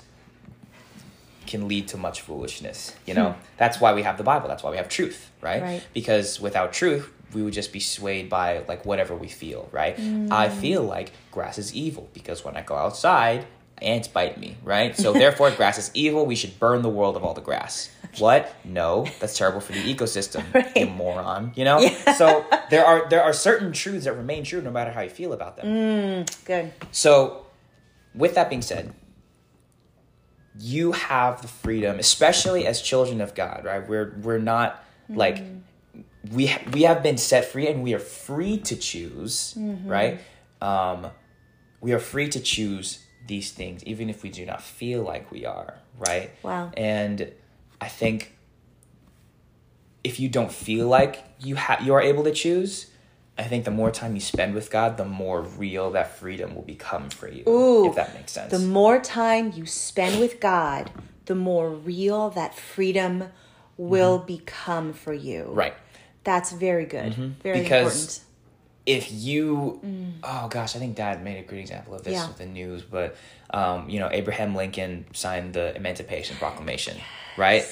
can 1.45 1.67
lead 1.67 1.87
to 1.89 1.97
much 1.97 2.21
foolishness 2.21 2.95
you 3.05 3.13
hmm. 3.13 3.19
know? 3.19 3.35
That's 3.57 3.79
why 3.79 3.93
we 3.93 4.03
have 4.03 4.17
the 4.17 4.23
bible. 4.23 4.47
That's 4.47 4.63
why 4.63 4.71
we 4.71 4.77
have 4.77 4.89
truth 4.89 5.29
right, 5.41 5.61
Right. 5.61 5.83
because 5.93 6.39
without 6.39 6.73
truth 6.73 7.11
we 7.33 7.41
would 7.41 7.53
just 7.53 7.71
be 7.71 7.79
swayed 7.79 8.29
by 8.29 8.63
like 8.67 8.85
whatever 8.85 9.15
we 9.15 9.27
feel 9.27 9.69
right? 9.71 9.97
Hmm. 9.97 10.27
I 10.31 10.49
feel 10.49 10.83
like 10.83 11.11
grass 11.31 11.57
is 11.57 11.73
evil 11.73 12.09
because 12.13 12.43
when 12.43 12.57
i 12.57 12.61
go 12.61 12.75
outside 12.75 13.45
ants 13.81 14.07
bite 14.07 14.37
me 14.37 14.57
right? 14.63 14.95
So 14.97 15.13
therefore 15.13 15.51
grass 15.59 15.77
is 15.77 15.91
evil. 15.93 16.25
We 16.25 16.35
should 16.35 16.59
burn 16.59 16.81
the 16.81 16.89
world 16.89 17.15
of 17.15 17.23
all 17.23 17.33
the 17.33 17.41
grass. 17.41 17.89
What? 18.19 18.53
No. 18.65 19.07
That's 19.19 19.37
terrible 19.37 19.61
for 19.61 19.71
the 19.71 19.81
ecosystem 19.81 20.43
you 20.75 20.87
moron 20.87 21.53
you 21.55 21.65
know? 21.65 21.79
So 22.17 22.45
there 22.69 22.85
are 22.85 23.09
there 23.09 23.23
are 23.23 23.33
certain 23.33 23.71
truths 23.71 24.05
that 24.05 24.13
remain 24.13 24.43
true 24.43 24.61
no 24.61 24.71
matter 24.71 24.91
how 24.91 25.01
you 25.01 25.09
feel 25.09 25.33
about 25.33 25.57
them. 25.57 25.65
Hmm. 25.65 26.45
Good. 26.45 26.73
So, 26.91 27.45
with 28.13 28.35
that 28.35 28.49
being 28.49 28.61
said, 28.61 28.93
you 30.59 30.91
have 30.91 31.41
the 31.41 31.47
freedom, 31.47 31.99
especially 31.99 32.65
as 32.67 32.81
children 32.81 33.21
of 33.21 33.33
God, 33.35 33.63
right? 33.65 33.87
We're 33.87 34.15
we're 34.21 34.37
not 34.39 34.83
like 35.09 35.43
we 36.31 36.55
we 36.73 36.83
have 36.83 37.01
been 37.01 37.17
set 37.17 37.45
free 37.45 37.67
and 37.67 37.81
we 37.83 37.93
are 37.93 37.99
free 37.99 38.57
to 38.57 38.75
choose, 38.75 39.53
right? 39.85 40.19
Um, 40.61 41.07
we 41.79 41.93
are 41.93 41.99
free 41.99 42.29
to 42.29 42.39
choose 42.39 43.05
these 43.27 43.51
things, 43.51 43.83
even 43.85 44.09
if 44.09 44.23
we 44.23 44.29
do 44.29 44.45
not 44.45 44.61
feel 44.61 45.01
like 45.03 45.31
we 45.31 45.45
are, 45.45 45.75
right? 45.97 46.31
Wow. 46.43 46.71
And 46.75 47.31
I 47.79 47.87
think 47.87 48.35
if 50.03 50.19
you 50.19 50.29
don't 50.29 50.51
feel 50.51 50.87
like 50.87 51.23
you 51.39 51.55
have 51.55 51.81
you 51.81 51.93
are 51.93 52.01
able 52.01 52.23
to 52.25 52.31
choose, 52.31 52.90
I 53.41 53.47
think 53.47 53.65
the 53.65 53.71
more 53.71 53.91
time 53.91 54.15
you 54.15 54.21
spend 54.21 54.53
with 54.53 54.69
God, 54.71 54.97
the 54.97 55.05
more 55.05 55.41
real 55.41 55.91
that 55.91 56.17
freedom 56.17 56.55
will 56.55 56.61
become 56.61 57.09
for 57.09 57.27
you. 57.27 57.43
Ooh, 57.47 57.89
if 57.89 57.95
that 57.95 58.13
makes 58.13 58.31
sense. 58.31 58.51
The 58.51 58.59
more 58.59 58.99
time 58.99 59.51
you 59.55 59.65
spend 59.65 60.19
with 60.19 60.39
God, 60.39 60.91
the 61.25 61.35
more 61.35 61.69
real 61.69 62.29
that 62.31 62.55
freedom 62.55 63.29
will 63.77 64.19
become 64.19 64.93
for 64.93 65.13
you. 65.13 65.43
Mm-hmm. 65.43 65.53
right. 65.55 65.73
That's 66.23 66.51
very 66.51 66.85
good. 66.85 67.13
Very 67.41 67.61
Because- 67.61 67.85
important. 68.17 68.25
If 68.83 69.11
you, 69.11 69.79
oh 70.23 70.47
gosh, 70.49 70.75
I 70.75 70.79
think 70.79 70.95
Dad 70.95 71.23
made 71.23 71.37
a 71.37 71.43
great 71.47 71.61
example 71.61 71.93
of 71.93 72.03
this 72.03 72.13
Yeah. 72.13 72.27
with 72.27 72.37
the 72.39 72.47
news, 72.47 72.81
but 72.81 73.15
um, 73.51 73.87
you 73.87 73.99
know, 73.99 74.09
Abraham 74.11 74.55
Lincoln 74.55 75.05
signed 75.13 75.53
the 75.53 75.75
Emancipation 75.75 76.35
Proclamation, 76.37 76.97
right? 77.37 77.63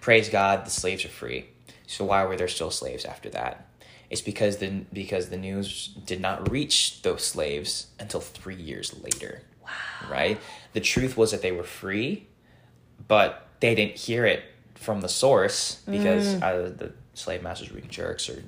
Praise 0.00 0.28
God, 0.28 0.66
the 0.66 0.70
slaves 0.70 1.04
are 1.04 1.08
free. 1.08 1.46
So 1.86 2.04
why 2.04 2.24
were 2.24 2.36
there 2.36 2.48
still 2.48 2.72
slaves 2.72 3.04
after 3.04 3.30
that? 3.30 3.64
It's 4.10 4.20
because 4.20 4.56
the 4.56 4.84
because 4.92 5.28
the 5.28 5.36
news 5.36 5.88
did 6.04 6.20
not 6.20 6.50
reach 6.50 7.02
those 7.02 7.24
slaves 7.24 7.86
until 7.98 8.20
three 8.20 8.56
years 8.56 8.94
later. 9.02 9.42
Wow. 9.62 10.10
Right? 10.10 10.40
The 10.72 10.80
truth 10.80 11.16
was 11.16 11.30
that 11.30 11.42
they 11.42 11.52
were 11.52 11.62
free, 11.62 12.26
but 13.06 13.46
they 13.60 13.74
didn't 13.74 13.96
hear 13.96 14.26
it 14.26 14.42
from 14.74 15.00
the 15.00 15.08
source 15.08 15.82
because 15.88 16.34
mm. 16.34 16.42
either 16.42 16.70
the 16.70 16.92
slave 17.14 17.42
masters 17.42 17.70
were 17.70 17.80
jerks 17.80 18.28
or 18.28 18.42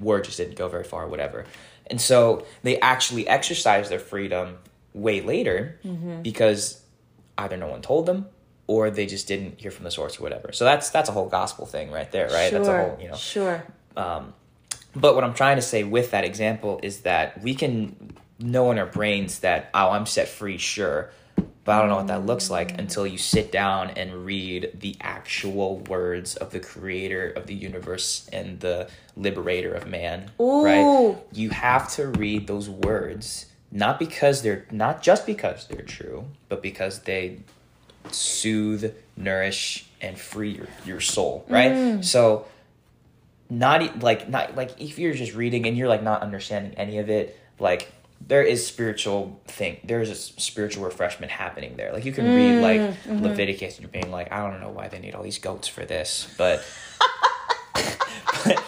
word 0.00 0.24
just 0.24 0.36
didn't 0.36 0.54
go 0.54 0.68
very 0.68 0.84
far 0.84 1.04
or 1.04 1.08
whatever. 1.08 1.44
And 1.88 2.00
so 2.00 2.46
they 2.62 2.80
actually 2.80 3.28
exercised 3.28 3.90
their 3.90 3.98
freedom 3.98 4.58
way 4.94 5.20
later 5.20 5.78
mm-hmm. 5.84 6.22
because 6.22 6.82
either 7.36 7.56
no 7.56 7.68
one 7.68 7.82
told 7.82 8.06
them 8.06 8.26
or 8.66 8.90
they 8.90 9.06
just 9.06 9.28
didn't 9.28 9.60
hear 9.60 9.70
from 9.70 9.84
the 9.84 9.90
source 9.90 10.18
or 10.18 10.22
whatever. 10.22 10.52
So 10.52 10.64
that's 10.64 10.90
that's 10.90 11.08
a 11.08 11.12
whole 11.12 11.28
gospel 11.28 11.66
thing 11.66 11.90
right 11.90 12.10
there, 12.10 12.28
right? 12.28 12.50
Sure. 12.50 12.58
That's 12.58 12.68
a 12.68 12.78
whole, 12.78 12.98
you 13.00 13.08
know. 13.08 13.16
Sure. 13.16 13.66
Um, 13.96 14.34
But 14.96 15.14
what 15.14 15.24
I'm 15.24 15.34
trying 15.34 15.56
to 15.56 15.62
say 15.62 15.84
with 15.84 16.10
that 16.12 16.24
example 16.24 16.80
is 16.82 17.00
that 17.00 17.42
we 17.42 17.54
can 17.54 18.14
know 18.38 18.70
in 18.70 18.78
our 18.78 18.86
brains 18.86 19.40
that, 19.40 19.70
oh, 19.74 19.90
I'm 19.90 20.06
set 20.06 20.26
free, 20.26 20.56
sure. 20.56 21.10
But 21.64 21.72
I 21.72 21.80
don't 21.80 21.88
know 21.88 21.96
what 21.96 22.06
that 22.06 22.24
looks 22.24 22.48
like 22.48 22.78
until 22.78 23.06
you 23.06 23.18
sit 23.18 23.50
down 23.52 23.90
and 23.90 24.24
read 24.24 24.70
the 24.78 24.96
actual 25.00 25.78
words 25.80 26.36
of 26.36 26.52
the 26.52 26.60
creator 26.60 27.28
of 27.30 27.46
the 27.46 27.54
universe 27.54 28.28
and 28.32 28.60
the 28.60 28.88
liberator 29.16 29.74
of 29.74 29.86
man. 29.86 30.30
Ooh. 30.40 30.64
Right? 30.64 31.16
You 31.32 31.50
have 31.50 31.90
to 31.94 32.06
read 32.06 32.46
those 32.46 32.70
words, 32.70 33.46
not 33.72 33.98
because 33.98 34.42
they're 34.42 34.64
not 34.70 35.02
just 35.02 35.26
because 35.26 35.66
they're 35.66 35.82
true, 35.82 36.26
but 36.48 36.62
because 36.62 37.00
they 37.00 37.40
soothe, 38.12 38.94
nourish, 39.16 39.86
and 40.00 40.18
free 40.18 40.50
your, 40.50 40.68
your 40.84 41.00
soul, 41.00 41.44
right? 41.48 41.72
Mm. 41.72 42.04
So 42.04 42.46
not 43.48 44.00
like 44.00 44.28
not 44.28 44.56
like 44.56 44.80
if 44.80 44.98
you're 44.98 45.14
just 45.14 45.34
reading 45.34 45.66
and 45.66 45.76
you're 45.76 45.88
like 45.88 46.02
not 46.02 46.22
understanding 46.22 46.74
any 46.74 46.98
of 46.98 47.08
it, 47.10 47.38
like 47.58 47.92
there 48.20 48.42
is 48.42 48.66
spiritual 48.66 49.40
thing. 49.46 49.78
There's 49.84 50.10
a 50.10 50.14
spiritual 50.14 50.84
refreshment 50.84 51.30
happening 51.30 51.76
there. 51.76 51.92
Like 51.92 52.04
you 52.04 52.12
can 52.12 52.24
read 52.24 52.54
mm, 52.56 52.62
like 52.62 52.80
mm-hmm. 52.80 53.22
Leviticus 53.22 53.76
and 53.76 53.82
you're 53.82 53.90
being 53.90 54.10
like, 54.10 54.32
I 54.32 54.48
don't 54.48 54.60
know 54.60 54.70
why 54.70 54.88
they 54.88 54.98
need 54.98 55.14
all 55.14 55.22
these 55.22 55.38
goats 55.38 55.68
for 55.68 55.84
this, 55.84 56.34
but 56.38 56.64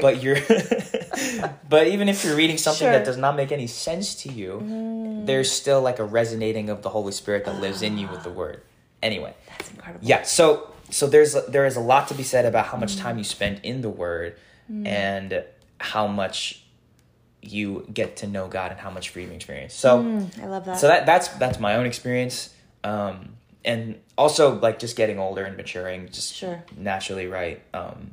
but 0.00 0.22
you're 0.22 0.36
but 1.68 1.86
even 1.86 2.08
if 2.08 2.24
you're 2.24 2.36
reading 2.36 2.58
something 2.58 2.84
Sure. 2.84 2.92
that 2.92 3.04
does 3.04 3.16
not 3.16 3.36
make 3.36 3.52
any 3.52 3.66
sense 3.66 4.14
to 4.16 4.32
you 4.32 4.60
mm. 4.62 5.26
there's 5.26 5.50
still 5.50 5.80
like 5.80 5.98
a 5.98 6.04
resonating 6.04 6.68
of 6.68 6.82
the 6.82 6.90
holy 6.90 7.12
spirit 7.12 7.44
that 7.46 7.60
lives 7.60 7.80
in 7.82 7.96
you 7.96 8.08
with 8.08 8.22
the 8.22 8.30
word 8.30 8.60
anyway 9.02 9.32
That's 9.48 9.70
incredible. 9.70 10.06
yeah 10.06 10.22
so 10.22 10.73
so 10.90 11.06
there's 11.06 11.34
there 11.48 11.66
is 11.66 11.76
a 11.76 11.80
lot 11.80 12.08
to 12.08 12.14
be 12.14 12.22
said 12.22 12.44
about 12.44 12.66
how 12.66 12.76
much 12.76 12.96
time 12.96 13.18
you 13.18 13.24
spend 13.24 13.60
in 13.62 13.80
the 13.80 13.90
word 13.90 14.36
and 14.86 15.44
how 15.78 16.06
much 16.06 16.62
you 17.42 17.86
get 17.92 18.16
to 18.16 18.26
know 18.26 18.48
god 18.48 18.70
and 18.70 18.80
how 18.80 18.90
much 18.90 19.10
freedom 19.10 19.30
you 19.32 19.36
experience. 19.36 19.74
So 19.74 20.00
I 20.42 20.46
love 20.46 20.64
that. 20.64 20.78
so 20.78 20.86
that 20.88 21.04
that's 21.06 21.28
that's 21.28 21.58
my 21.60 21.76
own 21.76 21.86
experience. 21.86 22.54
Um 22.82 23.36
and 23.64 23.98
also 24.16 24.58
like 24.60 24.78
just 24.78 24.96
getting 24.96 25.18
older 25.18 25.42
and 25.44 25.56
maturing 25.56 26.08
just 26.10 26.34
Sure. 26.34 26.62
naturally 26.76 27.26
right 27.26 27.62
um 27.74 28.12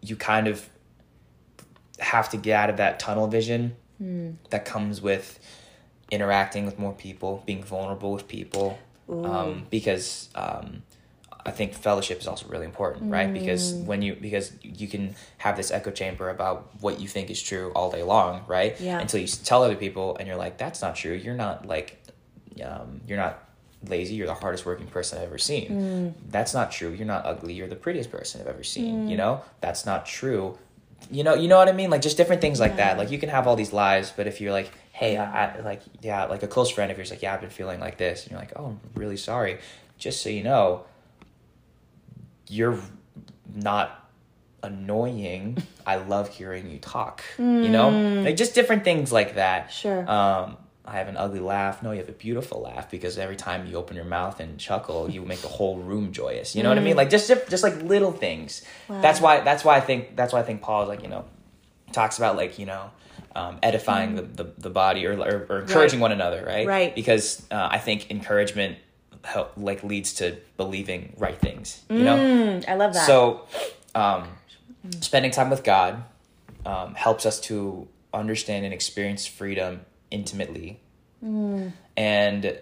you 0.00 0.16
kind 0.16 0.46
of 0.48 0.68
have 2.00 2.28
to 2.30 2.36
get 2.36 2.54
out 2.58 2.70
of 2.70 2.76
that 2.78 2.98
tunnel 2.98 3.26
vision 3.28 3.76
that 4.50 4.64
comes 4.64 5.00
with 5.00 5.38
interacting 6.10 6.66
with 6.66 6.76
more 6.78 6.92
people 6.92 7.42
being 7.46 7.62
vulnerable 7.62 8.12
with 8.12 8.26
people 8.26 8.76
um 9.08 9.66
because 9.70 10.28
um 10.34 10.82
I 11.44 11.50
think 11.50 11.74
fellowship 11.74 12.20
is 12.20 12.26
also 12.26 12.46
really 12.48 12.66
important, 12.66 13.10
right? 13.10 13.32
Because 13.32 13.74
mm. 13.74 13.84
when 13.84 14.02
you 14.02 14.14
because 14.14 14.52
you 14.62 14.86
can 14.86 15.14
have 15.38 15.56
this 15.56 15.70
echo 15.70 15.90
chamber 15.90 16.30
about 16.30 16.70
what 16.80 17.00
you 17.00 17.08
think 17.08 17.30
is 17.30 17.42
true 17.42 17.72
all 17.74 17.90
day 17.90 18.02
long, 18.02 18.44
right? 18.46 18.80
Yeah. 18.80 19.00
Until 19.00 19.20
you 19.20 19.26
tell 19.26 19.62
other 19.64 19.74
people 19.74 20.16
and 20.16 20.28
you're 20.28 20.36
like, 20.36 20.58
that's 20.58 20.82
not 20.82 20.94
true. 20.94 21.14
You're 21.14 21.34
not 21.34 21.66
like, 21.66 22.00
um, 22.64 23.00
you're 23.06 23.18
not 23.18 23.42
lazy. 23.88 24.14
You're 24.14 24.28
the 24.28 24.34
hardest 24.34 24.64
working 24.64 24.86
person 24.86 25.18
I've 25.18 25.24
ever 25.24 25.38
seen. 25.38 25.70
Mm. 25.70 26.30
That's 26.30 26.54
not 26.54 26.70
true. 26.70 26.90
You're 26.90 27.06
not 27.06 27.26
ugly. 27.26 27.54
You're 27.54 27.68
the 27.68 27.76
prettiest 27.76 28.10
person 28.12 28.40
I've 28.40 28.46
ever 28.46 28.62
seen. 28.62 29.08
You 29.08 29.16
mm. 29.16 29.18
know, 29.18 29.42
that's 29.60 29.84
not 29.84 30.06
true. 30.06 30.58
You 31.10 31.24
know, 31.24 31.34
you 31.34 31.48
know 31.48 31.56
what 31.56 31.68
I 31.68 31.72
mean? 31.72 31.90
Like 31.90 32.02
just 32.02 32.16
different 32.16 32.40
things 32.40 32.60
like 32.60 32.76
that. 32.76 32.98
Like 32.98 33.10
you 33.10 33.18
can 33.18 33.28
have 33.28 33.48
all 33.48 33.56
these 33.56 33.72
lies, 33.72 34.12
but 34.12 34.28
if 34.28 34.40
you're 34.40 34.52
like, 34.52 34.70
hey, 34.92 35.16
I, 35.16 35.56
I 35.56 35.60
like, 35.60 35.82
yeah, 36.00 36.26
like 36.26 36.44
a 36.44 36.46
close 36.46 36.70
friend 36.70 36.92
of 36.92 36.96
yours, 36.96 37.10
like, 37.10 37.22
yeah, 37.22 37.34
I've 37.34 37.40
been 37.40 37.50
feeling 37.50 37.80
like 37.80 37.98
this, 37.98 38.22
and 38.22 38.30
you're 38.30 38.40
like, 38.40 38.52
oh, 38.54 38.66
I'm 38.66 38.80
really 38.94 39.16
sorry. 39.16 39.58
Just 39.98 40.22
so 40.22 40.28
you 40.28 40.44
know, 40.44 40.84
you're 42.52 42.78
not 43.54 44.10
annoying. 44.62 45.62
I 45.86 45.96
love 45.96 46.28
hearing 46.28 46.70
you 46.70 46.78
talk. 46.78 47.22
You 47.38 47.68
know, 47.68 47.90
like 48.22 48.36
just 48.36 48.54
different 48.54 48.84
things 48.84 49.10
like 49.10 49.34
that. 49.34 49.72
Sure. 49.72 50.08
Um, 50.08 50.58
I 50.84 50.96
have 50.98 51.08
an 51.08 51.16
ugly 51.16 51.40
laugh. 51.40 51.82
No, 51.82 51.92
you 51.92 51.98
have 51.98 52.08
a 52.08 52.12
beautiful 52.12 52.60
laugh 52.62 52.90
because 52.90 53.16
every 53.16 53.36
time 53.36 53.66
you 53.66 53.76
open 53.76 53.96
your 53.96 54.04
mouth 54.04 54.40
and 54.40 54.58
chuckle, 54.58 55.08
you 55.10 55.22
make 55.22 55.40
the 55.40 55.48
whole 55.48 55.78
room 55.78 56.12
joyous. 56.12 56.54
You 56.54 56.62
know 56.62 56.68
what 56.68 56.78
I 56.78 56.82
mean? 56.82 56.96
Like 56.96 57.08
just 57.08 57.28
just 57.48 57.62
like 57.62 57.80
little 57.82 58.12
things. 58.12 58.62
That's 58.88 59.20
why 59.20 59.40
that's 59.40 59.64
why 59.64 59.76
I 59.76 59.80
think 59.80 60.16
that's 60.16 60.32
why 60.32 60.40
I 60.40 60.42
think 60.42 60.60
Paul 60.60 60.82
is 60.82 60.88
like 60.88 61.02
you 61.02 61.08
know 61.08 61.24
talks 61.92 62.18
about 62.18 62.36
like 62.36 62.58
you 62.58 62.66
know 62.66 62.90
um, 63.34 63.58
edifying 63.62 64.16
the, 64.16 64.22
the 64.22 64.52
the 64.58 64.70
body 64.70 65.06
or 65.06 65.16
or, 65.18 65.46
or 65.48 65.60
encouraging 65.60 66.00
one 66.00 66.12
another, 66.12 66.44
right? 66.44 66.66
Right. 66.66 66.94
Because 66.94 67.46
uh, 67.50 67.68
I 67.70 67.78
think 67.78 68.10
encouragement 68.10 68.78
help 69.24 69.52
like 69.56 69.82
leads 69.84 70.14
to 70.14 70.36
believing 70.56 71.14
right 71.16 71.38
things. 71.38 71.82
You 71.88 72.04
know. 72.04 72.16
Mm, 72.16 72.68
I 72.68 72.74
love 72.74 72.94
that. 72.94 73.06
So, 73.06 73.46
um, 73.94 74.28
spending 75.00 75.30
time 75.30 75.50
with 75.50 75.64
God 75.64 76.02
um, 76.66 76.94
helps 76.94 77.26
us 77.26 77.40
to 77.42 77.88
understand 78.12 78.64
and 78.64 78.74
experience 78.74 79.26
freedom 79.26 79.82
intimately. 80.10 80.80
And 81.96 82.58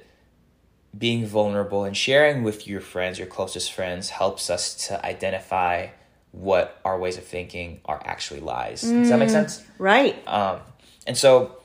being 0.97 1.27
vulnerable 1.27 1.85
and 1.85 1.97
sharing 1.97 2.43
with 2.43 2.67
your 2.67 2.81
friends, 2.81 3.19
your 3.19 3.29
closest 3.29 3.73
friends, 3.73 4.11
helps 4.11 4.51
us 4.51 4.89
to 4.89 5.05
identify 5.05 5.89
what 6.33 6.79
our 6.85 6.99
ways 6.99 7.17
of 7.17 7.25
thinking 7.25 7.81
are 7.87 8.01
actually 8.05 8.41
lies. 8.41 8.83
Does 8.83 9.09
that 9.09 9.19
make 9.19 9.31
sense? 9.31 9.65
right. 9.79 10.17
Um, 10.29 10.61
and 11.07 11.17
so 11.17 11.57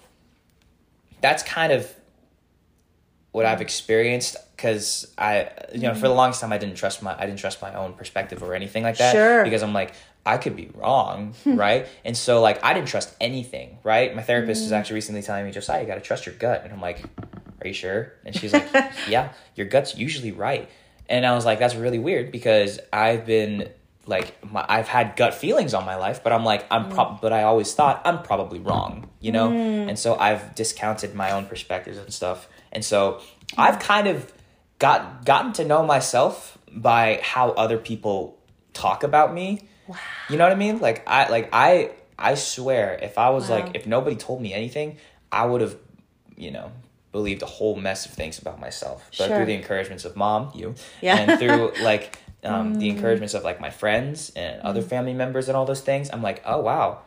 that's 1.22 1.44
kind 1.44 1.72
of 1.72 1.94
what 3.32 3.46
I've 3.46 3.62
experienced 3.62 4.38
because 4.56 5.12
I, 5.18 5.50
you 5.74 5.82
know, 5.82 5.94
for 5.94 6.02
the 6.02 6.08
mm-hmm. 6.08 6.18
longest 6.18 6.42
time 6.42 6.54
I 6.54 6.58
didn't 6.58 6.76
trust 6.76 7.04
my 7.04 7.16
I 7.18 7.26
didn't 7.26 7.40
trust 7.40 7.62
my 7.62 7.74
own 7.74 7.94
perspective 7.94 8.42
or 8.42 8.54
anything 8.54 8.84
like 8.84 8.98
that. 8.98 9.12
Sure. 9.12 9.44
Because 9.44 9.64
I'm 9.64 9.74
like 9.74 9.94
I 10.26 10.38
could 10.38 10.56
be 10.56 10.72
wrong, 10.74 11.36
hmm. 11.44 11.56
right? 11.56 11.88
And 12.04 12.18
so 12.18 12.42
like 12.42 12.64
I 12.64 12.74
didn't 12.74 12.88
trust 12.88 13.14
anything, 13.22 13.78
right? 13.84 14.16
My 14.16 14.24
therapist 14.24 14.64
was 14.64 14.72
mm. 14.72 14.76
actually 14.76 14.96
recently 14.96 15.22
telling 15.22 15.46
me, 15.46 15.52
Josiah, 15.52 15.82
you 15.82 15.88
got 15.88 15.96
to 15.96 16.02
trust 16.02 16.26
your 16.26 16.34
gut, 16.36 16.64
and 16.64 16.74
I'm 16.74 16.82
like, 16.82 17.04
Are 17.62 17.68
you 17.68 17.74
sure? 17.74 18.14
And 18.26 18.36
she's 18.36 18.52
like, 18.52 18.68
Yeah, 19.08 19.34
your 19.56 19.68
gut's 19.68 19.96
usually 19.96 20.32
right. 20.32 20.68
And 21.08 21.26
I 21.26 21.36
was 21.36 21.46
like, 21.46 21.60
That's 21.60 21.76
really 21.76 22.00
weird 22.00 22.32
because 22.32 22.80
I've 22.92 23.26
been 23.26 23.70
like 24.08 24.44
my, 24.52 24.66
I've 24.68 24.88
had 24.88 25.16
gut 25.16 25.34
feelings 25.34 25.74
on 25.74 25.86
my 25.86 25.96
life, 25.96 26.24
but 26.24 26.34
I'm 26.34 26.44
like 26.44 26.66
I'm 26.72 26.86
mm. 26.86 26.94
prob 26.94 27.22
but 27.22 27.34
I 27.34 27.44
always 27.44 27.74
thought 27.74 28.02
I'm 28.06 28.24
probably 28.24 28.60
wrong, 28.60 29.10
you 29.20 29.32
know? 29.32 29.50
Mm. 29.50 29.90
And 29.90 30.00
so 30.00 30.16
I've 30.16 30.56
discounted 30.56 31.14
my 31.14 31.32
own 31.32 31.46
perspectives 31.46 31.98
and 31.98 32.12
stuff. 32.14 32.48
And 32.72 32.84
so 32.84 33.22
I've 33.58 33.80
kind 33.80 34.08
of 34.08 34.32
got 34.80 35.26
gotten 35.26 35.54
to 35.54 35.66
know 35.66 35.86
myself 35.86 36.58
by 36.72 37.20
how 37.24 37.52
other 37.52 37.78
people 37.78 38.38
talk 38.74 39.04
about 39.04 39.34
me. 39.34 39.62
Wow. 39.88 39.98
You 40.30 40.38
know 40.38 40.44
what 40.46 40.52
I 40.52 40.56
mean? 40.56 40.80
Like 40.80 41.04
I 41.08 41.30
like 41.30 41.50
I 41.54 41.92
I 42.18 42.36
swear 42.36 42.98
if 43.02 43.18
I 43.18 43.30
was 43.30 43.50
Wow. 43.50 43.58
like 43.58 43.76
if 43.76 43.86
nobody 43.88 44.16
told 44.16 44.42
me 44.42 44.54
anything, 44.54 44.98
I 45.32 45.46
would 45.46 45.62
have, 45.62 45.76
you 46.36 46.52
know, 46.52 46.72
believed 47.12 47.42
a 47.42 47.46
whole 47.46 47.76
mess 47.76 48.06
of 48.06 48.12
things 48.14 48.40
about 48.40 48.60
myself. 48.60 49.06
But 49.18 49.28
Sure. 49.28 49.36
through 49.38 49.46
the 49.46 49.54
encouragements 49.54 50.04
of 50.06 50.16
mom, 50.16 50.52
you, 50.54 50.76
Yeah. 51.02 51.18
and 51.18 51.40
through 51.40 51.74
like 51.80 52.18
um, 52.44 52.76
the 52.76 52.90
encouragements 52.90 53.34
of 53.34 53.44
like 53.44 53.60
my 53.62 53.70
friends 53.70 54.32
and 54.36 54.62
other 54.62 54.82
family 54.82 55.14
members 55.14 55.48
and 55.48 55.56
all 55.58 55.66
those 55.66 55.82
things, 55.82 56.10
I'm 56.12 56.22
like, 56.22 56.42
oh 56.46 56.60
wow. 56.60 57.00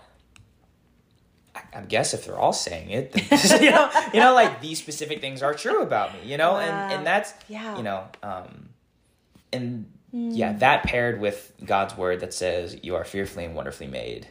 I, 1.74 1.80
guess 1.82 2.14
if 2.14 2.24
they're 2.26 2.38
all 2.38 2.52
saying 2.52 2.90
it, 2.90 3.12
then, 3.12 3.24
you 3.62 3.70
know, 3.70 3.90
you 4.14 4.20
know, 4.20 4.34
like 4.34 4.60
these 4.60 4.78
specific 4.78 5.20
things 5.20 5.42
are 5.42 5.54
true 5.54 5.82
about 5.82 6.12
me, 6.14 6.20
you 6.30 6.36
know, 6.36 6.52
Wow. 6.54 6.58
and 6.60 6.92
and 6.94 7.06
that's 7.06 7.32
Yeah. 7.48 7.76
you 7.76 7.82
know, 7.82 8.04
um, 8.22 8.68
and 9.52 9.86
yeah, 10.12 10.54
that 10.54 10.84
paired 10.84 11.20
with 11.20 11.52
God's 11.64 11.96
word 11.96 12.20
that 12.20 12.32
says 12.32 12.78
you 12.82 12.96
are 12.96 13.04
fearfully 13.04 13.44
and 13.44 13.54
wonderfully 13.54 13.86
made, 13.88 14.26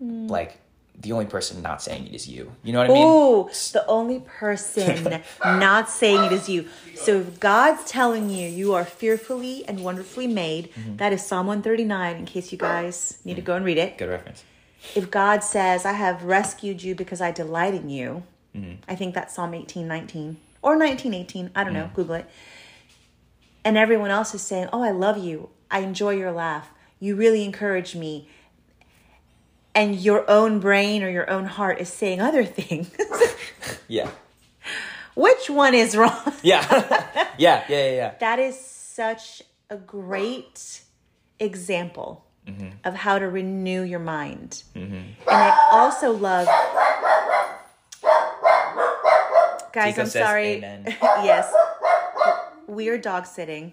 like 0.00 0.58
the 1.00 1.12
only 1.12 1.26
person 1.26 1.62
not 1.62 1.80
saying 1.82 2.06
it 2.08 2.14
is 2.14 2.26
you. 2.28 2.50
You 2.64 2.72
know 2.72 2.80
what 2.80 2.90
I 2.90 2.94
mean? 2.94 3.06
Ooh, 3.06 3.48
the 3.72 3.84
only 3.86 4.20
person 4.20 5.22
not 5.44 5.88
saying 5.88 6.24
it 6.24 6.32
is 6.32 6.48
you. 6.48 6.66
So 6.96 7.20
if 7.20 7.38
God's 7.38 7.84
telling 7.84 8.30
you 8.30 8.48
you 8.48 8.74
are 8.74 8.84
fearfully 8.84 9.64
and 9.68 9.84
wonderfully 9.84 10.26
made, 10.26 10.70
Mm-hmm. 10.74 10.96
that 10.96 11.12
is 11.12 11.24
Psalm 11.24 11.46
139 11.46 12.16
in 12.16 12.24
case 12.26 12.50
you 12.50 12.58
guys 12.58 13.18
need 13.24 13.36
to 13.36 13.42
go 13.42 13.54
and 13.54 13.64
read 13.64 13.78
it. 13.78 13.96
Good 13.98 14.08
reference. 14.08 14.42
If 14.94 15.10
God 15.10 15.42
says, 15.44 15.84
I 15.84 15.92
have 15.92 16.22
rescued 16.24 16.82
you 16.82 16.94
because 16.94 17.20
I 17.20 17.30
delight 17.30 17.74
in 17.74 17.88
you, 17.90 18.22
Mm-hmm. 18.56 18.76
I 18.88 18.94
think 18.96 19.14
that's 19.14 19.34
Psalm 19.34 19.52
18, 19.52 19.86
19 19.86 20.38
or 20.62 20.74
19, 20.74 21.12
18. 21.14 21.50
I 21.54 21.64
don't 21.64 21.72
Mm. 21.72 21.76
know. 21.76 21.90
Google 21.94 22.14
it. 22.14 22.26
And 23.62 23.76
everyone 23.76 24.10
else 24.10 24.34
is 24.34 24.40
saying, 24.42 24.68
Oh, 24.72 24.82
I 24.82 24.90
love 24.90 25.18
you. 25.18 25.50
I 25.70 25.80
enjoy 25.80 26.14
your 26.16 26.32
laugh. 26.32 26.70
You 26.98 27.14
really 27.14 27.44
encourage 27.44 27.94
me. 27.94 28.26
And 29.74 29.96
your 29.96 30.28
own 30.30 30.58
brain 30.60 31.02
or 31.04 31.10
your 31.10 31.28
own 31.30 31.44
heart 31.44 31.78
is 31.78 31.88
saying 31.92 32.20
other 32.20 32.44
things. 32.44 32.90
Yeah. 33.86 34.10
Which 35.14 35.48
one 35.50 35.74
is 35.74 35.96
wrong? 35.96 36.32
Yeah. 36.42 36.64
yeah. 36.70 37.24
Yeah. 37.38 37.64
Yeah. 37.68 37.90
Yeah. 37.90 38.14
That 38.20 38.38
is 38.38 38.58
such 38.58 39.42
a 39.70 39.76
great 39.76 40.80
example 41.38 42.24
of 42.84 42.94
how 42.94 43.18
to 43.18 43.28
renew 43.28 43.82
your 43.82 43.98
mind. 44.00 44.62
And 44.74 45.14
I 45.26 45.68
also 45.72 46.12
love. 46.12 46.46
Guys, 49.72 49.98
I'm 49.98 50.06
sorry. 50.06 50.60
yes. 51.00 51.52
We 52.66 52.88
are 52.88 52.98
dog 52.98 53.26
sitting. 53.26 53.72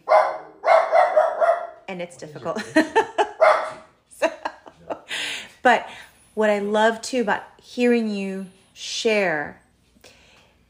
And 1.88 2.02
it's 2.02 2.18
difficult. 2.18 2.62
So- 4.10 4.32
but 5.62 5.88
what 6.36 6.50
I 6.50 6.60
love 6.60 7.02
too 7.02 7.22
about 7.22 7.44
hearing 7.62 8.10
you 8.10 8.48
share 8.74 9.62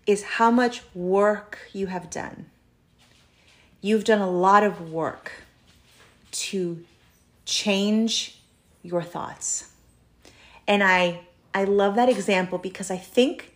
is 0.07 0.23
how 0.23 0.49
much 0.51 0.81
work 0.93 1.59
you 1.73 1.87
have 1.87 2.09
done. 2.09 2.45
You've 3.81 4.03
done 4.03 4.21
a 4.21 4.29
lot 4.29 4.63
of 4.63 4.91
work 4.91 5.31
to 6.31 6.83
change 7.45 8.41
your 8.83 9.01
thoughts. 9.01 9.71
And 10.67 10.83
I 10.83 11.21
I 11.53 11.63
love 11.63 11.95
that 11.95 12.09
example 12.09 12.57
because 12.57 12.91
I 12.91 12.97
think 12.97 13.53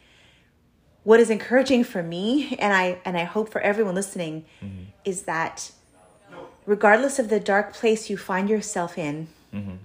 what 1.04 1.20
is 1.20 1.30
encouraging 1.30 1.84
for 1.84 2.02
me 2.04 2.56
and 2.60 2.74
I 2.74 3.00
and 3.04 3.18
I 3.18 3.24
hope 3.24 3.52
for 3.52 3.62
everyone 3.62 3.96
listening 3.96 4.46
mm-hmm. 4.64 4.84
is 5.04 5.24
that 5.24 5.72
regardless 6.66 7.20
of 7.20 7.30
the 7.30 7.40
dark 7.40 7.74
place 7.74 8.10
you 8.10 8.18
find 8.18 8.50
yourself 8.50 8.98
in, 8.98 9.28
mm-hmm. 9.54 9.76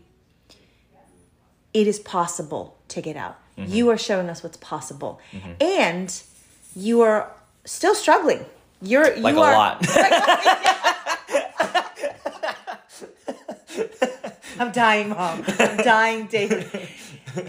it 1.73 1.87
is 1.87 1.99
possible 1.99 2.77
to 2.89 3.01
get 3.01 3.17
out. 3.17 3.39
Mm-hmm. 3.57 3.73
You 3.73 3.91
are 3.91 3.99
showing 3.99 4.29
us 4.29 4.43
what's 4.43 4.57
possible, 4.57 5.21
and 5.61 6.23
you 6.75 7.03
are 7.03 7.31
still 7.65 7.95
struggling. 7.95 8.45
You're 8.83 9.17
Like 9.17 9.35
you 9.35 9.41
a 9.41 9.45
are, 9.45 9.53
lot. 9.53 9.87
I'm 14.59 14.73
dying, 14.73 15.11
mom. 15.11 15.45
I'm 15.59 15.77
dying 15.79 16.27
daily. 16.27 16.67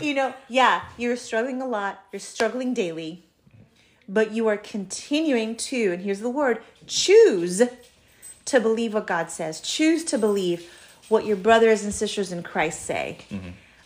You 0.01 0.13
know, 0.15 0.33
yeah, 0.49 0.81
you're 0.97 1.15
struggling 1.15 1.61
a 1.61 1.67
lot. 1.67 2.03
You're 2.11 2.19
struggling 2.19 2.73
daily, 2.73 3.23
but 4.09 4.31
you 4.31 4.47
are 4.47 4.57
continuing 4.57 5.55
to, 5.57 5.91
and 5.93 6.01
here's 6.01 6.21
the 6.21 6.29
word, 6.29 6.63
choose 6.87 7.61
to 8.45 8.59
believe 8.59 8.93
what 8.93 9.05
God 9.07 9.29
says. 9.29 9.61
Choose 9.61 10.03
to 10.05 10.17
believe 10.17 10.71
what 11.09 11.25
your 11.25 11.35
brothers 11.37 11.83
and 11.83 11.93
sisters 11.93 12.31
in 12.31 12.41
Christ 12.41 12.81
say. 12.81 13.19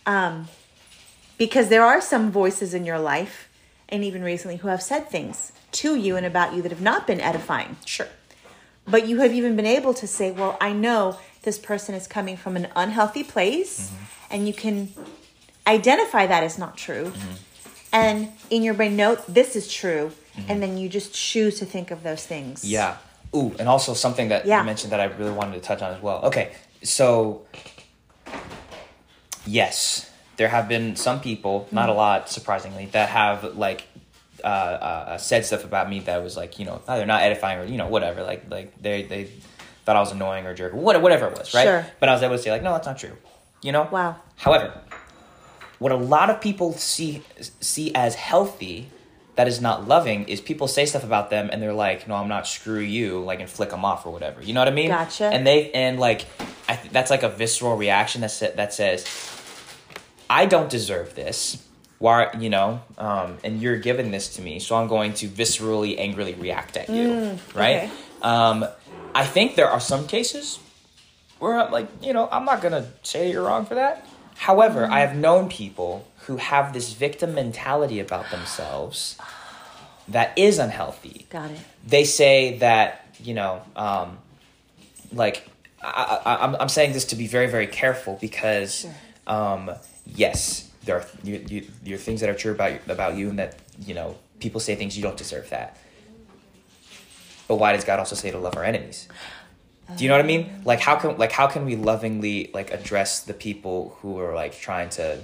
Um, 0.05 0.47
because 1.37 1.67
there 1.69 1.83
are 1.83 2.01
some 2.01 2.31
voices 2.31 2.73
in 2.73 2.85
your 2.85 2.99
life, 2.99 3.49
and 3.89 4.03
even 4.03 4.23
recently, 4.23 4.57
who 4.57 4.69
have 4.69 4.81
said 4.81 5.09
things 5.09 5.51
to 5.71 5.95
you 5.95 6.15
and 6.15 6.25
about 6.25 6.53
you 6.53 6.61
that 6.61 6.71
have 6.71 6.81
not 6.81 7.05
been 7.07 7.19
edifying 7.21 7.75
sure. 7.85 8.07
but 8.87 9.07
you 9.07 9.19
have 9.19 9.33
even 9.33 9.55
been 9.55 9.65
able 9.65 9.93
to 9.93 10.07
say, 10.07 10.31
well, 10.31 10.57
I 10.59 10.73
know 10.73 11.19
this 11.43 11.57
person 11.57 11.95
is 11.95 12.07
coming 12.07 12.37
from 12.37 12.55
an 12.55 12.67
unhealthy 12.75 13.23
place, 13.23 13.91
and 14.29 14.47
you 14.47 14.53
can 14.53 14.93
identify 15.67 16.27
that 16.27 16.43
as 16.43 16.57
not 16.57 16.77
true. 16.77 17.11
And 17.91 18.29
in 18.49 18.61
your 18.63 18.73
brain, 18.73 18.95
note 18.95 19.25
this 19.27 19.55
is 19.55 19.71
true, 19.71 20.11
and 20.47 20.61
then 20.61 20.77
you 20.77 20.89
just 20.89 21.13
choose 21.13 21.59
to 21.59 21.65
think 21.65 21.91
of 21.91 22.03
those 22.03 22.25
things. 22.25 22.63
Yeah. 22.63 22.97
Ooh, 23.35 23.55
and 23.59 23.67
also 23.69 23.93
something 23.93 24.29
that 24.29 24.45
Yeah. 24.45 24.59
you 24.59 24.65
mentioned 24.65 24.91
that 24.91 24.99
I 24.99 25.05
really 25.05 25.31
wanted 25.31 25.53
to 25.53 25.59
touch 25.61 25.81
on 25.81 25.93
as 25.93 26.01
well. 26.01 26.21
Okay, 26.23 26.51
so 26.83 27.45
yes, 29.45 30.09
there 30.37 30.47
have 30.49 30.67
been 30.67 30.95
some 30.95 31.19
people, 31.21 31.67
not 31.71 31.89
a 31.89 31.93
lot, 31.93 32.29
surprisingly, 32.29 32.87
that 32.87 33.09
have 33.09 33.43
like 33.55 33.87
uh, 34.43 34.47
uh, 34.47 35.17
said 35.17 35.45
stuff 35.45 35.63
about 35.65 35.89
me 35.89 35.99
that 36.01 36.23
was 36.23 36.37
like, 36.37 36.59
you 36.59 36.65
know, 36.65 36.81
either 36.87 37.05
not 37.05 37.21
edifying 37.21 37.59
or 37.59 37.65
you 37.65 37.77
know 37.77 37.87
whatever. 37.87 38.23
Like 38.23 38.49
like 38.49 38.81
they 38.81 39.03
they 39.03 39.29
thought 39.89 39.95
I 39.95 40.01
was 40.01 40.11
annoying 40.11 40.45
or 40.45 40.51
a 40.51 40.55
jerk, 40.55 40.71
whatever 40.71 41.25
it 41.25 41.35
was, 41.35 41.51
right? 41.55 41.63
Sure. 41.63 41.87
But 41.99 42.09
I 42.09 42.13
was 42.13 42.21
able 42.21 42.35
to 42.35 42.41
say 42.41 42.51
like, 42.51 42.61
no, 42.61 42.73
that's 42.73 42.85
not 42.85 42.99
true. 42.99 43.17
You 43.63 43.71
know. 43.71 43.89
Wow. 43.91 44.17
However, 44.35 44.79
what 45.79 45.91
a 45.91 45.95
lot 45.95 46.29
of 46.29 46.39
people 46.39 46.73
see 46.73 47.23
see 47.59 47.95
as 47.95 48.13
healthy 48.13 48.91
that 49.33 49.47
is 49.47 49.59
not 49.59 49.87
loving 49.87 50.27
is 50.27 50.41
people 50.41 50.67
say 50.67 50.85
stuff 50.85 51.03
about 51.03 51.31
them 51.31 51.49
and 51.51 51.59
they're 51.59 51.73
like 51.73 52.07
no 52.07 52.13
i'm 52.13 52.27
not 52.27 52.45
screw 52.45 52.79
you 52.79 53.19
like 53.21 53.39
and 53.39 53.49
flick 53.49 53.69
them 53.69 53.83
off 53.83 54.05
or 54.05 54.11
whatever 54.11 54.43
you 54.43 54.53
know 54.53 54.59
what 54.59 54.67
i 54.67 54.71
mean 54.71 54.89
Gotcha. 54.89 55.25
and 55.25 55.47
they 55.47 55.71
and 55.71 55.97
like 55.97 56.25
I 56.67 56.75
th- 56.75 56.91
that's 56.91 57.09
like 57.09 57.23
a 57.23 57.29
visceral 57.29 57.77
reaction 57.77 58.21
that 58.21 58.31
sa- 58.31 58.51
that 58.55 58.73
says 58.73 59.05
i 60.29 60.45
don't 60.45 60.69
deserve 60.69 61.15
this 61.15 61.65
why 61.99 62.29
you 62.37 62.49
know 62.49 62.81
um, 62.97 63.37
and 63.43 63.61
you're 63.61 63.77
giving 63.77 64.11
this 64.11 64.35
to 64.35 64.41
me 64.41 64.59
so 64.59 64.75
i'm 64.75 64.89
going 64.89 65.13
to 65.15 65.29
viscerally 65.29 65.97
angrily 65.97 66.33
react 66.33 66.75
at 66.75 66.89
you 66.89 67.39
right 67.55 67.83
okay. 67.83 67.91
um, 68.21 68.65
i 69.15 69.25
think 69.25 69.55
there 69.55 69.69
are 69.69 69.79
some 69.79 70.07
cases 70.07 70.59
where 71.39 71.57
I'm 71.57 71.71
like, 71.71 71.87
you 72.01 72.13
know, 72.13 72.27
I'm 72.31 72.45
not 72.45 72.61
gonna 72.61 72.85
say 73.03 73.31
you're 73.31 73.43
wrong 73.43 73.65
for 73.65 73.75
that. 73.75 74.05
However, 74.35 74.85
I 74.85 74.99
have 74.99 75.15
known 75.15 75.49
people 75.49 76.05
who 76.27 76.37
have 76.37 76.73
this 76.73 76.93
victim 76.93 77.33
mentality 77.33 77.99
about 77.99 78.29
themselves 78.29 79.17
that 80.07 80.37
is 80.37 80.59
unhealthy. 80.59 81.27
Got 81.29 81.51
it. 81.51 81.59
They 81.85 82.03
say 82.03 82.57
that, 82.59 83.05
you 83.19 83.33
know, 83.33 83.61
um, 83.75 84.17
like, 85.11 85.49
I, 85.81 86.21
I, 86.25 86.43
I'm, 86.43 86.55
I'm 86.55 86.69
saying 86.69 86.93
this 86.93 87.05
to 87.05 87.15
be 87.15 87.27
very, 87.27 87.47
very 87.47 87.67
careful 87.67 88.17
because, 88.19 88.85
um, 89.27 89.71
yes, 90.05 90.69
there 90.83 90.97
are 90.97 91.05
you, 91.23 91.45
you, 91.47 91.67
there 91.83 91.95
are 91.95 91.97
things 91.97 92.21
that 92.21 92.29
are 92.29 92.33
true 92.33 92.51
about 92.51 92.79
about 92.87 93.15
you, 93.15 93.29
and 93.29 93.39
that 93.39 93.59
you 93.85 93.93
know 93.93 94.17
people 94.39 94.59
say 94.59 94.75
things 94.75 94.97
you 94.97 95.03
don't 95.03 95.17
deserve 95.17 95.49
that. 95.49 95.77
But 97.49 97.55
why 97.55 97.73
does 97.73 97.83
God 97.83 97.97
also 97.97 98.15
say 98.15 98.29
to 98.29 98.37
love 98.37 98.55
our 98.55 98.63
enemies? 98.63 99.07
Do 99.97 100.03
you 100.03 100.07
know 100.07 100.15
what 100.15 100.23
I 100.23 100.27
mean? 100.27 100.61
Like 100.65 100.79
how 100.79 100.95
can 100.97 101.17
like 101.17 101.31
how 101.31 101.47
can 101.47 101.65
we 101.65 101.75
lovingly 101.75 102.51
like 102.53 102.71
address 102.71 103.21
the 103.23 103.33
people 103.33 103.97
who 103.99 104.19
are 104.19 104.35
like 104.35 104.53
trying 104.57 104.89
to 104.91 105.19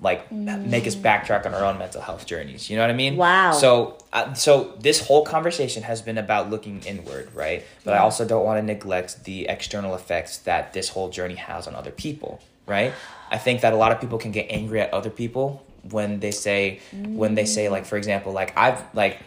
like 0.00 0.30
make 0.32 0.86
us 0.86 0.96
backtrack 0.96 1.46
on 1.46 1.54
our 1.54 1.64
own 1.64 1.78
mental 1.78 2.00
health 2.00 2.26
journeys? 2.26 2.68
You 2.68 2.76
know 2.76 2.82
what 2.82 2.90
I 2.90 2.94
mean? 2.94 3.16
Wow. 3.16 3.52
So 3.52 3.96
uh, 4.12 4.34
so 4.34 4.74
this 4.80 5.06
whole 5.06 5.24
conversation 5.24 5.84
has 5.84 6.02
been 6.02 6.18
about 6.18 6.50
looking 6.50 6.80
inward, 6.82 7.32
right? 7.32 7.64
But 7.84 7.94
I 7.94 7.98
also 7.98 8.26
don't 8.26 8.44
want 8.44 8.58
to 8.58 8.66
neglect 8.66 9.22
the 9.22 9.46
external 9.48 9.94
effects 9.94 10.38
that 10.38 10.72
this 10.72 10.88
whole 10.88 11.10
journey 11.10 11.36
has 11.36 11.68
on 11.68 11.76
other 11.76 11.92
people, 11.92 12.40
right? 12.66 12.92
I 13.30 13.38
think 13.38 13.60
that 13.60 13.72
a 13.72 13.76
lot 13.76 13.92
of 13.92 14.00
people 14.00 14.18
can 14.18 14.32
get 14.32 14.46
angry 14.50 14.80
at 14.80 14.92
other 14.92 15.10
people 15.10 15.64
when 15.82 16.18
they 16.18 16.32
say 16.32 16.80
when 16.92 17.36
they 17.36 17.44
say 17.44 17.68
like 17.68 17.86
for 17.86 17.96
example 17.96 18.32
like 18.32 18.52
I've 18.58 18.82
like 18.94 19.20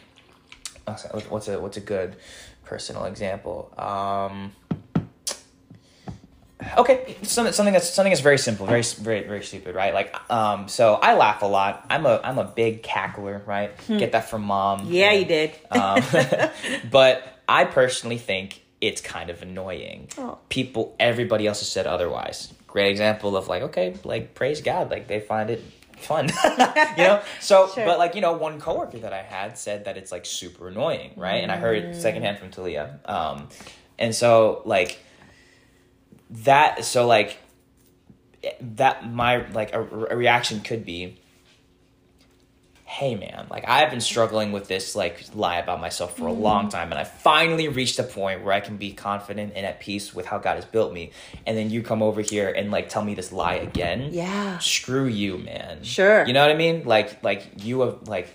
what's 1.30 1.48
a 1.48 1.60
what's 1.60 1.78
a 1.78 1.82
good 1.82 2.16
personal 2.66 3.06
example 3.06 3.72
um 3.78 4.52
okay 6.78 7.16
something 7.24 7.52
something 7.54 7.74
that's 7.74 7.90
something 7.90 8.12
that's 8.12 8.22
very 8.22 8.38
simple 8.38 8.68
very 8.68 8.84
very 8.84 9.24
very 9.24 9.44
stupid 9.44 9.74
right 9.74 9.94
like 9.96 10.16
um 10.32 10.68
so 10.68 10.94
i 10.96 11.16
laugh 11.16 11.42
a 11.42 11.46
lot 11.46 11.86
i'm 11.90 12.06
a 12.06 12.20
i'm 12.24 12.38
a 12.38 12.44
big 12.44 12.84
cackler 12.84 13.46
right 13.48 13.72
get 13.88 14.12
that 14.12 14.30
from 14.30 14.44
mom 14.44 14.82
Hmm. 14.86 14.94
Yeah, 14.94 15.12
you 15.12 15.26
did. 15.26 15.52
um, 15.72 16.02
but 16.92 17.40
i 17.50 17.66
personally 17.66 18.20
think 18.20 18.62
it's 18.80 19.02
kind 19.02 19.30
of 19.32 19.42
annoying 19.42 20.08
Oh. 20.18 20.38
people 20.50 20.96
everybody 21.00 21.48
else 21.48 21.60
has 21.60 21.72
said 21.72 21.88
otherwise 21.88 22.54
great 22.68 22.90
example 22.92 23.36
of 23.36 23.48
like 23.48 23.64
okay 23.64 23.96
like 24.04 24.36
praise 24.36 24.62
god 24.62 24.92
like 24.92 25.08
they 25.08 25.20
find 25.20 25.50
it 25.50 25.64
fun 26.02 26.28
you 26.98 27.04
know 27.04 27.22
so 27.40 27.70
Sure. 27.74 27.86
but 27.86 27.98
like 28.00 28.16
you 28.16 28.22
know 28.22 28.34
one 28.34 28.60
coworker 28.60 29.00
that 29.00 29.14
i 29.14 29.22
had 29.22 29.58
said 29.58 29.86
that 29.86 29.98
it's 29.98 30.12
like 30.12 30.26
super 30.26 30.68
annoying 30.68 31.12
right 31.16 31.44
and 31.44 31.52
i 31.52 31.58
heard 31.58 31.84
Mm. 31.84 31.96
secondhand 31.96 32.38
from 32.40 32.50
talia 32.52 33.00
um 33.06 33.48
and 34.00 34.14
so 34.16 34.62
like 34.66 35.00
that 36.32 36.84
so 36.86 37.06
like 37.08 37.38
that 38.62 39.10
my 39.12 39.48
like 39.52 39.74
a, 39.74 39.82
a 39.82 40.16
reaction 40.16 40.62
could 40.62 40.84
be 40.86 41.18
hey 42.98 43.16
man 43.16 43.48
like 43.50 43.64
i've 43.70 43.90
been 43.90 44.02
struggling 44.02 44.52
with 44.52 44.68
this 44.68 44.96
like 44.98 45.24
lie 45.34 45.56
about 45.58 45.80
myself 45.80 46.18
for 46.18 46.28
a 46.28 46.32
long 46.34 46.66
Mm. 46.68 46.72
time 46.72 46.92
and 46.92 47.00
i 47.00 47.06
finally 47.06 47.70
reached 47.70 47.98
a 48.00 48.04
point 48.04 48.44
where 48.44 48.54
i 48.54 48.60
can 48.60 48.76
be 48.76 48.92
confident 48.92 49.54
and 49.56 49.66
at 49.66 49.80
peace 49.80 50.14
with 50.14 50.26
how 50.26 50.38
god 50.40 50.56
has 50.56 50.66
built 50.66 50.92
me 50.92 51.12
and 51.48 51.58
then 51.58 51.70
you 51.70 51.82
come 51.84 52.04
over 52.04 52.20
here 52.22 52.50
and 52.50 52.70
like 52.70 52.90
tell 52.90 53.04
me 53.04 53.14
this 53.16 53.32
lie 53.32 53.56
again 53.56 54.10
Yeah. 54.12 54.58
screw 54.60 55.06
you 55.06 55.38
man 55.38 55.84
Sure. 55.84 56.26
you 56.26 56.34
know 56.34 56.42
what 56.42 56.52
i 56.52 56.58
mean 56.58 56.84
like 56.86 57.24
like 57.24 57.64
you 57.64 57.80
have 57.82 58.08
like 58.10 58.28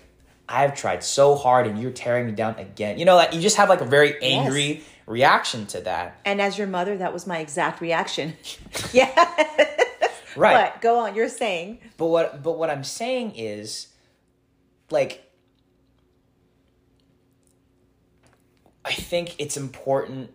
i've 0.49 0.73
tried 0.75 1.03
so 1.03 1.35
hard 1.35 1.67
and 1.67 1.79
you're 1.79 1.91
tearing 1.91 2.25
me 2.25 2.31
down 2.31 2.57
again 2.57 2.97
you 2.97 3.05
know 3.05 3.15
like 3.15 3.33
you 3.35 3.39
just 3.41 3.57
have 3.57 3.69
like 3.69 3.81
a 3.81 3.85
very 3.85 4.19
angry 4.23 4.81
reaction 5.05 5.67
to 5.67 5.81
that 5.81 6.19
And 6.25 6.41
as 6.41 6.57
your 6.57 6.67
mother, 6.67 6.97
that 6.97 7.13
was 7.13 7.25
my 7.27 7.37
exact 7.37 7.79
reaction. 7.79 8.33
yeah. 8.91 9.07
right 10.35 10.73
But 10.73 10.81
go 10.81 10.99
on. 10.99 11.15
You're 11.15 11.29
saying. 11.29 11.79
But 11.97 12.07
what 12.07 12.43
but 12.43 12.57
what 12.57 12.69
I'm 12.69 12.83
saying 12.83 13.33
is 13.35 13.87
like 14.91 15.23
I 18.85 18.93
think 18.93 19.35
it's 19.37 19.57
important 19.57 20.31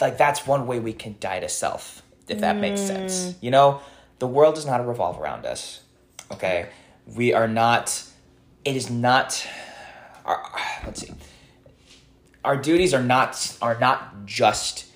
like 0.00 0.16
that's 0.16 0.46
one 0.46 0.66
way 0.66 0.78
we 0.78 0.92
can 0.92 1.16
die 1.20 1.40
to 1.40 1.48
self, 1.48 2.02
if 2.28 2.40
that 2.40 2.56
makes 2.56 2.80
sense. 2.80 3.26
Mm. 3.26 3.34
You 3.40 3.50
know, 3.50 3.80
the 4.18 4.26
world 4.26 4.54
does 4.54 4.66
not 4.66 4.86
revolve 4.86 5.20
around 5.20 5.46
us. 5.46 5.80
Okay? 6.32 6.68
We 7.06 7.32
are 7.32 7.48
not 7.48 8.04
it 8.64 8.76
is 8.76 8.90
not 8.90 9.46
our, 10.24 10.42
let's 10.84 11.00
see. 11.00 11.12
Our 12.44 12.56
duties 12.56 12.94
are 12.94 13.02
not 13.02 13.56
are 13.60 13.78
not 13.78 14.26
just 14.26 14.86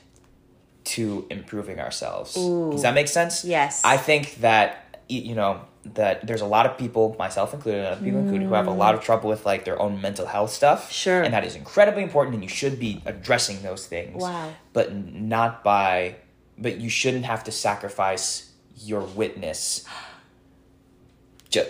to 0.84 1.26
improving 1.30 1.80
ourselves. 1.80 2.34
Does 2.34 2.82
that 2.82 2.94
make 2.94 3.08
sense? 3.08 3.44
Yes. 3.44 3.82
I 3.84 3.96
think 3.96 4.36
that 4.36 4.98
you 5.08 5.34
know 5.34 5.62
that 5.84 6.26
there's 6.26 6.40
a 6.40 6.46
lot 6.46 6.66
of 6.66 6.78
people, 6.78 7.14
myself 7.18 7.52
included, 7.52 7.84
other 7.84 8.02
people 8.02 8.20
included, 8.20 8.46
who 8.46 8.54
have 8.54 8.66
a 8.66 8.72
lot 8.72 8.94
of 8.94 9.02
trouble 9.02 9.28
with 9.28 9.44
like 9.44 9.64
their 9.64 9.80
own 9.80 10.00
mental 10.00 10.26
health 10.26 10.50
stuff. 10.50 10.90
Sure. 10.90 11.22
and 11.22 11.34
that 11.34 11.44
is 11.44 11.54
incredibly 11.56 12.02
important, 12.02 12.34
and 12.34 12.42
you 12.42 12.48
should 12.48 12.78
be 12.80 13.02
addressing 13.06 13.62
those 13.62 13.86
things. 13.86 14.22
Wow. 14.22 14.52
but 14.72 14.94
not 14.94 15.62
by, 15.62 16.16
but 16.58 16.78
you 16.78 16.88
shouldn't 16.88 17.26
have 17.26 17.44
to 17.44 17.52
sacrifice 17.52 18.52
your 18.76 19.00
witness. 19.00 19.84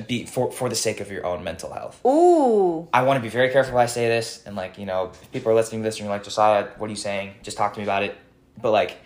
Be 0.09 0.25
for 0.25 0.51
for 0.51 0.71
the 0.71 0.75
sake 0.75 1.01
of 1.03 1.11
your 1.11 1.27
own 1.27 1.45
mental 1.45 1.71
health. 1.71 2.01
Ooh. 2.07 2.89
I 2.95 3.03
want 3.03 3.19
to 3.19 3.23
be 3.23 3.29
very 3.29 3.51
careful 3.51 3.75
when 3.75 3.83
I 3.83 3.87
say 3.87 4.09
this, 4.09 4.43
and 4.47 4.57
like 4.57 4.79
you 4.79 4.87
know, 4.87 5.11
if 5.13 5.31
people 5.31 5.53
are 5.53 5.55
listening 5.55 5.83
to 5.83 5.87
this 5.87 5.97
and 5.97 6.07
you're 6.07 6.15
like, 6.15 6.25
Josiah, 6.25 6.69
what 6.79 6.87
are 6.87 6.91
you 6.91 6.97
saying? 6.97 7.35
Just 7.43 7.59
talk 7.59 7.75
to 7.75 7.81
me 7.81 7.85
about 7.85 8.03
it. 8.03 8.17
But 8.63 8.71
like, 8.71 8.97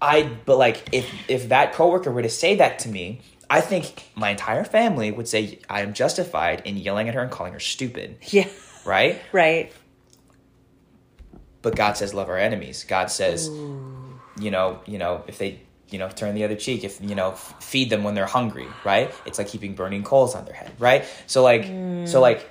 I 0.00 0.22
but 0.44 0.58
like 0.58 0.88
if 0.92 1.10
if 1.28 1.48
that 1.48 1.72
coworker 1.72 2.10
were 2.10 2.22
to 2.22 2.28
say 2.28 2.56
that 2.56 2.80
to 2.80 2.88
me, 2.88 3.20
I 3.50 3.60
think 3.60 4.10
my 4.14 4.30
entire 4.30 4.64
family 4.64 5.10
would 5.10 5.28
say 5.28 5.58
I 5.68 5.80
am 5.80 5.92
justified 5.94 6.62
in 6.64 6.76
yelling 6.76 7.08
at 7.08 7.14
her 7.14 7.22
and 7.22 7.30
calling 7.30 7.52
her 7.52 7.60
stupid, 7.60 8.18
Yeah. 8.30 8.48
right? 8.84 9.20
Right. 9.32 9.72
But 11.62 11.74
God 11.74 11.96
says 11.96 12.14
love 12.14 12.28
our 12.28 12.38
enemies. 12.38 12.84
God 12.84 13.10
says 13.10 13.48
you 13.48 14.50
know, 14.52 14.80
you 14.86 14.98
know, 14.98 15.24
if 15.26 15.38
they 15.38 15.60
you 15.90 15.98
know 15.98 16.08
turn 16.08 16.34
the 16.34 16.44
other 16.44 16.54
cheek 16.54 16.84
if 16.84 17.00
you 17.00 17.14
know 17.14 17.30
f- 17.30 17.54
feed 17.62 17.90
them 17.90 18.04
when 18.04 18.14
they're 18.14 18.26
hungry 18.26 18.66
right 18.84 19.10
it's 19.24 19.38
like 19.38 19.48
keeping 19.48 19.74
burning 19.74 20.02
coals 20.02 20.34
on 20.34 20.44
their 20.44 20.54
head 20.54 20.70
right 20.78 21.04
so 21.26 21.42
like 21.42 21.64
so 21.64 21.68
mm. 21.70 22.20
like 22.20 22.48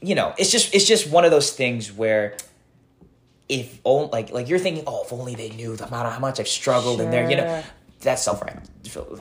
you 0.00 0.14
know 0.14 0.34
it's 0.36 0.50
just 0.50 0.74
it's 0.74 0.84
just 0.84 1.10
one 1.10 1.24
of 1.24 1.30
those 1.30 1.52
things 1.52 1.90
where 1.90 2.36
if 3.48 3.80
only 3.84 4.08
like 4.10 4.30
like 4.32 4.48
you're 4.48 4.58
thinking 4.58 4.84
oh 4.86 5.02
if 5.04 5.12
only 5.12 5.34
they 5.34 5.50
knew 5.50 5.76
the 5.76 5.86
amount 5.86 6.06
of 6.06 6.12
how 6.14 6.18
much 6.18 6.40
i've 6.40 6.48
struggled 6.48 7.00
and 7.00 7.12
they're 7.12 7.28
you 7.30 7.36
know? 7.36 7.62
That's 8.00 8.22
self 8.22 8.42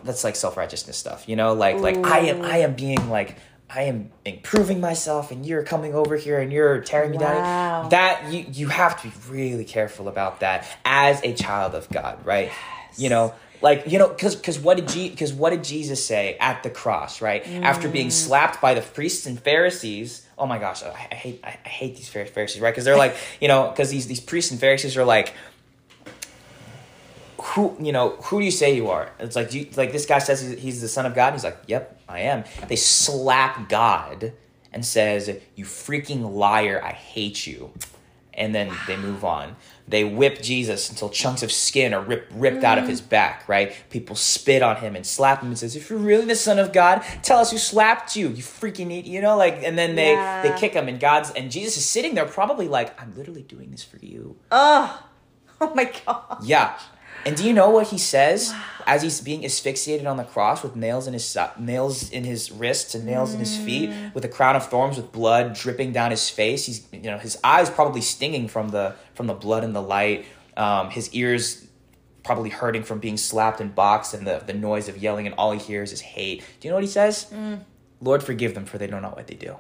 that's 0.04 0.24
like 0.24 0.36
self-righteousness 0.36 0.98
stuff 0.98 1.28
you 1.28 1.36
know? 1.36 1.54
Like 1.54 1.78
like 1.80 1.98
i 1.98 2.20
am 2.20 2.42
i 2.44 2.58
am 2.60 2.74
being 2.74 3.10
like 3.10 3.38
i 3.70 3.84
am 3.84 4.12
improving 4.26 4.80
myself 4.80 5.32
and 5.32 5.46
you're 5.46 5.64
coming 5.64 5.94
over 5.94 6.16
here 6.16 6.40
and 6.40 6.52
you're 6.52 6.82
tearing 6.82 7.12
me 7.12 7.18
Wow. 7.18 7.84
down 7.84 7.90
that 7.90 8.32
you 8.32 8.46
you 8.52 8.68
have 8.68 9.02
to 9.02 9.08
be 9.08 9.14
really 9.30 9.66
careful 9.66 10.08
about 10.08 10.40
that 10.42 10.68
as 10.86 11.22
a 11.24 11.34
child 11.34 11.76
of 11.76 11.90
god 11.90 12.26
right? 12.26 12.52
You 12.98 13.10
know? 13.10 13.34
Like 13.62 13.86
you 13.88 14.00
know 14.00 14.10
because 14.10 14.36
because 14.36 14.60
what 14.60 14.76
did 14.78 14.90
Je- 14.90 15.10
because 15.10 15.32
what 15.32 15.52
did 15.52 15.64
jesus 15.64 16.06
say 16.06 16.36
at 16.42 16.64
the 16.64 16.70
cross 16.70 17.22
right? 17.22 17.48
After 17.48 17.88
being 17.88 18.08
mm. 18.10 18.12
slapped 18.12 18.60
by 18.62 18.74
the 18.74 18.82
priests 18.82 19.26
and 19.26 19.40
pharisees 19.40 20.23
oh 20.38 20.46
my 20.46 20.58
gosh 20.58 20.84
i, 20.84 20.90
I 20.90 21.16
hate 21.16 21.42
I, 21.44 21.50
hate 21.68 21.96
these 21.96 22.10
pharisees 22.10 22.60
right? 22.60 22.72
Because 22.72 22.86
they're 22.86 22.98
like 22.98 23.16
you 23.42 23.48
know 23.48 23.70
because 23.70 23.90
these 23.90 24.08
these 24.08 24.20
priests 24.20 24.52
and 24.52 24.60
pharisees 24.60 24.98
are 24.98 25.06
like 25.06 25.34
who 27.42 27.76
you 27.80 27.92
know 27.92 28.12
who 28.24 28.40
do 28.40 28.46
you 28.46 28.52
say 28.52 28.76
you 28.76 28.90
are? 28.90 29.12
It's 29.20 29.36
like 29.36 29.50
do 29.50 29.60
you, 29.60 29.70
like 29.76 29.92
this 29.92 30.06
guy 30.06 30.20
says 30.20 30.42
he's, 30.42 30.60
he's 30.60 30.82
the 30.82 30.88
son 30.88 31.06
of 31.06 31.14
god 31.14 31.34
he's 31.34 31.44
like 31.44 31.58
yep 31.68 32.00
i 32.08 32.20
am. 32.20 32.44
They 32.68 32.76
slap 32.76 33.70
god 33.70 34.34
and 34.72 34.86
says 34.86 35.30
you 35.56 35.66
freaking 35.66 36.34
liar 36.34 36.82
i 36.84 36.92
hate 36.92 37.46
you. 37.46 37.72
And 38.36 38.56
then 38.56 38.72
they 38.88 38.98
move 38.98 39.24
on 39.24 39.56
they 39.88 40.04
whip 40.04 40.42
jesus 40.42 40.90
until 40.90 41.10
chunks 41.10 41.44
of 41.44 41.52
skin 41.52 41.94
are 41.94 42.02
ripped 42.02 42.32
ripped 42.34 42.64
out 42.64 42.78
of 42.78 42.86
mm. 42.86 42.90
his 42.90 43.02
back 43.02 43.48
right? 43.48 43.76
People 43.90 44.16
spit 44.16 44.62
on 44.62 44.78
him 44.78 44.96
and 44.96 45.06
slap 45.06 45.42
him 45.42 45.50
and 45.50 45.58
says 45.58 45.76
if 45.76 45.90
you're 45.90 46.00
really 46.00 46.26
the 46.26 46.36
son 46.36 46.60
of 46.60 46.74
god 46.74 47.04
tell 47.22 47.40
us 47.40 47.52
who 47.52 47.58
slapped 47.58 48.16
you 48.16 48.30
you 48.30 48.44
freaking 48.44 48.92
eat 48.92 49.06
you 49.06 49.22
know 49.22 49.38
like 49.38 49.62
and 49.64 49.78
then 49.78 49.96
they 49.96 50.16
they 50.44 50.56
kick 50.58 50.74
him 50.74 50.88
and 50.88 51.00
god's 51.00 51.32
and 51.32 51.52
jesus 51.52 51.78
is 51.78 51.86
sitting 51.86 52.16
there 52.16 52.26
probably 52.26 52.68
like 52.68 53.00
i'm 53.02 53.14
literally 53.16 53.44
doing 53.44 53.72
this 53.72 53.84
for 53.84 53.98
you. 53.98 54.36
Oh, 54.52 55.08
oh 55.62 55.74
my 55.76 55.92
God. 56.06 56.40
yeah. 56.44 56.78
And 57.26 57.38
do 57.38 57.46
you 57.46 57.54
know 57.54 57.70
what 57.70 57.88
he 57.88 57.98
says 57.98 58.54
as 58.86 59.02
he's 59.02 59.22
being 59.22 59.46
asphyxiated 59.46 60.06
on 60.06 60.18
the 60.18 60.26
cross 60.26 60.62
with 60.62 60.76
nails 60.76 61.08
in 61.08 61.14
his 61.14 61.38
nails 61.58 62.10
in 62.10 62.26
his 62.26 62.52
wrists 62.52 62.96
and 62.96 63.06
nails 63.06 63.34
in 63.34 63.40
his 63.40 63.56
feet 63.56 63.92
mm. 63.92 64.14
with 64.14 64.26
a 64.26 64.28
crown 64.28 64.58
of 64.58 64.68
thorns 64.68 64.98
with 64.98 65.14
blood 65.14 65.54
dripping 65.54 65.94
down 65.94 66.12
his 66.12 66.30
face. 66.30 66.66
He's 66.66 66.86
you 66.92 67.10
know 67.10 67.18
his 67.18 67.38
eyes 67.42 67.70
probably 67.70 68.02
stinging 68.02 68.50
from 68.50 68.70
the 68.70 68.96
from 69.14 69.28
the 69.28 69.34
blood 69.34 69.64
and 69.64 69.76
the 69.76 69.82
light. 69.82 70.26
Um, 70.58 70.90
his 70.90 71.14
ears 71.14 71.68
probably 72.24 72.50
hurting 72.50 72.84
from 72.84 73.00
being 73.00 73.18
slapped 73.18 73.60
and 73.60 73.74
boxed 73.76 74.14
and 74.14 74.26
the 74.26 74.42
the 74.46 74.54
noise 74.54 74.88
of 74.88 74.98
yelling 74.98 75.26
and 75.28 75.36
all 75.36 75.52
he 75.52 75.60
hears 75.60 75.92
is 75.92 76.02
hate. 76.02 76.44
Do 76.60 76.68
you 76.68 76.72
know 76.72 76.76
what 76.76 76.84
he 76.84 76.90
says? 76.90 77.32
Lord 78.02 78.24
forgive 78.24 78.54
them 78.54 78.66
for 78.66 78.78
they 78.78 78.88
don't 78.88 79.02
what 79.04 79.28
they 79.28 79.36
do. 79.36 79.56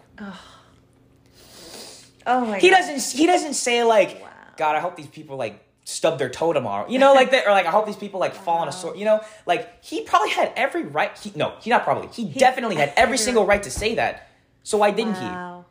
Oh 2.26 2.46
my 2.46 2.60
He 2.60 2.70
God. 2.70 2.78
doesn't. 2.78 3.18
He 3.20 3.26
doesn't 3.26 3.54
say 3.54 3.84
like, 3.84 4.22
Wow. 4.22 4.30
God, 4.58 4.76
I 4.76 4.80
hope 4.80 4.96
these 4.96 5.08
people 5.08 5.38
like 5.38 5.64
stub 5.84 6.20
their 6.20 6.30
toe 6.30 6.54
tomorrow. 6.54 6.88
You 6.88 7.00
know, 7.00 7.14
like 7.14 7.32
that, 7.32 7.48
or 7.48 7.52
like 7.52 7.66
I 7.66 7.72
hope 7.72 7.86
these 7.86 7.96
people 7.96 8.20
like 8.20 8.34
fall 8.34 8.60
on 8.60 8.68
a 8.68 8.72
sword. 8.72 8.98
You 8.98 9.06
know, 9.06 9.22
like 9.46 9.84
he 9.84 10.02
probably 10.02 10.30
had 10.30 10.54
every 10.56 10.84
right. 10.84 11.18
He, 11.18 11.32
no, 11.36 11.56
he 11.62 11.70
not 11.70 11.84
probably. 11.84 12.08
He, 12.10 12.26
definitely 12.26 12.76
had 12.76 12.94
every 12.96 13.18
single 13.28 13.46
right 13.46 13.62
to 13.64 13.72
say 13.72 13.96
that. 13.96 14.30
So 14.64 14.78
why 14.78 14.92
didn't 14.92 15.16
he? 15.16 15.64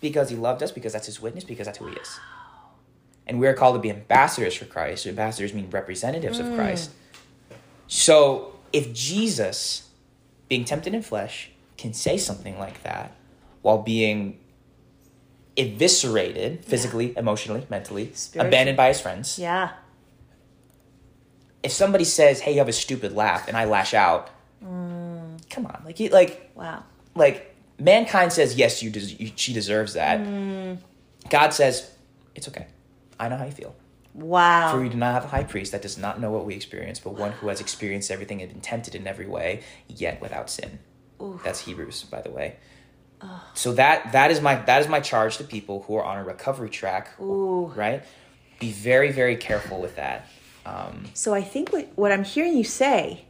Because 0.00 0.28
he 0.30 0.36
loved 0.36 0.62
us. 0.62 0.70
Because 0.70 0.92
that's 0.92 1.06
his 1.06 1.20
witness. 1.20 1.44
Because 1.44 1.66
that's 1.66 1.78
who 1.78 1.86
he 1.86 1.94
is. 1.96 2.20
And 3.32 3.40
we're 3.40 3.54
called 3.54 3.76
to 3.76 3.80
be 3.80 3.88
ambassadors 3.88 4.52
for 4.52 4.66
Christ. 4.66 5.06
Ambassadors 5.06 5.54
mean 5.54 5.70
representatives 5.70 6.38
of 6.38 6.44
mm. 6.44 6.54
Christ. 6.54 6.90
So 7.86 8.56
if 8.74 8.92
Jesus, 8.92 9.88
being 10.50 10.66
tempted 10.66 10.92
in 10.92 11.00
flesh, 11.00 11.48
can 11.78 11.94
say 11.94 12.18
something 12.18 12.58
like 12.58 12.82
that 12.82 13.16
while 13.62 13.78
being 13.78 14.38
eviscerated 15.56 16.62
physically, 16.62 17.16
emotionally, 17.16 17.66
mentally, 17.70 18.12
abandoned 18.34 18.76
by 18.76 18.88
his 18.88 19.00
friends. 19.00 19.38
Yeah. 19.38 19.70
If 21.62 21.72
somebody 21.72 22.04
says, 22.04 22.40
"Hey, 22.40 22.52
you 22.52 22.58
have 22.58 22.68
a 22.68 22.72
stupid 22.74 23.14
laugh," 23.14 23.48
and 23.48 23.56
I 23.56 23.64
lash 23.64 23.94
out, 23.94 24.28
mm. 24.62 25.48
come 25.48 25.64
on, 25.64 25.80
like, 25.86 25.96
he, 25.96 26.10
like, 26.10 26.50
Wow. 26.54 26.84
like 27.14 27.54
mankind 27.78 28.30
says, 28.34 28.56
"Yes, 28.56 28.82
you, 28.82 28.90
des- 28.90 29.16
you 29.18 29.32
she 29.36 29.54
deserves 29.54 29.94
that." 29.94 30.20
Mm. 30.20 30.80
God 31.30 31.54
says, 31.54 31.90
"It's 32.34 32.46
okay. 32.48 32.66
I 33.22 33.28
know 33.28 33.36
how 33.36 33.44
you 33.46 33.52
feel." 33.52 33.74
Wow. 34.14 34.72
For 34.72 34.80
we 34.80 34.90
do 34.90 34.98
not 34.98 35.14
have 35.14 35.24
a 35.24 35.28
high 35.28 35.44
priest 35.44 35.72
that 35.72 35.80
does 35.80 35.96
not 35.96 36.20
know 36.20 36.30
what 36.30 36.44
we 36.44 36.54
experience, 36.54 37.00
but 37.00 37.14
one 37.14 37.32
who 37.32 37.48
has 37.48 37.60
experienced 37.62 38.10
everything 38.10 38.42
and 38.42 38.52
been 38.52 38.60
tempted 38.60 38.94
in 38.94 39.06
every 39.06 39.26
way, 39.26 39.62
yet 39.88 40.20
without 40.20 40.50
sin. 40.50 40.80
That's 41.44 41.60
Hebrews, 41.60 42.02
by 42.04 42.20
the 42.20 42.30
way. 42.30 42.56
So 43.54 43.72
that 43.74 44.12
that 44.12 44.30
is 44.32 44.40
my 44.40 44.56
that 44.56 44.80
is 44.82 44.88
my 44.88 45.00
charge 45.00 45.36
to 45.38 45.44
people 45.44 45.84
who 45.84 45.94
are 45.94 46.04
on 46.04 46.18
a 46.18 46.24
recovery 46.24 46.68
track, 46.68 47.18
Ooh. 47.20 47.72
right? 47.76 48.02
Be 48.58 48.72
very 48.72 49.12
very 49.12 49.36
careful 49.36 49.80
with 49.80 49.94
that. 49.96 50.26
Um, 50.66 51.06
So 51.14 51.32
I 51.32 51.42
think 51.42 51.72
what, 51.72 51.88
what 51.94 52.10
I'm 52.12 52.24
hearing 52.24 52.56
you 52.56 52.64
say, 52.64 53.24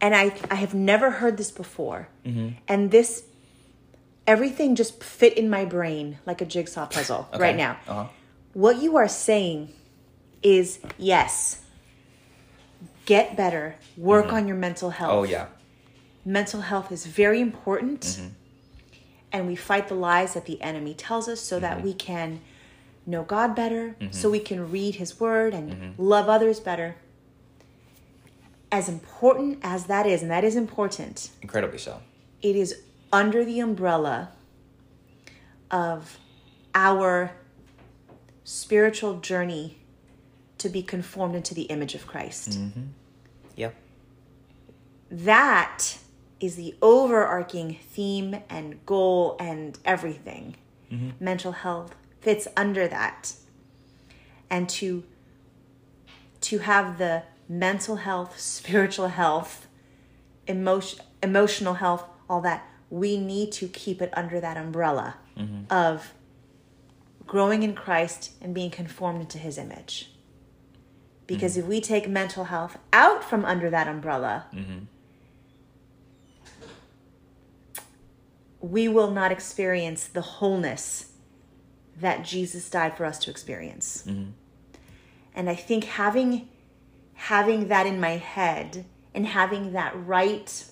and 0.00 0.14
I 0.14 0.24
I 0.50 0.56
have 0.56 0.74
never 0.74 1.10
heard 1.10 1.36
this 1.36 1.50
before, 1.50 2.08
Mm-hmm. 2.26 2.48
and 2.68 2.90
this 2.90 3.24
everything 4.26 4.76
just 4.76 5.02
fit 5.02 5.36
in 5.36 5.48
my 5.50 5.64
brain 5.64 6.18
like 6.26 6.40
a 6.40 6.44
jigsaw 6.44 6.86
puzzle 6.86 7.28
okay. 7.32 7.42
right 7.42 7.56
now. 7.56 7.76
Uh-huh. 7.88 8.06
What 8.54 8.82
you 8.82 8.96
are 8.96 9.08
saying 9.08 9.72
is 10.42 10.80
yes, 10.98 11.62
get 13.06 13.36
better, 13.36 13.76
work 13.96 14.26
mm-hmm. 14.26 14.36
on 14.36 14.48
your 14.48 14.56
mental 14.56 14.90
health. 14.90 15.12
Oh 15.12 15.22
yeah, 15.22 15.46
mental 16.24 16.60
health 16.60 16.92
is 16.92 17.06
very 17.06 17.40
important 17.40 18.00
mm-hmm. 18.00 18.28
and 19.32 19.46
we 19.46 19.56
fight 19.56 19.88
the 19.88 19.94
lies 19.94 20.34
that 20.34 20.46
the 20.46 20.60
enemy 20.62 20.94
tells 20.94 21.28
us 21.28 21.40
so 21.40 21.58
that 21.58 21.78
mm-hmm. 21.78 21.86
we 21.86 21.94
can 21.94 22.40
know 23.04 23.24
god 23.24 23.56
better 23.56 23.96
so 24.12 24.30
we 24.30 24.38
can 24.38 24.70
read 24.70 24.94
his 24.94 25.18
word 25.18 25.52
and 25.54 25.98
love 25.98 26.28
others 26.28 26.60
better. 26.60 26.94
As 28.70 28.88
important 28.88 29.58
as 29.62 29.86
that 29.86 30.06
is 30.06 30.22
and 30.22 30.30
that 30.30 30.44
is 30.44 30.56
important 30.56 31.30
incredibly 31.42 31.78
so. 31.78 32.00
it 32.40 32.56
is 32.56 32.82
under 33.12 33.44
the 33.44 33.60
umbrella 33.60 34.30
of 35.70 36.18
our 36.74 37.32
spiritual 38.44 39.20
journey 39.20 39.78
to 40.58 40.68
be 40.68 40.82
conformed 40.82 41.34
into 41.34 41.54
the 41.54 41.62
image 41.62 41.94
of 41.94 42.06
christ 42.06 42.50
mm-hmm. 42.50 42.82
Yep. 43.56 43.74
that 45.10 45.98
is 46.42 46.56
the 46.56 46.74
overarching 46.82 47.78
theme 47.80 48.42
and 48.50 48.84
goal 48.84 49.36
and 49.38 49.78
everything. 49.84 50.56
Mm-hmm. 50.90 51.24
Mental 51.24 51.52
health 51.52 51.94
fits 52.20 52.48
under 52.56 52.88
that. 52.88 53.34
And 54.50 54.68
to 54.70 55.04
to 56.42 56.58
have 56.58 56.98
the 56.98 57.22
mental 57.48 57.96
health, 57.96 58.38
spiritual 58.40 59.08
health, 59.08 59.68
emotion, 60.48 60.98
emotional 61.22 61.74
health, 61.74 62.04
all 62.28 62.40
that, 62.40 62.68
we 62.90 63.16
need 63.16 63.52
to 63.52 63.68
keep 63.68 64.02
it 64.02 64.12
under 64.14 64.40
that 64.40 64.56
umbrella 64.56 65.14
mm-hmm. 65.38 65.72
of 65.72 66.12
growing 67.26 67.62
in 67.62 67.74
Christ 67.74 68.32
and 68.40 68.54
being 68.54 68.70
conformed 68.70 69.20
into 69.20 69.38
his 69.38 69.58
image. 69.58 70.10
Because 71.26 71.52
mm-hmm. 71.52 71.62
if 71.62 71.66
we 71.66 71.80
take 71.80 72.08
mental 72.08 72.44
health 72.44 72.78
out 72.92 73.24
from 73.24 73.44
under 73.44 73.70
that 73.70 73.88
umbrella, 73.88 74.46
mm-hmm. 74.52 74.84
we 78.60 78.88
will 78.88 79.10
not 79.10 79.32
experience 79.32 80.06
the 80.06 80.20
wholeness 80.20 81.12
that 82.00 82.24
Jesus 82.24 82.68
died 82.68 82.96
for 82.96 83.04
us 83.04 83.18
to 83.20 83.30
experience. 83.30 84.04
Mm-hmm. 84.06 84.30
And 85.34 85.48
I 85.48 85.54
think 85.54 85.84
having 85.84 86.48
having 87.14 87.68
that 87.68 87.86
in 87.86 88.00
my 88.00 88.16
head 88.16 88.84
and 89.14 89.26
having 89.26 89.72
that 89.72 89.92
right 89.94 90.64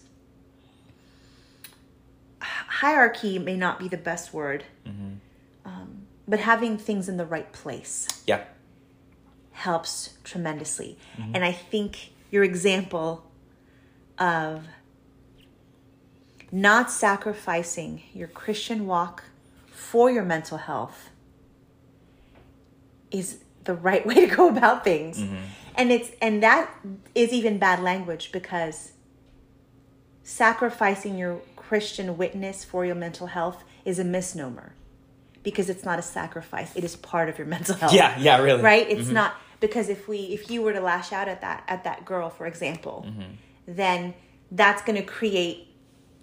hierarchy 2.41 3.39
may 3.39 3.57
not 3.57 3.79
be 3.79 3.89
the 3.89 3.97
best 3.97 4.33
word, 4.33 4.65
um, 5.65 6.00
but 6.31 6.39
having 6.39 6.79
things 6.79 7.09
in 7.09 7.17
the 7.17 7.27
right 7.27 7.53
place 7.53 8.07
Yeah. 8.25 8.45
helps 9.51 10.15
tremendously. 10.23 10.97
Mm-hmm. 11.19 11.35
And 11.35 11.45
I 11.45 11.51
think 11.51 12.13
your 12.31 12.45
example 12.45 13.29
of 14.17 14.65
not 16.53 16.91
sacrificing 16.91 18.03
your 18.15 18.29
Christian 18.29 18.87
walk 18.87 19.25
for 19.73 20.09
your 20.09 20.23
mental 20.25 20.59
health 20.59 21.11
is 23.11 23.41
the 23.65 23.75
right 23.75 24.07
way 24.09 24.15
to 24.15 24.29
go 24.35 24.49
about 24.49 24.85
things. 24.85 25.19
Mm-hmm. 25.19 25.37
And 25.75 25.91
it's 25.91 26.11
and 26.23 26.43
that 26.45 26.73
is 27.15 27.33
even 27.33 27.59
bad 27.59 27.81
language 27.81 28.31
because 28.31 28.93
sacrificing 30.23 31.19
your 31.19 31.41
Christian 31.57 32.17
witness 32.17 32.65
for 32.65 32.85
your 32.85 32.95
mental 32.95 33.29
health 33.29 33.65
is 33.85 33.99
a 33.99 34.05
misnomer 34.05 34.75
because 35.43 35.71
it's 35.71 35.85
not 35.85 35.99
a 35.99 36.03
sacrifice. 36.03 36.75
It 36.77 36.85
is 36.85 36.97
part 36.97 37.29
of 37.29 37.39
your 37.39 37.47
mental 37.47 37.75
health 37.77 37.93
Yeah. 37.93 38.19
Yeah. 38.19 38.43
Really. 38.43 38.63
right? 38.63 38.89
It's 38.89 39.09
not 39.09 39.35
because 39.61 39.89
if 39.89 40.09
we 40.09 40.19
if 40.19 40.51
you 40.51 40.63
were 40.63 40.73
to 40.73 40.81
lash 40.81 41.13
out 41.13 41.29
at 41.29 41.41
that 41.43 41.65
at 41.69 41.85
that 41.85 42.05
girl 42.05 42.31
for 42.31 42.47
example 42.47 43.05
Mm-hmm. 43.07 43.33
then 43.67 44.15
that's 44.51 44.83
going 44.83 44.97
to 44.97 45.03
create 45.05 45.69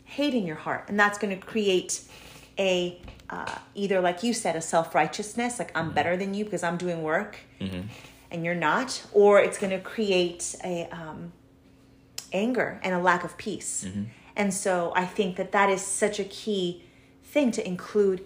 hate 0.04 0.34
in 0.34 0.46
your 0.46 0.56
heart 0.56 0.86
and 0.90 1.00
that's 1.00 1.18
going 1.20 1.38
to 1.40 1.46
create 1.46 2.02
a 2.58 3.00
uh, 3.30 3.56
either 3.76 4.02
like 4.02 4.24
you 4.24 4.34
said 4.34 4.56
a 4.56 4.62
self-righteousness 4.62 5.60
like 5.60 5.72
i'm 5.78 5.92
better 5.92 6.18
than 6.18 6.34
you 6.34 6.44
because 6.46 6.64
i'm 6.64 6.78
doing 6.78 7.04
work 7.04 7.38
and 8.32 8.44
you're 8.46 8.56
not 8.56 9.04
or 9.14 9.40
it's 9.40 9.58
going 9.60 9.70
to 9.72 9.80
create 9.80 10.56
a 10.64 10.88
um, 10.92 11.32
anger 12.34 12.80
and 12.84 12.94
a 12.96 13.00
lack 13.00 13.24
of 13.24 13.38
peace 13.38 13.86
and 14.36 14.54
so 14.54 14.92
i 14.96 15.06
think 15.06 15.36
that 15.36 15.52
that 15.52 15.70
is 15.70 15.82
such 15.82 16.20
a 16.20 16.24
key 16.24 16.84
thing 17.24 17.52
to 17.52 17.66
include 17.68 18.26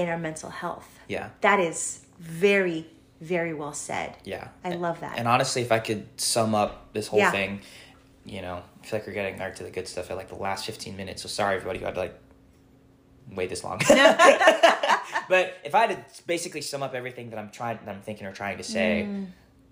in 0.00 0.08
our 0.08 0.18
mental 0.18 0.50
health 0.50 0.88
Yeah. 1.08 1.28
that 1.42 1.60
is 1.60 2.00
very 2.18 2.86
very 3.20 3.52
well 3.54 3.74
said 3.74 4.16
Yeah. 4.24 4.48
i 4.64 4.70
love 4.70 5.00
that 5.00 5.18
And 5.18 5.28
honestly, 5.28 5.60
if 5.62 5.70
I 5.72 5.78
could 5.78 6.06
sum 6.20 6.54
up 6.54 6.92
this 6.94 7.06
whole 7.08 7.18
Yeah. 7.20 7.30
thing, 7.30 7.60
you 8.24 8.40
know, 8.40 8.62
I 8.82 8.86
feel 8.86 8.98
like 8.98 9.06
we're 9.06 9.12
getting 9.12 9.36
back 9.38 9.56
to 9.56 9.62
the 9.64 9.70
good 9.70 9.86
stuff 9.88 10.10
at 10.10 10.16
like 10.16 10.28
the 10.28 10.36
last 10.48 10.64
15 10.66 10.96
minutes. 10.96 11.22
So 11.22 11.28
sorry, 11.28 11.56
everybody, 11.56 11.78
who 11.80 11.84
had 11.86 11.94
to 11.96 12.00
like 12.00 12.14
wait 13.34 13.48
this 13.50 13.62
long. 13.62 13.78
but 15.28 15.54
if 15.64 15.74
I 15.74 15.86
had 15.86 15.90
to 16.14 16.22
basically 16.26 16.62
sum 16.62 16.82
up 16.82 16.94
everything 16.94 17.30
that 17.30 17.38
I'm 17.38 17.50
trying, 17.50 17.78
that 17.84 17.94
I'm 17.94 18.00
thinking 18.02 18.26
or 18.26 18.32
trying 18.32 18.56
to 18.58 18.64
say, 18.64 19.06
Mm. 19.08 19.26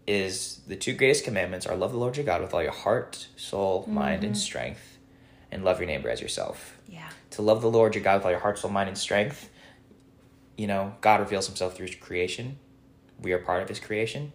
is 0.06 0.60
the 0.66 0.76
two 0.76 0.92
greatest 0.94 1.24
commandments 1.24 1.66
are 1.66 1.76
love 1.76 1.92
the 1.92 1.98
Lord 1.98 2.16
your 2.16 2.26
God 2.26 2.40
with 2.42 2.52
all 2.54 2.62
your 2.62 2.72
heart, 2.86 3.28
soul, 3.36 3.84
mind, 3.88 4.18
Mm-hmm. 4.20 4.26
and 4.26 4.38
strength, 4.38 4.98
and 5.52 5.64
love 5.64 5.78
your 5.80 5.86
neighbor 5.86 6.10
as 6.10 6.20
yourself. 6.20 6.76
yeah 6.88 7.08
To 7.30 7.42
love 7.42 7.60
the 7.62 7.70
Lord 7.70 7.94
your 7.94 8.04
God 8.04 8.16
with 8.18 8.24
all 8.26 8.30
your 8.30 8.40
heart, 8.40 8.58
soul, 8.58 8.70
mind, 8.70 8.88
and 8.88 8.98
strength, 8.98 9.48
you 10.58 10.66
know, 10.66 10.94
God 11.00 11.20
reveals 11.20 11.46
himself 11.46 11.76
through 11.76 11.86
his 11.86 11.96
creation. 11.96 12.58
We 13.22 13.32
are 13.32 13.38
part 13.38 13.62
of 13.62 13.68
his 13.68 13.80
creation. 13.80 14.32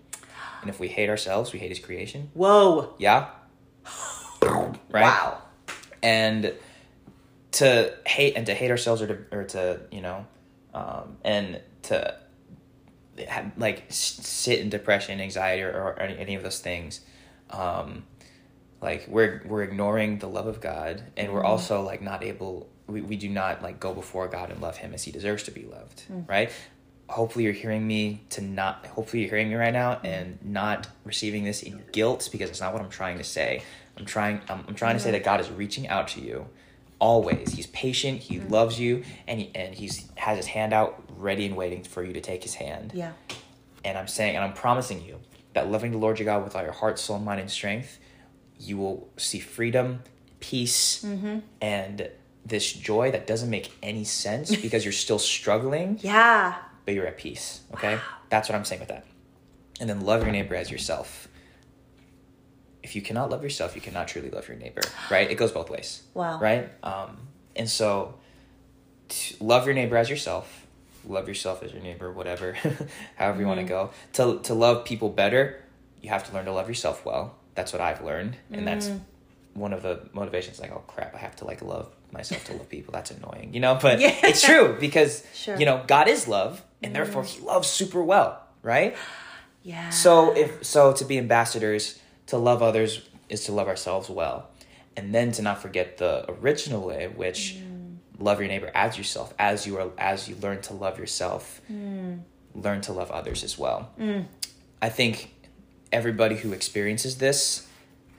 And 0.61 0.69
if 0.69 0.79
we 0.79 0.87
hate 0.87 1.09
ourselves, 1.09 1.51
we 1.53 1.59
hate 1.59 1.69
his 1.69 1.79
creation. 1.79 2.31
whoa 2.33 2.95
Yeah. 2.97 3.29
right? 4.41 5.03
wow 5.03 5.41
And 6.01 6.53
to 7.51 7.93
hate 8.07 8.35
and 8.35 8.45
to 8.47 8.53
hate 8.53 8.71
ourselves 8.71 9.01
or 9.01 9.07
to 9.07 9.37
or 9.37 9.43
to, 9.43 9.81
you 9.91 10.01
know, 10.01 10.25
um, 10.73 11.17
and 11.23 11.61
to 11.83 12.17
have, 13.27 13.51
like 13.57 13.83
sit 13.89 14.59
in 14.59 14.69
depression, 14.69 15.21
anxiety 15.21 15.61
or, 15.61 15.71
or 15.71 16.01
any, 16.01 16.17
any 16.17 16.35
of 16.35 16.43
those 16.43 16.59
things. 16.59 17.01
Um, 17.49 18.05
like 18.81 19.05
we're 19.07 19.43
we're 19.45 19.63
ignoring 19.63 20.19
the 20.19 20.27
love 20.27 20.47
of 20.47 20.61
God 20.61 21.03
and 21.15 21.31
we're 21.31 21.43
also 21.43 21.81
like 21.81 22.01
not 22.01 22.23
able 22.23 22.69
we, 22.87 23.01
we 23.01 23.15
do 23.15 23.29
not 23.29 23.61
like 23.61 23.79
go 23.79 23.93
before 23.93 24.27
God 24.27 24.51
and 24.51 24.61
love 24.61 24.77
him 24.77 24.93
as 24.93 25.03
he 25.03 25.11
deserves 25.11 25.43
to 25.43 25.51
be 25.51 25.63
loved, 25.63 26.01
hmm. 26.01 26.21
right? 26.27 26.51
Hopefully 27.09 27.45
you're 27.45 27.53
hearing 27.53 27.85
me 27.85 28.21
to 28.29 28.41
not 28.41 28.85
hopefully 28.87 29.21
you're 29.21 29.29
hearing 29.29 29.49
me 29.49 29.55
right 29.55 29.73
now 29.73 29.95
hmm. 29.95 30.05
and 30.05 30.39
not 30.43 30.87
receiving 31.03 31.43
this 31.43 31.63
in 31.63 31.83
guilt 31.91 32.29
because 32.31 32.49
it's 32.49 32.61
not 32.61 32.73
what 32.73 32.81
I'm 32.81 32.89
trying 32.89 33.17
to 33.17 33.23
say. 33.23 33.63
I'm 33.97 34.05
trying 34.05 34.41
I'm, 34.49 34.63
I'm 34.67 34.75
trying 34.75 34.95
to 34.95 34.99
say 34.99 35.09
hmm. 35.09 35.13
that 35.13 35.23
God 35.23 35.39
is 35.39 35.49
reaching 35.49 35.87
out 35.87 36.09
to 36.09 36.21
you 36.21 36.47
always. 36.99 37.51
He's 37.51 37.67
patient, 37.67 38.21
he 38.21 38.39
loves 38.39 38.79
you 38.79 39.03
and 39.27 39.41
he, 39.41 39.51
and 39.53 39.75
he's 39.75 40.09
has 40.15 40.37
his 40.37 40.47
hand 40.47 40.73
out 40.73 41.03
ready 41.17 41.45
and 41.45 41.55
waiting 41.55 41.83
for 41.83 42.03
you 42.03 42.13
to 42.13 42.21
take 42.21 42.43
his 42.43 42.55
hand. 42.55 42.91
yeah 42.93 43.13
And 43.83 43.97
I'm 43.97 44.07
saying, 44.07 44.35
and 44.35 44.43
I'm 44.43 44.53
promising 44.53 45.03
you 45.03 45.19
that 45.53 45.69
loving 45.69 45.91
the 45.91 45.97
Lord 45.97 46.19
your 46.19 46.25
God 46.25 46.43
with 46.43 46.55
all 46.55 46.63
your 46.63 46.71
heart, 46.71 46.99
soul, 46.99 47.19
mind, 47.19 47.39
and 47.39 47.49
strength, 47.49 47.99
you 48.59 48.77
will 48.77 49.09
see 49.17 49.39
freedom, 49.39 50.01
peace, 50.39 51.03
mm-hmm. 51.03 51.39
and 51.61 52.09
this 52.45 52.73
joy 52.73 53.11
that 53.11 53.27
doesn't 53.27 53.49
make 53.49 53.71
any 53.81 54.03
sense 54.03 54.55
because 54.61 54.83
you're 54.85 54.91
still 54.91 55.19
struggling, 55.19 55.99
yeah 56.01 56.55
but 56.85 56.93
you're 56.93 57.07
at 57.07 57.17
peace. 57.17 57.61
Okay? 57.73 57.99
That's 58.29 58.49
what 58.49 58.55
I'm 58.55 58.65
saying 58.65 58.81
with 58.81 58.89
that. 58.89 59.05
And 59.79 59.89
then 59.89 60.01
love 60.01 60.23
your 60.23 60.31
neighbor 60.31 60.55
as 60.55 60.69
yourself. 60.69 61.27
If 62.81 62.95
you 62.95 63.01
cannot 63.01 63.29
love 63.29 63.43
yourself, 63.43 63.75
you 63.75 63.81
cannot 63.81 64.07
truly 64.07 64.29
love 64.29 64.47
your 64.47 64.57
neighbor, 64.57 64.81
right? 65.09 65.29
It 65.29 65.35
goes 65.35 65.51
both 65.51 65.69
ways. 65.69 66.03
Wow. 66.13 66.39
Right? 66.39 66.69
Um, 66.83 67.17
and 67.55 67.69
so, 67.69 68.15
t- 69.07 69.35
love 69.39 69.65
your 69.65 69.73
neighbor 69.73 69.95
as 69.95 70.09
yourself. 70.09 70.67
Love 71.05 71.27
yourself 71.27 71.63
as 71.63 71.71
your 71.71 71.81
neighbor, 71.81 72.11
whatever, 72.11 72.57
however 73.15 73.39
you 73.39 73.47
want 73.47 73.61
to 73.61 73.65
go. 73.65 73.91
To 74.13 74.39
to 74.43 74.53
love 74.53 74.85
people 74.85 75.09
better, 75.09 75.63
you 76.01 76.09
have 76.09 76.25
to 76.27 76.33
learn 76.33 76.45
to 76.45 76.51
love 76.51 76.67
yourself 76.67 77.05
well. 77.05 77.35
That's 77.55 77.71
what 77.71 77.81
I've 77.81 78.03
learned, 78.03 78.35
and 78.51 78.67
that's 78.67 78.89
one 79.53 79.73
of 79.73 79.81
the 79.81 80.07
motivations. 80.13 80.59
Like, 80.59 80.71
oh 80.71 80.83
crap, 80.87 81.15
I 81.15 81.19
have 81.19 81.35
to 81.37 81.45
like 81.45 81.61
love 81.61 81.89
myself 82.13 82.45
to 82.45 82.53
love 82.53 82.69
people. 82.69 82.91
That's 82.93 83.11
annoying, 83.11 83.53
you 83.53 83.59
know. 83.59 83.77
But 83.81 83.99
Yeah. 84.05 84.15
it's 84.23 84.41
true 84.41 84.77
because 84.79 85.23
Sure. 85.33 85.57
you 85.57 85.65
know 85.65 85.83
God 85.87 86.07
is 86.07 86.27
love, 86.27 86.63
and 86.81 86.91
mm. 86.91 86.95
therefore 86.95 87.23
He 87.23 87.39
loves 87.41 87.67
super 87.67 88.03
well, 88.03 88.41
right? 88.61 88.95
yeah 89.63 89.89
So 89.89 90.35
if 90.35 90.63
so, 90.65 90.93
to 90.93 91.05
be 91.05 91.17
ambassadors, 91.17 91.99
to 92.27 92.37
love 92.37 92.61
others 92.61 93.01
is 93.29 93.43
to 93.45 93.51
love 93.51 93.67
ourselves 93.67 94.09
well, 94.09 94.49
and 94.95 95.13
then 95.13 95.31
to 95.33 95.41
not 95.41 95.61
forget 95.61 95.97
the 95.97 96.29
original 96.31 96.85
way, 96.85 97.07
which 97.07 97.55
mm. 97.57 97.97
love 98.19 98.39
your 98.39 98.47
neighbor 98.47 98.71
as 98.75 98.97
yourself. 98.97 99.33
As 99.39 99.65
you 99.67 99.77
are, 99.79 99.89
as 99.97 100.27
you 100.29 100.35
learn 100.41 100.61
to 100.61 100.73
love 100.73 100.99
yourself, 100.99 101.61
mm. 101.71 102.21
learn 102.53 102.81
to 102.81 102.93
love 102.93 103.09
others 103.11 103.43
as 103.43 103.57
well. 103.57 103.91
I 104.81 104.89
think 104.89 105.33
everybody 105.91 106.35
who 106.35 106.51
experiences 106.53 107.17
this 107.17 107.67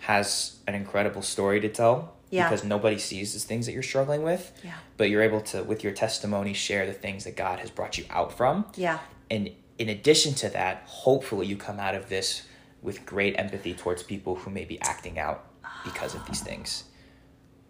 has 0.00 0.56
an 0.66 0.74
incredible 0.74 1.22
story 1.22 1.60
to 1.60 1.68
tell 1.68 2.14
Yeah. 2.34 2.48
because 2.48 2.64
nobody 2.64 2.98
sees 2.98 3.32
the 3.32 3.40
things 3.40 3.66
that 3.66 3.72
you're 3.72 3.82
struggling 3.82 4.22
with. 4.22 4.52
Yeah. 4.62 4.74
But 4.96 5.10
you're 5.10 5.22
able 5.22 5.40
to, 5.42 5.62
with 5.62 5.84
your 5.84 5.92
testimony, 5.92 6.52
share 6.52 6.86
the 6.86 6.92
things 6.92 7.24
that 7.24 7.36
God 7.36 7.60
has 7.60 7.70
brought 7.70 7.96
you 7.98 8.04
out 8.10 8.36
from. 8.36 8.66
yeah 8.74 8.98
And 9.30 9.50
in 9.78 9.88
addition 9.88 10.34
to 10.34 10.48
that, 10.50 10.82
hopefully 10.86 11.46
you 11.46 11.56
come 11.56 11.78
out 11.78 11.94
of 11.94 12.08
this 12.08 12.42
with 12.82 13.06
great 13.06 13.38
empathy 13.38 13.74
towards 13.74 14.02
people 14.02 14.36
who 14.36 14.50
may 14.50 14.64
be 14.64 14.80
acting 14.82 15.18
out 15.18 15.46
because 15.84 16.14
of 16.14 16.26
these 16.26 16.40
things. 16.40 16.84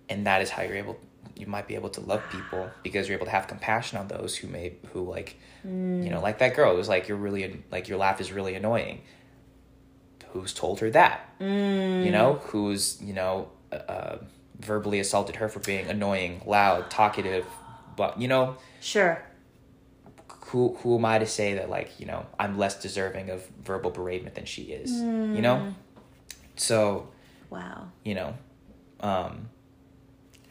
And 0.09 0.27
that 0.27 0.43
is 0.43 0.51
how 0.51 0.63
you're 0.63 0.77
able 0.77 0.99
you 1.37 1.47
might 1.47 1.67
be 1.67 1.75
able 1.75 1.89
to 1.89 2.01
love 2.01 2.23
people 2.31 2.71
because 2.83 3.09
you're 3.09 3.17
able 3.17 3.27
to 3.27 3.33
have 3.33 3.47
compassion 3.49 3.99
on 3.99 4.09
those 4.09 4.37
who 4.37 4.47
may 4.47 4.75
who 4.93 5.03
like 5.03 5.37
you 5.65 5.71
know 5.71 6.19
mm. 6.19 6.23
like 6.23 6.39
that 6.39 6.55
girl 6.55 6.73
it 6.73 6.77
was 6.77 6.89
like 6.89 7.09
you're 7.09 7.17
really 7.17 7.63
like 7.73 7.89
your 7.89 7.99
laugh 7.99 8.21
is 8.21 8.31
really 8.31 8.55
annoying 8.55 9.01
who's 10.29 10.53
told 10.53 10.81
her 10.81 10.91
that 10.91 11.29
mm. 11.41 12.05
you 12.05 12.13
know 12.13 12.35
who's 12.45 13.01
you 13.03 13.13
know 13.13 13.49
uh, 13.73 13.77
uh 13.77 14.19
verbally 14.59 15.01
assaulted 15.01 15.37
her 15.37 15.49
for 15.49 15.61
being 15.61 15.87
annoying 15.89 16.41
loud 16.47 16.91
talkative 16.91 17.47
but 17.97 18.21
you 18.21 18.29
know 18.29 18.57
sure. 18.81 19.23
who 20.47 20.77
who 20.81 20.97
am 20.97 21.05
I 21.05 21.19
to 21.19 21.27
say 21.27 21.55
that 21.55 21.69
like 21.69 21.99
you 21.99 22.07
know 22.07 22.27
I'm 22.39 22.59
less 22.59 22.81
deserving 22.81 23.31
of 23.31 23.47
verbal 23.63 23.91
bereavement 23.91 24.35
than 24.35 24.45
she 24.45 24.63
is 24.65 24.93
you 24.93 25.43
know? 25.43 25.75
So 26.57 27.09
wow. 27.51 27.89
you 28.05 28.15
know 28.15 28.35
um 29.01 29.49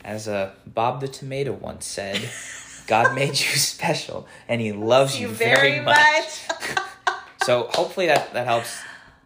as 0.04 0.28
uh, 0.28 0.52
Bob 0.68 1.00
the 1.00 1.08
tomato 1.08 1.54
once 1.54 1.86
said 1.86 2.30
God 2.88 3.16
made 3.16 3.30
you 3.30 3.36
special 3.36 4.28
and 4.50 4.60
he 4.60 4.74
loves 4.74 5.18
you, 5.18 5.30
very, 5.30 5.80
much. 5.80 6.42
so 7.46 7.70
hopefully 7.74 8.08
that 8.08 8.34
that 8.34 8.46
helps 8.46 8.80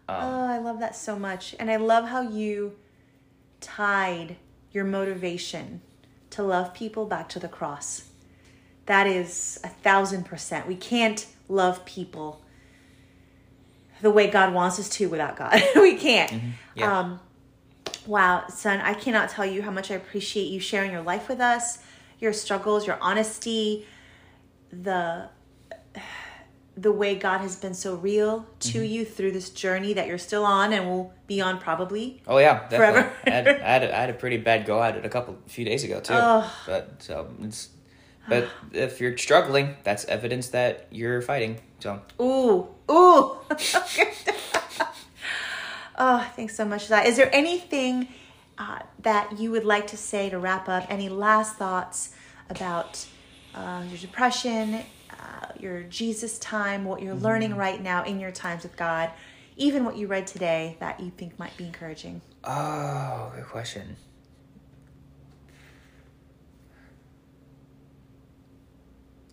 um, 0.09 0.17
oh 0.19 0.45
i 0.45 0.57
love 0.57 0.80
that 0.80 0.95
so 0.95 1.17
much 1.17 1.55
and 1.59 1.69
i 1.69 1.75
love 1.75 2.07
how 2.07 2.21
you 2.21 2.73
tied 3.61 4.36
your 4.78 4.86
motivation 4.86 5.82
to 6.30 6.43
love 6.43 6.71
people 6.71 7.07
back 7.07 7.28
to 7.30 7.39
the 7.39 7.47
cross. 7.47 8.09
That 8.86 9.07
is 9.07 9.59
a 9.63 9.69
thousand 9.69 10.25
percent. 10.25 10.67
We 10.67 10.75
can't 10.75 11.25
love 11.49 11.84
people 11.84 12.41
the 14.01 14.11
way 14.11 14.28
god 14.30 14.53
wants 14.53 14.80
us 14.80 14.88
to 14.89 15.09
without 15.09 15.36
god. 15.36 15.59
We 15.75 15.95
can't. 15.95 16.32
Yeah. 16.75 16.99
um 16.99 17.19
Wow, 18.05 18.45
son, 18.47 18.80
I 18.80 18.93
cannot 18.93 19.30
tell 19.30 19.45
you 19.45 19.61
how 19.63 19.71
much 19.71 19.91
I 19.91 19.95
appreciate 19.95 20.45
you 20.45 20.61
sharing 20.61 20.91
your 20.91 21.01
life 21.01 21.28
with 21.28 21.41
us, 21.41 21.80
your 22.19 22.32
struggles, 22.32 22.88
your 22.88 22.97
honesty, 23.01 23.86
the 24.71 25.28
the 26.78 26.91
way 26.91 27.15
God 27.15 27.39
has 27.39 27.55
been 27.55 27.73
so 27.73 27.95
real 27.95 28.45
to 28.59 28.82
you 28.82 29.03
through 29.03 29.32
this 29.32 29.49
journey 29.49 29.93
that 29.93 30.07
you're 30.07 30.19
still 30.19 30.45
on 30.45 30.71
and 30.73 30.86
will 30.88 31.11
be 31.25 31.41
on 31.41 31.59
probably. 31.59 32.21
oh 32.28 32.38
yeah 32.38 32.67
definitely. 32.69 33.01
Forever. 33.01 33.13
I, 33.25 33.30
had, 33.30 33.47
I, 33.47 33.51
had 33.51 33.84
a, 33.84 33.97
I 33.97 33.99
had 34.01 34.09
a 34.11 34.13
pretty 34.13 34.38
bad 34.38 34.65
go 34.65 34.82
at 34.82 34.95
it 34.95 35.03
a 35.05 35.09
couple 35.09 35.38
few 35.47 35.65
days 35.65 35.84
ago 35.84 35.99
too 35.99 36.13
Ugh. 36.13 36.49
but 36.67 37.01
so 37.01 37.28
it's 37.41 37.69
but 38.30 38.47
if 38.73 38.99
you're 39.01 39.17
struggling 39.17 39.75
that's 39.84 40.05
evidence 40.05 40.49
that 40.49 40.88
you're 40.91 41.21
fighting 41.21 41.59
so 41.80 42.01
Ooh, 42.19 42.67
ooh. 42.91 43.38
oh, 45.97 46.32
thanks 46.36 46.55
so 46.55 46.65
much 46.65 46.84
for 46.84 46.89
that. 46.89 47.05
Is 47.05 47.17
there 47.17 47.34
anything 47.34 48.07
uh, 48.57 48.80
that 49.03 49.39
you 49.39 49.51
would 49.51 49.65
like 49.65 49.88
to 49.88 49.97
say 49.97 50.30
to 50.30 50.39
wrap 50.39 50.67
up? 50.67 50.86
Any 50.89 51.09
last 51.09 51.55
thoughts 51.55 52.15
about 52.49 53.05
uh, 53.53 53.84
your 53.88 53.97
depression, 53.99 54.84
your 55.59 55.84
Jesus 55.84 56.38
time, 56.39 56.86
what 56.86 57.01
you're 57.01 57.15
mm-hmm. 57.15 57.25
learning 57.25 57.55
right 57.55 57.82
now 57.82 58.03
in 58.03 58.19
your 58.19 58.32
times 58.32 58.63
with 58.63 58.75
God, 58.78 59.09
even 59.55 59.86
what 59.86 59.97
you 59.97 60.07
read 60.07 60.28
today 60.28 60.78
that 60.80 60.99
you 60.99 61.11
think 61.17 61.38
might 61.39 61.55
be 61.57 61.65
encouraging? 61.65 62.21
Oh, 62.43 63.32
good 63.36 63.45
question. 63.45 63.97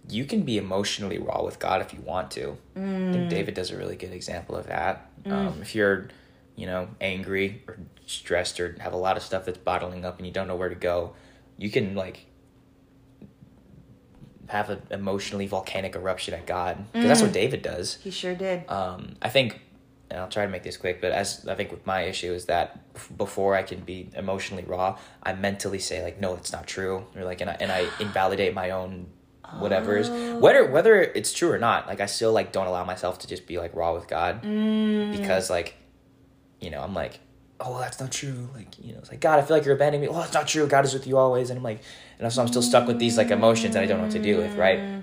you 0.08 0.24
can 0.24 0.42
be 0.42 0.58
emotionally 0.58 1.18
raw 1.18 1.42
with 1.42 1.58
God 1.58 1.80
if 1.80 1.92
you 1.92 2.00
want 2.00 2.30
to. 2.32 2.56
I 2.76 2.80
think 2.80 3.16
mm. 3.16 3.28
David 3.30 3.54
does 3.54 3.70
a 3.70 3.76
really 3.76 3.96
good 3.96 4.12
example 4.12 4.56
of 4.56 4.66
that. 4.66 5.10
Mm. 5.24 5.32
Um, 5.32 5.58
if 5.62 5.74
you're, 5.74 6.08
you 6.56 6.66
know, 6.66 6.88
angry 7.00 7.62
or 7.66 7.78
stressed 8.06 8.60
or 8.60 8.76
have 8.80 8.92
a 8.92 8.98
lot 8.98 9.16
of 9.16 9.22
stuff 9.22 9.46
that's 9.46 9.58
bottling 9.58 10.04
up 10.04 10.18
and 10.18 10.26
you 10.26 10.32
don't 10.32 10.46
know 10.46 10.56
where 10.56 10.68
to 10.68 10.74
go, 10.74 11.14
you 11.56 11.70
can 11.70 11.94
like 11.94 12.26
have 14.48 14.70
an 14.70 14.82
emotionally 14.90 15.46
volcanic 15.46 15.96
eruption 15.96 16.34
at 16.34 16.46
God 16.46 16.84
because 16.92 17.08
that's 17.08 17.22
what 17.22 17.32
David 17.32 17.62
does. 17.62 17.96
He 18.02 18.10
sure 18.10 18.34
did. 18.34 18.68
Um, 18.70 19.16
I 19.22 19.28
think, 19.28 19.60
and 20.10 20.20
I'll 20.20 20.28
try 20.28 20.44
to 20.44 20.50
make 20.50 20.62
this 20.62 20.76
quick, 20.76 21.00
but 21.00 21.12
as 21.12 21.46
I 21.48 21.54
think 21.54 21.70
with 21.70 21.86
my 21.86 22.02
issue 22.02 22.32
is 22.32 22.44
that 22.46 22.78
before 23.16 23.54
I 23.54 23.62
can 23.62 23.80
be 23.80 24.10
emotionally 24.14 24.64
raw, 24.64 24.98
I 25.22 25.32
mentally 25.34 25.78
say 25.78 26.02
like, 26.02 26.20
no, 26.20 26.34
it's 26.34 26.52
not 26.52 26.66
true, 26.66 27.06
or 27.16 27.24
like, 27.24 27.40
and 27.40 27.50
I, 27.50 27.56
and 27.60 27.72
I 27.72 27.88
invalidate 28.00 28.54
my 28.54 28.70
own 28.70 29.06
whatever's 29.58 30.08
whether 30.40 30.64
whether 30.70 31.00
it's 31.00 31.32
true 31.32 31.50
or 31.52 31.58
not. 31.58 31.86
Like, 31.86 32.00
I 32.00 32.06
still 32.06 32.32
like 32.32 32.50
don't 32.50 32.66
allow 32.66 32.84
myself 32.84 33.18
to 33.20 33.26
just 33.26 33.46
be 33.46 33.58
like 33.58 33.74
raw 33.76 33.94
with 33.94 34.08
God 34.08 34.40
because 34.42 35.50
like, 35.50 35.74
you 36.60 36.70
know, 36.70 36.80
I'm 36.80 36.94
like, 36.94 37.20
oh, 37.60 37.78
that's 37.78 38.00
not 38.00 38.10
true. 38.12 38.48
Like, 38.54 38.78
you 38.78 38.92
know, 38.92 38.98
it's 38.98 39.10
like 39.10 39.20
God, 39.20 39.38
I 39.38 39.42
feel 39.42 39.56
like 39.56 39.64
you're 39.64 39.74
abandoning 39.74 40.08
me. 40.08 40.08
Oh, 40.14 40.20
it's 40.22 40.32
not 40.34 40.46
true. 40.48 40.66
God 40.66 40.84
is 40.84 40.92
with 40.94 41.06
you 41.06 41.16
always, 41.18 41.50
and 41.50 41.56
I'm 41.58 41.62
like, 41.64 41.80
and 42.18 42.32
so 42.32 42.42
I'm 42.42 42.48
still 42.48 42.62
stuck 42.62 42.86
with 42.86 42.98
these 42.98 43.16
like 43.16 43.30
emotions 43.30 43.74
that 43.74 43.82
I 43.82 43.86
don't 43.86 43.98
know 43.98 44.04
what 44.04 44.12
to 44.12 44.22
do 44.22 44.38
with. 44.38 44.56
Right? 44.56 45.02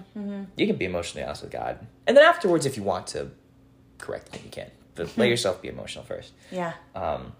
You 0.57 0.67
can 0.67 0.75
be 0.75 0.85
emotionally 0.85 1.25
honest 1.25 1.43
with 1.43 1.51
God, 1.51 1.79
and 2.07 2.15
then 2.15 2.23
afterwards, 2.23 2.65
if 2.65 2.77
you 2.77 2.83
want 2.83 3.07
to 3.07 3.29
correct 3.97 4.31
them, 4.31 4.41
you 4.43 4.49
can. 4.51 4.69
But 4.95 5.17
let 5.17 5.29
yourself 5.29 5.61
be 5.61 5.69
emotional 5.69 6.03
first. 6.03 6.33
yeah. 6.51 6.73
Um, 6.95 7.31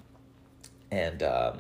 and 0.89 1.21
um, 1.21 1.57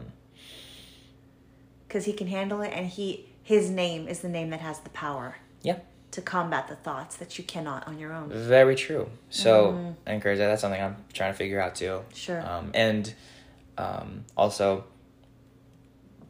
Because 1.87 2.05
he 2.05 2.13
can 2.13 2.27
handle 2.27 2.61
it 2.61 2.71
and 2.73 2.87
he 2.87 3.25
his 3.43 3.69
name 3.69 4.07
is 4.07 4.19
the 4.21 4.29
name 4.29 4.49
that 4.51 4.61
has 4.61 4.79
the 4.79 4.89
power 4.91 5.35
yeah, 5.61 5.79
to 6.11 6.21
combat 6.21 6.67
the 6.69 6.75
thoughts 6.75 7.17
that 7.17 7.37
you 7.37 7.43
cannot 7.43 7.87
on 7.87 7.99
your 7.99 8.13
own. 8.13 8.29
very 8.29 8.75
true. 8.75 9.09
So 9.29 9.95
I 10.07 10.13
encourage 10.13 10.37
that. 10.37 10.47
That's 10.47 10.61
something 10.61 10.81
I'm 10.81 10.95
trying 11.13 11.33
to 11.33 11.37
figure 11.37 11.59
out 11.59 11.75
too. 11.75 12.01
Sure. 12.13 12.41
Um, 12.47 12.71
and 12.73 13.13
um, 13.77 14.25
also, 14.37 14.85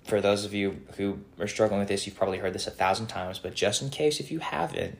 for 0.03 0.21
those 0.21 0.45
of 0.45 0.53
you 0.53 0.81
who 0.97 1.19
are 1.39 1.47
struggling 1.47 1.79
with 1.79 1.87
this, 1.89 2.05
you've 2.05 2.15
probably 2.15 2.37
heard 2.37 2.53
this 2.53 2.67
a 2.67 2.71
thousand 2.71 3.07
times, 3.07 3.39
but 3.39 3.53
just 3.53 3.81
in 3.81 3.89
case 3.89 4.19
if 4.19 4.31
you 4.31 4.39
haven't, 4.39 4.97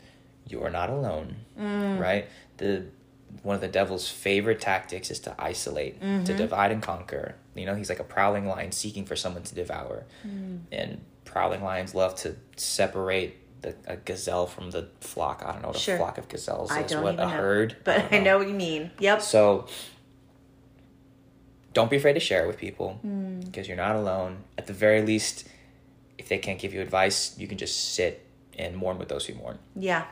you 0.47 0.61
are 0.63 0.69
not 0.69 0.89
alone. 0.89 1.37
Mm. 1.59 1.99
Right? 1.99 2.27
The 2.57 2.85
one 3.43 3.55
of 3.55 3.61
the 3.61 3.67
devil's 3.67 4.09
favorite 4.09 4.59
tactics 4.59 5.09
is 5.09 5.19
to 5.21 5.33
isolate, 5.39 5.99
to 6.01 6.05
mm-hmm. 6.05 6.35
divide 6.35 6.71
and 6.71 6.81
conquer. 6.81 7.35
You 7.55 7.65
know, 7.65 7.75
he's 7.75 7.87
like 7.89 7.99
a 7.99 8.03
prowling 8.03 8.45
lion 8.45 8.73
seeking 8.73 9.05
for 9.05 9.15
someone 9.15 9.43
to 9.43 9.55
devour. 9.55 10.03
Mm. 10.27 10.59
And 10.71 11.01
prowling 11.23 11.63
lions 11.63 11.95
love 11.95 12.15
to 12.15 12.35
separate 12.57 13.37
the, 13.61 13.75
a 13.87 13.95
gazelle 13.95 14.47
from 14.47 14.71
the 14.71 14.89
flock. 14.99 15.43
I 15.45 15.53
don't 15.53 15.61
know 15.61 15.69
what 15.69 15.77
Sure. 15.77 15.95
a 15.95 15.97
flock 15.97 16.17
of 16.17 16.27
gazelles 16.27 16.71
I 16.71 16.81
is. 16.81 16.91
don't 16.91 17.03
What 17.03 17.13
a 17.15 17.17
know. 17.17 17.27
herd. 17.29 17.77
But 17.83 18.09
don't 18.11 18.21
I 18.21 18.23
know 18.23 18.37
what 18.37 18.47
you 18.47 18.53
mean. 18.53 18.91
Yep. 18.99 19.21
so 19.21 19.67
don't 21.73 21.89
be 21.89 21.97
afraid 21.97 22.13
to 22.13 22.19
share 22.19 22.43
it 22.43 22.47
with 22.47 22.57
people 22.57 22.93
Hmm. 23.01 23.39
because 23.41 23.67
you're 23.67 23.77
not 23.77 23.95
alone. 23.95 24.43
At 24.57 24.67
the 24.67 24.73
very 24.73 25.01
least, 25.01 25.47
if 26.17 26.27
they 26.29 26.37
can't 26.37 26.59
give 26.59 26.73
you 26.73 26.81
advice, 26.81 27.35
you 27.37 27.47
can 27.47 27.57
just 27.57 27.93
sit 27.95 28.25
and 28.57 28.75
mourn 28.75 28.97
with 28.99 29.07
those 29.09 29.25
who 29.25 29.33
mourn. 29.35 29.57
Yeah. 29.75 30.05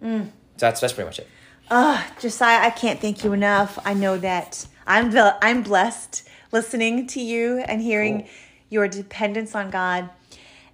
So 0.00 0.26
that's 0.58 0.80
that's 0.80 0.92
pretty 0.92 1.06
much 1.08 1.18
it. 1.18 1.28
Uh, 1.70 2.02
Josiah, 2.20 2.60
I 2.64 2.70
can't 2.70 3.00
thank 3.00 3.24
you 3.24 3.32
enough. 3.32 3.78
I 3.84 3.92
know 3.94 4.16
that 4.18 4.66
I'm 4.86 5.10
vel- 5.10 5.38
I'm 5.42 5.62
blessed 5.62 6.28
listening 6.52 7.06
to 7.08 7.20
you 7.20 7.58
and 7.58 7.80
hearing 7.82 8.20
Cool. 8.20 8.28
your 8.70 8.88
dependence 8.88 9.54
on 9.54 9.70
God. 9.70 10.08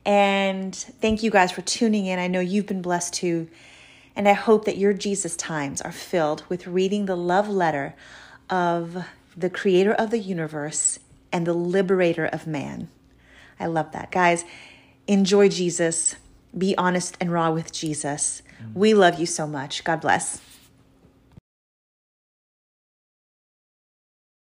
And 0.05 0.75
thank 0.75 1.23
you 1.23 1.31
guys 1.31 1.53
for 1.53 1.63
tuning 1.63 2.07
in. 2.07 2.19
I 2.19 2.27
know 2.27 2.41
you've 2.41 2.67
been 2.67 2.83
blessed 2.83 3.15
too. 3.15 3.49
And 4.15 4.29
I 4.29 4.33
hope 4.35 4.67
that 4.67 4.77
your 4.77 4.93
Jesus 4.93 5.37
times 5.37 5.81
are 5.81 5.93
filled 5.93 6.45
with 6.49 6.67
reading 6.67 7.07
the 7.07 7.17
love 7.17 7.49
letter 7.49 7.95
of 8.51 9.05
the 9.37 9.51
creator 9.51 9.93
of 9.93 10.11
the 10.11 10.19
universe 10.19 10.99
and 11.33 11.47
the 11.47 11.55
liberator 11.55 12.27
of 12.27 12.47
man. 12.47 12.89
I 13.59 13.67
love 13.67 13.93
that. 13.93 14.11
Guys, 14.11 14.45
enjoy 15.07 15.49
Jesus. 15.49 16.17
Be 16.57 16.77
honest 16.77 17.17
and 17.21 17.33
raw 17.33 17.51
with 17.51 17.73
Jesus. 17.73 18.43
We 18.75 18.95
love 18.95 19.19
you 19.19 19.27
so 19.27 19.47
much. 19.47 19.85
God 19.85 20.01
bless. 20.01 20.41